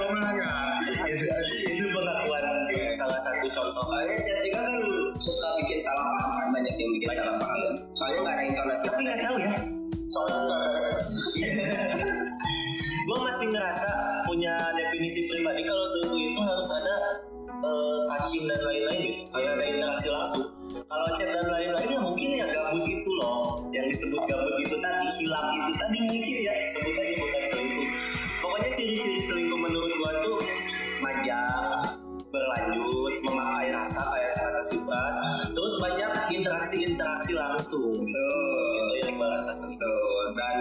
melanggar. 0.00 0.80
itu, 1.08 1.26
itu 1.68 1.84
pengakuan 1.92 2.44
salah 2.96 3.20
satu 3.20 3.46
contoh. 3.52 3.84
Soalnya 3.88 4.16
chat 4.20 4.38
juga 4.44 4.60
kan 4.64 4.80
suka 5.20 5.48
bikin 5.62 5.78
salah 5.82 6.04
paham 6.16 6.30
kan 6.38 6.48
banyak 6.56 6.74
yang 6.76 6.90
bikin 6.96 7.08
salah 7.16 7.36
paham. 7.36 7.60
Soalnya 7.92 8.18
nggak 8.24 8.34
ada 8.34 8.44
intonasi. 8.48 8.84
tapi 8.88 9.00
nggak 9.04 9.20
tahu 9.20 9.36
ya. 9.36 9.52
Soalnya 10.12 10.38
nggak 10.46 10.60
ada. 10.60 10.80
Gue 13.02 13.18
masih 13.18 13.46
ngerasa 13.50 13.90
punya 14.30 14.54
definisi 14.78 15.26
pribadi. 15.26 15.66
Kalau 15.66 15.84
selingkuh 15.84 16.20
itu 16.22 16.40
harus 16.40 16.68
ada 16.70 16.96
eh, 17.50 17.98
touching 18.08 18.44
dan 18.46 18.60
lain-lain 18.62 19.00
gitu. 19.10 19.20
Kayak 19.34 19.50
ada 19.58 19.64
interaksi 19.66 20.08
langsung. 20.08 20.44
Kalau 20.72 21.06
chat 21.18 21.28
dan 21.34 21.46
lain-lain 21.50 21.88
ya 21.90 22.00
mungkin 22.00 22.21
disebut 23.92 24.22
gabut 24.24 24.56
itu 24.64 24.76
tadi 24.80 25.06
hilang 25.20 25.48
itu 25.52 25.72
tadi 25.76 25.98
mungkin 26.08 26.36
ya 26.40 26.54
sebut 26.72 26.96
aja 26.96 27.14
bukan 27.20 27.42
selingkuh. 27.44 27.88
Pokoknya 28.40 28.70
ciri-ciri 28.72 29.20
selingkuh 29.20 29.58
menurut 29.60 29.92
gua 30.00 30.12
tuh 30.24 30.40
manjang 31.04 32.00
berlanjut 32.32 33.14
memakai 33.20 33.68
rasa 33.76 34.00
kayak 34.08 34.32
kata 34.40 34.62
Sipras 34.64 35.16
terus 35.52 35.74
banyak 35.84 36.10
interaksi-interaksi 36.32 36.76
interaksi 36.88 37.32
langsung 37.36 38.08
gitu. 38.08 38.28
itu 38.80 38.94
yang 39.04 39.20
bahasa 39.20 39.52
Tuh, 39.52 40.24
dan 40.32 40.56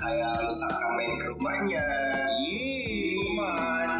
kayak 0.00 0.34
misalkan 0.48 0.90
main 0.96 1.12
ke 1.20 1.26
rumahnya. 1.36 1.86
Ih, 2.48 3.12
rumah 3.20 3.91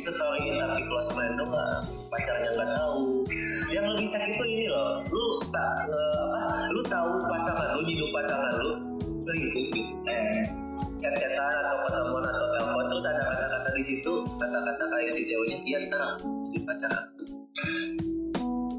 di 0.00 0.08
storyin 0.08 0.56
tapi 0.56 0.80
close 0.88 1.12
friend 1.12 1.36
doang 1.36 1.84
pacarnya 2.08 2.48
nggak 2.56 2.68
tahu. 2.72 3.20
Yang 3.68 3.84
lebih 3.92 4.08
sakit 4.08 4.32
tuh 4.40 4.48
ini 4.48 4.66
loh 4.72 5.04
lu 5.12 5.24
tak 5.52 5.84
eh, 5.92 6.16
apa 6.24 6.72
lu 6.72 6.80
tahu 6.88 7.10
pasangan 7.28 7.68
lu 7.76 7.82
hidup 7.84 8.08
pasangan 8.16 8.52
lu 8.64 8.70
selingkuh 9.20 9.64
gitu 9.76 9.80
eh 10.08 10.48
chat-chatan 10.96 11.52
atau 11.60 11.76
ketemuan 11.84 12.24
atau 12.24 12.48
telepon 12.56 12.84
terus 12.88 13.04
ada 13.04 13.20
kata-kata 13.20 13.68
di 13.76 13.84
situ 13.84 14.12
kata-kata 14.40 14.84
kayak 14.88 15.10
si 15.12 15.22
ceweknya 15.28 15.58
iya 15.68 15.78
tahu 15.92 16.40
si 16.40 16.56
pacar 16.64 16.90
aku 16.90 17.24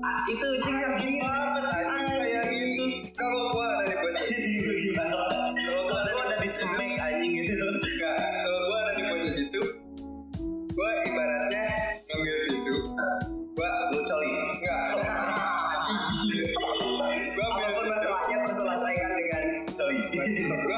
ah, 0.01 0.19
itu 0.25 0.45
anjing 0.57 0.77
sakit 0.81 1.13
banget 1.21 1.63
anjing 1.69 2.21
kayak 2.25 2.45
gitu 2.49 2.85
Kalau 3.13 3.53
gua 3.53 3.65
ada 3.69 3.83
di 3.85 3.95
posisi 4.01 4.35
itu 4.65 4.71
gimana? 4.89 5.13
Kalau 5.53 5.81
gua 5.85 5.99
ada 6.01 6.35
di 6.41 6.49
smack 6.49 6.91
anjing 6.97 7.31
gitu. 7.37 7.53
Enggak, 7.53 8.17
kalau 8.17 8.59
gua 8.65 8.77
ada 8.81 8.91
di 8.97 9.03
posisi 9.13 9.41
itu, 9.45 9.61
gua 10.71 10.89
ibaratnya 11.03 11.67
ngambil 12.07 12.35
tisu, 12.47 12.75
gua 13.55 13.71
lu 13.91 13.99
coli 14.07 14.31
enggak. 14.31 14.89
gua 17.35 17.47
ambil 17.59 17.83
masalahnya 17.91 18.37
terselesaikan 18.47 19.11
dengan 19.19 19.45
coli 19.75 19.99
gua 20.07 20.75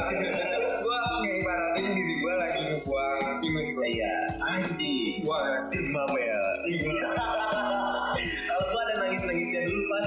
gua 0.81 0.99
ngibaratin 1.21 1.87
diri 1.93 2.15
gua 2.21 2.33
lagi 2.41 2.61
ngebuang 2.73 3.21
ingus 3.45 3.69
gua. 3.77 3.87
iya. 3.89 4.15
Anjing. 4.49 5.21
Wah 5.25 5.53
sigma 5.61 6.03
mel. 6.09 6.43
Sigma. 6.57 7.13
Kalau 8.49 8.65
gua 8.73 8.81
ada 8.89 8.93
nangis 9.05 9.21
nangisnya 9.29 9.61
dulu 9.69 9.81
pak 9.93 10.01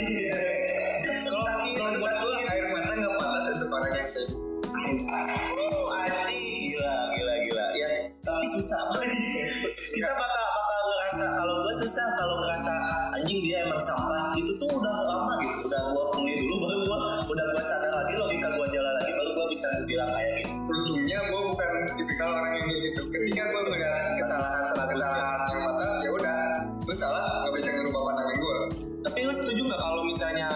kita 9.96 10.12
bakal 10.12 10.44
bakal 10.44 10.80
ngerasa 10.92 11.26
kalau 11.40 11.54
gue 11.64 11.74
susah 11.80 12.08
kalau 12.20 12.36
ngerasa 12.44 12.74
anjing 13.16 13.40
dia 13.40 13.64
emang 13.64 13.80
sampah 13.80 14.36
itu 14.36 14.52
tuh 14.60 14.68
udah 14.68 14.94
lama 15.08 15.32
gitu 15.40 15.72
udah 15.72 15.80
gue 15.88 16.04
kuliah 16.12 16.38
dulu 16.44 16.56
baru 16.60 16.78
gue 16.84 16.98
udah 17.32 17.44
gue 17.56 17.62
sadar 17.64 17.92
lagi 18.04 18.14
logika 18.20 18.48
gue 18.52 18.66
jalan 18.76 18.92
lagi 19.00 19.12
baru 19.16 19.30
gue 19.32 19.46
bisa 19.56 19.68
bilang 19.88 20.10
kayak 20.12 20.44
gitu 20.44 20.56
Untungnya 20.66 21.18
gua 21.30 21.40
bukan 21.46 21.70
tipikal 21.94 22.28
orang 22.34 22.52
yang 22.58 22.68
gitu. 22.68 23.02
Ketika 23.08 23.42
gua 23.54 23.62
melihat 23.70 24.18
kesalahan 24.18 24.62
salah 24.66 24.86
kesalahan 24.90 25.40
yang 25.46 25.62
mata, 25.62 25.88
ya 26.02 26.10
udah, 26.10 26.38
gua 26.82 26.96
salah 26.96 27.26
nggak 27.46 27.54
bisa 27.54 27.68
ngerubah 27.70 28.02
pandangan 28.02 28.36
gua. 28.42 28.58
tapi 29.06 29.18
lu 29.22 29.30
setuju 29.30 29.60
nggak 29.70 29.78
kalau 29.78 30.02
misalnya 30.02 30.50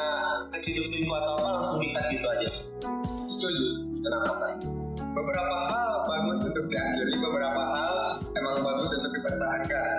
keciduk 0.51 0.83
selingkuh 0.83 1.15
atau 1.15 1.39
apa 1.39 1.49
langsung 1.55 1.79
dikat 1.79 2.05
gitu 2.11 2.27
aja 2.27 2.51
Setuju. 3.31 3.67
kenapa 4.03 4.35
pak 4.43 4.80
Beberapa 5.21 5.57
hal 5.69 5.91
bagus 6.09 6.41
untuk 6.43 6.65
diakhiri, 6.65 7.13
beberapa 7.21 7.61
hal 7.61 7.95
emang 8.33 8.57
bagus 8.65 8.91
untuk 8.97 9.13
dipertahankan. 9.13 9.99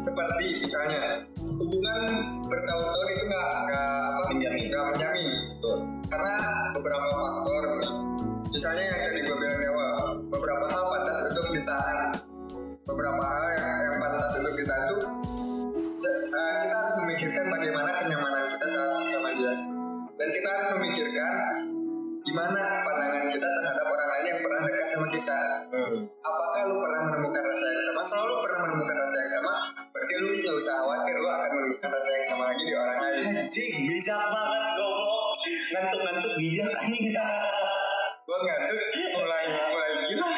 Seperti 0.00 0.46
misalnya 0.58 1.20
hubungan 1.60 2.00
bertahun-tahun 2.48 3.08
itu 3.12 3.24
nggak 3.28 3.48
nggak 3.68 3.88
apa 4.00 4.20
Menjamin. 4.32 4.64
nggak 4.70 4.84
menjamin. 4.94 5.28
betul 5.52 5.76
karena 6.08 6.34
beberapa 6.72 7.06
faktor 7.12 7.62
nih. 7.76 7.92
misalnya 8.50 8.82
yang 8.88 9.00
tadi 9.04 9.20
gue 9.20 9.36
bilang 9.36 9.58
di 9.60 9.66
awal 9.68 9.90
beberapa 10.26 10.64
hal 10.66 10.82
pantas 10.88 11.18
untuk 11.28 11.46
ditahan 11.52 11.98
beberapa 12.82 13.20
hal 13.20 13.44
yang, 13.54 13.72
yang 13.86 13.96
pantas 14.00 14.32
untuk 14.40 14.54
ditahan 14.56 14.88
se- 15.94 16.24
eh, 16.26 16.54
kita 16.64 16.74
harus 16.74 16.94
memikirkan 16.98 17.44
bagaimana 17.46 17.90
kenyamanan 18.00 18.44
kita 18.50 18.66
saat 18.68 19.04
sama 19.06 19.28
dia 19.36 19.54
dan 20.16 20.28
kita 20.32 20.48
harus 20.48 20.68
memikirkan 20.74 21.34
gimana 22.30 22.62
pandangan 22.86 23.26
kita 23.26 23.48
terhadap 23.58 23.86
orang 23.90 24.08
lain 24.14 24.24
yang 24.30 24.38
pernah 24.38 24.60
dekat 24.62 24.86
sama 24.94 25.06
kita? 25.10 25.38
Apakah 26.22 26.62
lu 26.70 26.74
pernah 26.78 27.00
menemukan 27.10 27.42
rasa 27.42 27.64
yang 27.74 27.82
sama? 27.90 28.00
Kalau 28.06 28.24
lu 28.30 28.36
pernah 28.38 28.58
menemukan 28.70 28.96
rasa 29.02 29.16
yang 29.18 29.32
sama 29.34 29.52
berarti 29.90 30.14
lu 30.22 30.28
nggak 30.38 30.54
usah 30.54 30.74
khawatir 30.78 31.16
lu 31.18 31.26
akan 31.26 31.50
menemukan 31.58 31.90
rasa 31.90 32.10
yang 32.14 32.26
sama 32.30 32.42
lagi 32.46 32.62
di 32.62 32.74
orang 32.78 32.98
lain. 33.02 33.24
Anjing 33.34 33.72
bijak 33.82 34.22
banget 34.30 34.62
goblok. 34.78 35.26
Ngantuk-ngantuk 35.74 36.32
bijak 36.38 36.70
anjing. 36.78 37.06
Gue 38.30 38.38
ngantuk 38.46 38.80
mulai 39.18 39.44
mulai 39.50 39.90
gila 40.06 40.28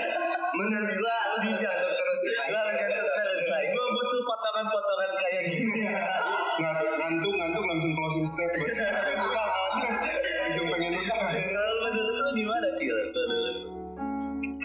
menurut 0.60 0.90
gua 1.00 1.16
lu 1.32 1.48
untuk 1.48 1.92
terus 1.96 2.20
Lah, 2.52 2.64
ngantuk 2.76 3.08
terus 3.08 3.42
lah 3.48 3.60
gue 3.72 3.86
butuh 3.88 4.20
potongan-potongan 4.20 5.10
kayak 5.16 5.42
gini. 5.48 5.80
Ngantuk, 6.60 6.92
ngantuk, 7.00 7.32
ngantuk 7.40 7.64
langsung 7.72 7.92
closing 7.96 8.26
statement. 8.28 9.47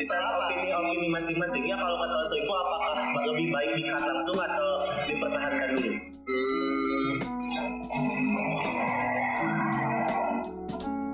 Kita 0.04 0.20
opini-opini 0.20 1.08
masing-masing 1.08 1.64
ya. 1.64 1.80
Kalau 1.80 1.96
kata 1.96 2.16
selingkuh 2.28 2.58
apakah 2.60 2.92
lebih 3.24 3.48
baik 3.56 3.72
dikat 3.80 4.04
langsung 4.04 4.36
atau 4.36 4.70
dipertahankan 5.08 5.70
dulu? 5.80 5.92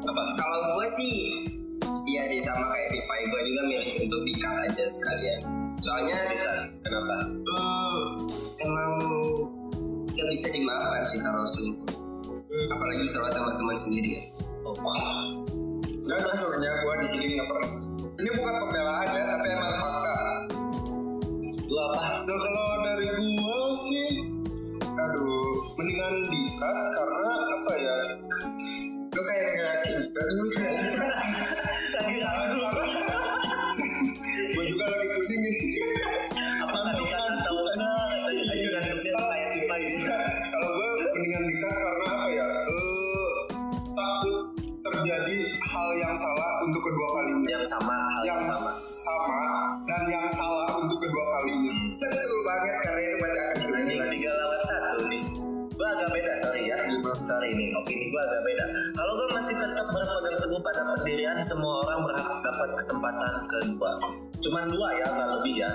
apa? 0.09 0.23
Kalau 0.41 0.59
gue 0.73 0.87
sih 0.97 1.13
iya 2.09 2.25
sih 2.25 2.41
sama 2.41 2.65
kayak 2.65 2.89
si 2.89 2.97
Pai 3.05 3.21
gue 3.29 3.41
juga 3.53 3.61
milih 3.69 4.09
untuk 4.09 4.21
dikat 4.25 4.55
aja 4.57 4.85
sekalian. 4.89 5.39
Soalnya 5.85 6.17
Kenapa? 6.81 7.17
hmm, 7.29 8.05
emang 8.57 8.91
gak 10.17 10.27
bisa 10.33 10.49
dimaafkan 10.49 11.05
sih 11.05 11.21
kalau 11.21 11.45
selingkuh 11.45 11.93
apalagi 12.73 13.05
kalau 13.13 13.29
sama 13.29 13.53
teman 13.53 13.77
sendiri 13.77 14.17
ya. 14.17 14.23
Dan 16.09 16.25
akhirnya 16.25 16.71
gue 16.81 16.93
di 17.05 17.07
sini 17.13 17.25
nggak 17.37 17.45
pernah 17.53 17.88
dapat 62.69 62.85
kesempatan 62.85 63.33
kedua. 63.49 63.91
Cuman 64.45 64.69
dua 64.69 64.93
ya 64.93 65.05
nggak 65.09 65.29
lebih 65.41 65.53
ya. 65.65 65.71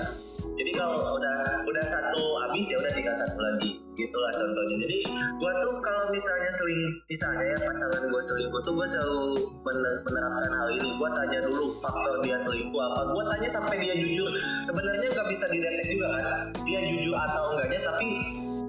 Jadi 0.55 0.70
kalau 0.78 1.03
udah 1.03 1.66
udah 1.66 1.84
satu 1.90 2.22
habis 2.47 2.70
ya 2.70 2.78
udah 2.78 2.92
tinggal 2.95 3.11
satu 3.11 3.34
lagi. 3.42 3.82
Gitulah 3.99 4.30
contohnya. 4.30 4.76
Jadi 4.86 4.99
gue 5.11 5.53
tuh 5.59 5.74
kalau 5.82 6.07
misalnya 6.14 6.51
seling 6.55 6.82
misalnya 7.11 7.45
ya 7.51 7.59
pasangan 7.66 8.07
gue 8.07 8.22
selingkuh 8.22 8.62
tuh 8.62 8.78
gue 8.78 8.86
selalu 8.86 9.42
mener- 9.66 10.03
menerapkan 10.07 10.53
hal 10.55 10.68
ini. 10.70 10.88
Gue 10.95 11.11
tanya 11.18 11.38
dulu 11.51 11.74
faktor 11.82 12.14
dia 12.22 12.38
selingkuh 12.38 12.78
apa. 12.78 13.01
Gue 13.11 13.24
tanya 13.26 13.49
sampai 13.51 13.76
dia 13.82 13.95
jujur. 13.99 14.30
Sebenarnya 14.62 15.09
nggak 15.11 15.26
bisa 15.26 15.51
didetek 15.51 15.99
juga 15.99 16.07
kan. 16.14 16.26
Dia 16.62 16.80
jujur 16.86 17.14
atau 17.18 17.59
enggaknya 17.59 17.80
tapi 17.90 18.09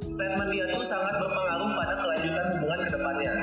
statement 0.10 0.50
dia 0.50 0.66
tuh 0.74 0.82
sangat 0.82 1.14
berpengaruh 1.22 1.70
pada 1.78 1.94
kelanjutan 2.02 2.46
hubungan 2.58 2.80
ke 2.82 2.90
depannya. 2.90 3.34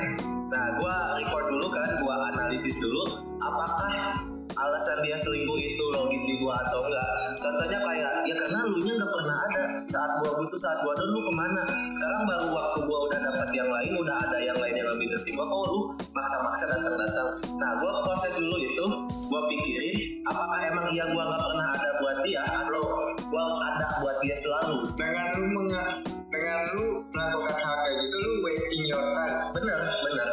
Nah, 0.53 0.65
gue 0.77 0.95
record 1.17 1.45
dulu 1.49 1.67
kan, 1.73 1.89
gue 1.97 2.13
analisis 2.13 2.77
dulu 2.77 3.03
apakah 3.41 4.21
alasan 4.53 4.97
dia 5.01 5.17
selingkuh 5.17 5.57
itu 5.57 5.83
logis 5.93 6.23
di 6.29 6.35
gua 6.41 6.53
atau 6.67 6.85
enggak. 6.85 7.09
Contohnya 7.41 7.79
kayak 7.81 8.11
ya 8.25 8.35
karena 8.37 8.59
lu 8.69 8.77
nya 8.85 8.93
nggak 8.97 9.11
pernah 9.11 9.37
ada 9.49 9.61
saat 9.89 10.11
gua 10.21 10.31
butuh 10.37 10.59
saat 10.59 10.77
gua 10.85 10.93
ada 10.93 11.05
lu 11.09 11.19
ke 11.25 11.33
mana. 11.33 11.63
Sekarang 11.89 12.21
baru 12.29 12.47
waktu 12.53 12.79
gua 12.85 12.99
udah 13.09 13.19
dapat 13.19 13.49
yang 13.55 13.69
lain, 13.69 13.91
udah 13.97 14.15
ada 14.29 14.37
yang 14.39 14.57
lain 14.57 14.75
yang 14.77 14.89
lebih 14.93 15.07
ngerti 15.13 15.29
gua. 15.33 15.45
Oh 15.49 15.65
lu 15.69 15.81
maksa-maksa 16.13 16.65
datang-datang. 16.77 17.29
Nah, 17.57 17.71
gua 17.81 17.91
proses 18.05 18.33
dulu 18.37 18.57
itu, 18.61 18.85
gua 19.27 19.41
pikirin 19.49 19.97
apakah 20.29 20.59
emang 20.69 20.87
iya 20.93 21.03
gua 21.11 21.23
nggak 21.27 21.41
pernah 21.41 21.67
ada 21.75 21.89
buat 21.99 22.17
dia 22.23 22.41
atau 22.45 22.85
gua 23.27 23.43
ada 23.59 23.87
buat 23.99 24.17
dia 24.23 24.35
selalu. 24.37 24.77
dengan 24.95 25.27
lu 25.35 25.45
menga 25.51 25.85
dengan 26.33 26.59
lu 26.73 26.85
melakukan 27.13 27.57
hal 27.61 27.75
kayak 27.85 27.97
gitu 28.01 28.15
lu 28.17 28.31
wasting 28.41 28.83
your 28.89 29.05
time 29.13 29.37
bener 29.53 29.79
bener 29.85 30.29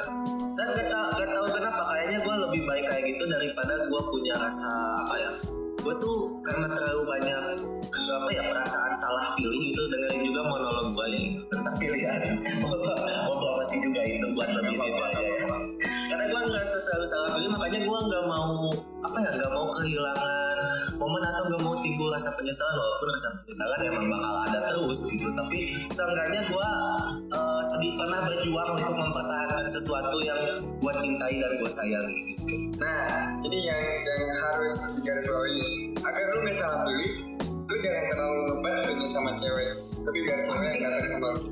dan 0.56 0.68
gak 0.76 1.19
gue 4.00 4.08
punya 4.16 4.32
rasa 4.40 4.72
apa 5.04 5.14
ya 5.20 5.32
gue 5.80 5.94
tuh 6.00 6.40
karena 6.40 6.72
terlalu 6.72 7.04
banyak 7.04 7.40
apa 8.16 8.28
ya 8.32 8.42
perasaan 8.48 8.92
salah 8.96 9.36
pilih 9.36 9.60
gitu 9.60 9.82
dengerin 9.92 10.24
juga 10.24 10.40
monolog 10.48 10.88
gue 10.96 11.06
ya 11.12 11.20
gitu, 11.20 11.42
tentang 11.52 11.76
pilihan. 11.76 12.20
Mau 13.28 13.36
promosi 13.36 13.76
juga 13.84 14.00
itu 14.00 14.26
buat 14.32 14.48
lebih 14.56 14.76
itu 14.76 15.00
aja. 15.04 15.20
ya 15.20 15.44
karena 16.08 16.24
gue 16.32 16.40
nggak 16.48 16.64
selalu 16.64 17.06
salah 17.06 17.28
pilih 17.36 17.50
makanya 17.52 17.80
gue 17.84 17.98
nggak 18.08 18.24
mau 18.24 18.72
apa 19.04 19.16
ya 19.20 19.30
nggak 19.36 19.52
mau 19.52 19.66
kehilangan 19.68 20.56
momen 20.96 21.22
atau 21.22 21.42
nggak 21.48 21.62
mau 21.64 21.74
timbul 21.84 22.08
rasa 22.08 22.28
penyesalan 22.34 22.76
walaupun 22.76 23.08
rasa 23.14 23.28
penyesalan 23.44 23.78
emang 23.84 24.04
bakal 24.08 24.34
ada 24.48 24.58
terus 24.72 25.00
gitu. 25.12 25.28
Tapi 25.36 25.58
seenggaknya 25.92 26.40
gue 26.48 26.68
uh, 27.36 27.49
sedih 27.64 27.92
pernah 28.00 28.20
berjuang 28.24 28.68
untuk 28.76 28.96
mempertahankan 28.96 29.64
sesuatu 29.68 30.18
yang 30.24 30.40
gue 30.80 30.94
cintai 30.98 31.34
dan 31.38 31.52
gue 31.60 31.70
sayangi 31.70 32.30
Nah, 32.80 33.36
ini 33.44 33.68
yang 33.68 33.76
yang 34.00 34.22
harus 34.32 34.96
digarisbawahi. 34.96 35.92
Agar 36.00 36.24
lu 36.32 36.38
nggak 36.40 36.56
salah 36.56 36.80
pilih, 36.88 37.12
lu 37.46 37.76
jangan 37.84 38.04
terlalu 38.10 38.38
ngebat 38.48 38.74
pengen 38.88 39.08
sama 39.12 39.30
cewek, 39.36 39.76
tapi 40.00 40.18
biar 40.24 40.40
cewek 40.48 40.70
yang 40.80 40.88
datang 40.88 41.06
sama 41.12 41.28
lu. 41.36 41.42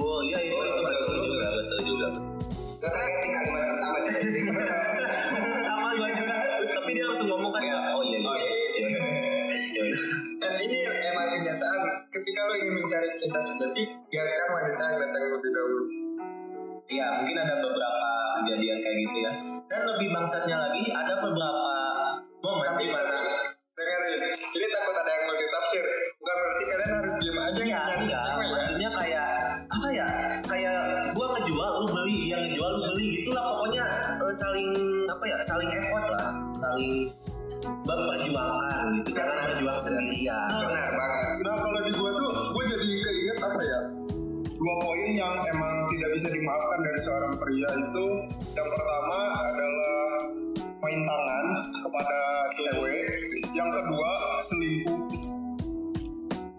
oh 0.00 0.18
iya 0.24 0.40
itu 0.40 0.56
itu 0.56 0.80
betul 0.80 1.18
juga 1.28 1.48
betul 1.52 1.80
juga 1.84 2.06
Gak 2.80 2.90
kayak 2.96 3.12
kalimat 3.20 3.64
pertama 3.68 3.98
sih. 4.00 4.14
sama 5.68 5.88
gue 5.92 6.08
juga 6.08 6.34
tapi 6.80 6.90
dia 6.96 7.04
langsung 7.04 7.28
ngomong 7.28 7.52
kan 7.52 7.62
ya 7.62 7.76
oh 7.92 8.04
iya 9.80 9.96
Nah, 10.40 10.56
ini 10.56 10.78
emang 10.82 11.28
kenyataan. 11.36 11.80
Ketika 12.10 12.40
lu 12.48 12.52
ingin 12.58 12.74
mencari 12.80 13.08
cinta 13.20 13.38
sejati, 13.38 13.82
biarkan 14.08 14.48
wanita 14.50 14.82
yang 14.82 14.98
datang 15.04 15.22
lebih 15.30 15.50
dahulu. 15.52 15.84
Iya, 16.90 17.06
mungkin 17.22 17.36
ada 17.38 17.54
beberapa 17.62 18.08
kejadian 18.42 18.78
kayak 18.82 18.96
gitu 18.98 19.18
ya. 19.22 19.32
Dan 19.70 19.80
lebih 19.94 20.08
bangsatnya 20.10 20.56
lagi, 20.58 20.82
ada 20.90 21.14
beberapa 21.22 21.70
momen 22.42 22.72
di 22.82 22.88
mana 22.90 23.14
dengerin, 23.80 24.20
ini 24.32 24.66
takut 24.74 24.94
ada 24.96 25.10
yang 25.12 25.24
multitafsir. 25.28 25.84
Bukan 26.20 26.34
berarti 26.34 26.64
kalian 26.68 26.92
harus 26.98 27.14
diem 27.20 27.38
aja 27.38 27.62
ya 27.62 27.80
enggak, 27.96 28.22
cewek 28.28 28.44
ya. 28.44 28.50
maksudnya 28.52 28.88
kayak 28.92 29.28
apa 29.70 29.88
ya? 29.92 30.08
Kayak 30.44 30.78
gua 31.16 31.26
ngejual, 31.36 31.70
lu 31.80 31.86
beli, 31.88 32.16
dia 32.28 32.36
ngejual, 32.42 32.70
lu 32.76 32.80
beli, 32.92 33.06
gitulah 33.22 33.44
pokoknya 33.54 33.84
eh, 34.18 34.34
saling 34.34 34.70
apa 35.08 35.24
ya? 35.24 35.36
Saling 35.40 35.70
effort 35.78 36.06
lah, 36.12 36.28
saling 36.52 36.92
memperjuangkan 37.84 38.82
gitu. 39.00 39.10
Jangan 39.14 39.36
berjuang 39.44 39.78
sendirian. 39.78 40.48
Benar 40.50 40.90
banget. 40.94 41.26
Nah 41.44 41.54
kalau 41.58 41.80
di 41.84 41.92
gue 41.92 42.10
tuh, 42.10 42.30
gue 42.54 42.64
jadi 42.76 42.86
keinget 42.86 43.38
apa 43.42 43.60
ya? 43.62 43.80
Dua 44.60 44.74
poin 44.84 45.08
yang 45.16 45.34
emang 45.56 45.74
tidak 45.88 46.10
bisa 46.12 46.28
dimaafkan 46.28 46.78
dari 46.84 47.00
seorang 47.00 47.32
pria 47.40 47.70
itu 47.80 48.06
yang 48.52 48.68
pertama 48.68 49.18
adalah 49.48 50.00
main 50.84 51.00
tangan 51.00 51.46
kepada 51.80 52.20
cewek, 52.56 53.08
yang 53.56 53.70
kedua 53.72 54.12
selingkuh. 54.44 55.00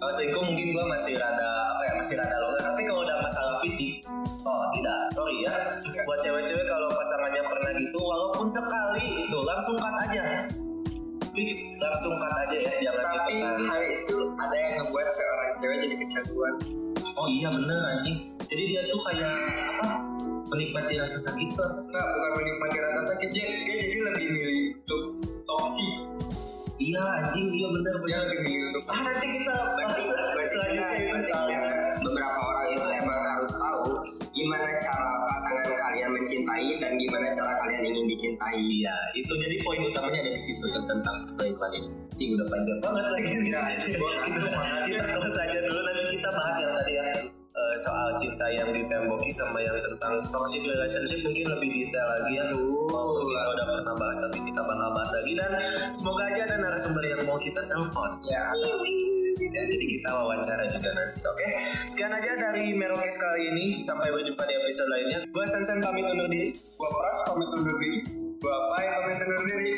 Kalau 0.01 0.13
selingkuh 0.17 0.43
mungkin 0.49 0.67
gue 0.73 0.85
masih 0.89 1.13
rada 1.21 1.49
apa 1.77 1.81
ya 1.85 1.93
masih 2.01 2.15
rada 2.17 2.35
longgar 2.41 2.61
tapi 2.73 2.81
kalau 2.89 3.01
udah 3.05 3.17
masalah 3.21 3.55
fisik 3.61 4.01
oh 4.41 4.65
tidak 4.73 4.99
sorry 5.13 5.37
ya 5.45 5.53
buat 6.05 6.19
cewek-cewek 6.25 6.65
kalau 6.65 6.89
pasangannya 6.89 7.41
pernah 7.45 7.71
gitu 7.77 7.99
walaupun 8.01 8.45
sekali 8.49 9.05
itu 9.25 9.37
langsung 9.45 9.77
cut 9.77 9.95
aja 10.09 10.49
fix 11.31 11.79
langsung 11.79 12.13
cut 12.19 12.33
aja 12.43 12.57
ya 12.59 12.73
jangan 12.83 13.05
Tapi 13.07 13.33
hal 13.39 13.81
itu 13.87 14.17
ada 14.35 14.55
yang 14.55 14.71
ngebuat 14.79 15.07
seorang 15.09 15.51
cewek 15.57 15.77
jadi 15.87 15.95
kecanduan. 16.03 16.53
oh 17.15 17.27
iya 17.27 17.47
bener 17.51 17.79
anjing. 17.97 18.17
Jadi 18.51 18.63
dia 18.67 18.81
tuh 18.83 18.99
kayak 19.07 19.31
apa 19.79 19.89
menikmati 20.51 20.93
rasa 20.99 21.17
sakit 21.23 21.55
tuh 21.55 21.69
Enggak, 21.87 22.03
bukan 22.11 22.31
menikmati 22.43 22.77
rasa 22.83 23.01
sakit, 23.07 23.29
dia, 23.31 23.47
dia 23.47 23.75
jadi 23.87 23.97
lebih 24.11 24.27
milih 24.27 24.59
untuk 24.83 25.03
toksik. 25.47 25.95
iya 26.75 26.99
anjing 27.23 27.47
iya 27.55 27.67
bener 27.71 27.95
Dia 28.03 28.17
lebih 28.27 28.39
milih 28.43 28.63
untuk 28.75 28.83
ah 28.91 28.99
nanti 28.99 29.27
kita 29.39 29.55
bahas 29.79 30.05
selanjutnya 30.51 30.97
itu 30.99 31.17
soalnya 31.31 31.59
beberapa 32.03 32.39
orang 32.43 32.67
itu 32.75 32.87
emang 32.91 33.19
harus 33.23 33.51
tahu 33.55 33.83
gimana 34.35 34.67
cara 34.83 35.11
kalian 36.11 36.27
mencintai 36.27 36.69
dan 36.83 36.91
gimana 36.99 37.27
cara 37.31 37.53
kalian 37.63 37.83
ingin 37.87 38.05
dicintai. 38.11 38.59
Iya, 38.59 38.95
itu 39.15 39.33
jadi 39.39 39.55
poin 39.63 39.79
utamanya 39.87 40.19
ada 40.27 40.31
di 40.35 40.41
situ 40.41 40.67
tuh, 40.67 40.83
tentang 40.83 41.23
selingkuhan 41.23 41.71
ini. 41.79 41.89
Ih, 42.19 42.29
udah 42.35 42.47
panjang 42.51 42.79
banget 42.83 43.05
lagi. 43.07 43.31
Iya, 43.31 43.61
kita 44.27 44.49
kita 44.91 45.03
close 45.15 45.39
aja 45.39 45.57
dulu 45.63 45.79
nanti 45.87 46.03
kita 46.19 46.29
bahas 46.35 46.55
yang 46.59 46.73
tadi 46.75 46.93
ya 46.99 47.05
eh, 47.31 47.75
soal 47.79 48.07
cinta 48.19 48.45
yang 48.51 48.69
ditemboki 48.75 49.31
sama 49.31 49.63
yang 49.63 49.79
tentang 49.79 50.19
toxic 50.29 50.61
relationship 50.67 51.19
mungkin 51.23 51.47
lebih 51.57 51.69
detail 51.71 52.07
lagi 52.19 52.33
ya. 52.35 52.45
Walaupun 52.91 53.23
kita 53.31 53.41
udah 53.55 53.65
pernah 53.71 53.95
bahas 53.95 54.17
tapi 54.19 54.37
kita 54.43 54.61
bakal 54.67 54.89
bahas 54.91 55.11
lagi 55.15 55.33
dan 55.39 55.51
semoga 55.95 56.23
aja 56.27 56.41
ada 56.51 56.55
narasumber 56.59 57.03
yang 57.07 57.21
mau 57.23 57.39
kita 57.39 57.61
telepon. 57.71 58.19
ya 58.27 58.43
Ya, 59.41 59.65
jadi 59.65 59.85
kita 59.89 60.09
wawancara 60.13 60.69
juga 60.69 60.89
nanti 60.93 61.17
oke? 61.25 61.33
Okay? 61.33 61.51
sekian 61.89 62.13
aja 62.13 62.37
dari 62.37 62.77
Merokes 62.77 63.17
kali 63.17 63.49
ini. 63.49 63.73
Sampai 63.73 64.13
berjumpa 64.13 64.45
di 64.45 64.53
episode 64.53 64.89
lainnya. 64.93 65.19
Gua 65.33 65.45
Sansan 65.49 65.81
pamit 65.81 66.05
undur 66.05 66.29
diri. 66.29 66.53
Gua 66.77 66.89
Pras 66.93 67.19
pamit 67.25 67.49
undur 67.49 67.75
diri. 67.81 68.05
Gua 68.37 68.57
Pai 68.69 68.85
pamit 68.85 69.17
undur 69.17 69.41
diri. 69.49 69.73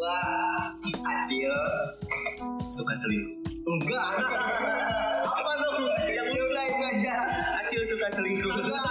Gue 0.00 0.16
Acil. 1.04 1.52
Suka 2.72 2.94
selingkuh. 2.96 3.42
Enggak. 3.68 4.06
Apa 5.28 5.52
dong 5.60 5.76
yang 6.08 6.30
udah 6.30 6.64
aja. 6.94 7.14
Acil 7.60 7.82
suka 7.84 8.08
selingkuh. 8.08 8.48
Enggak. 8.48 8.89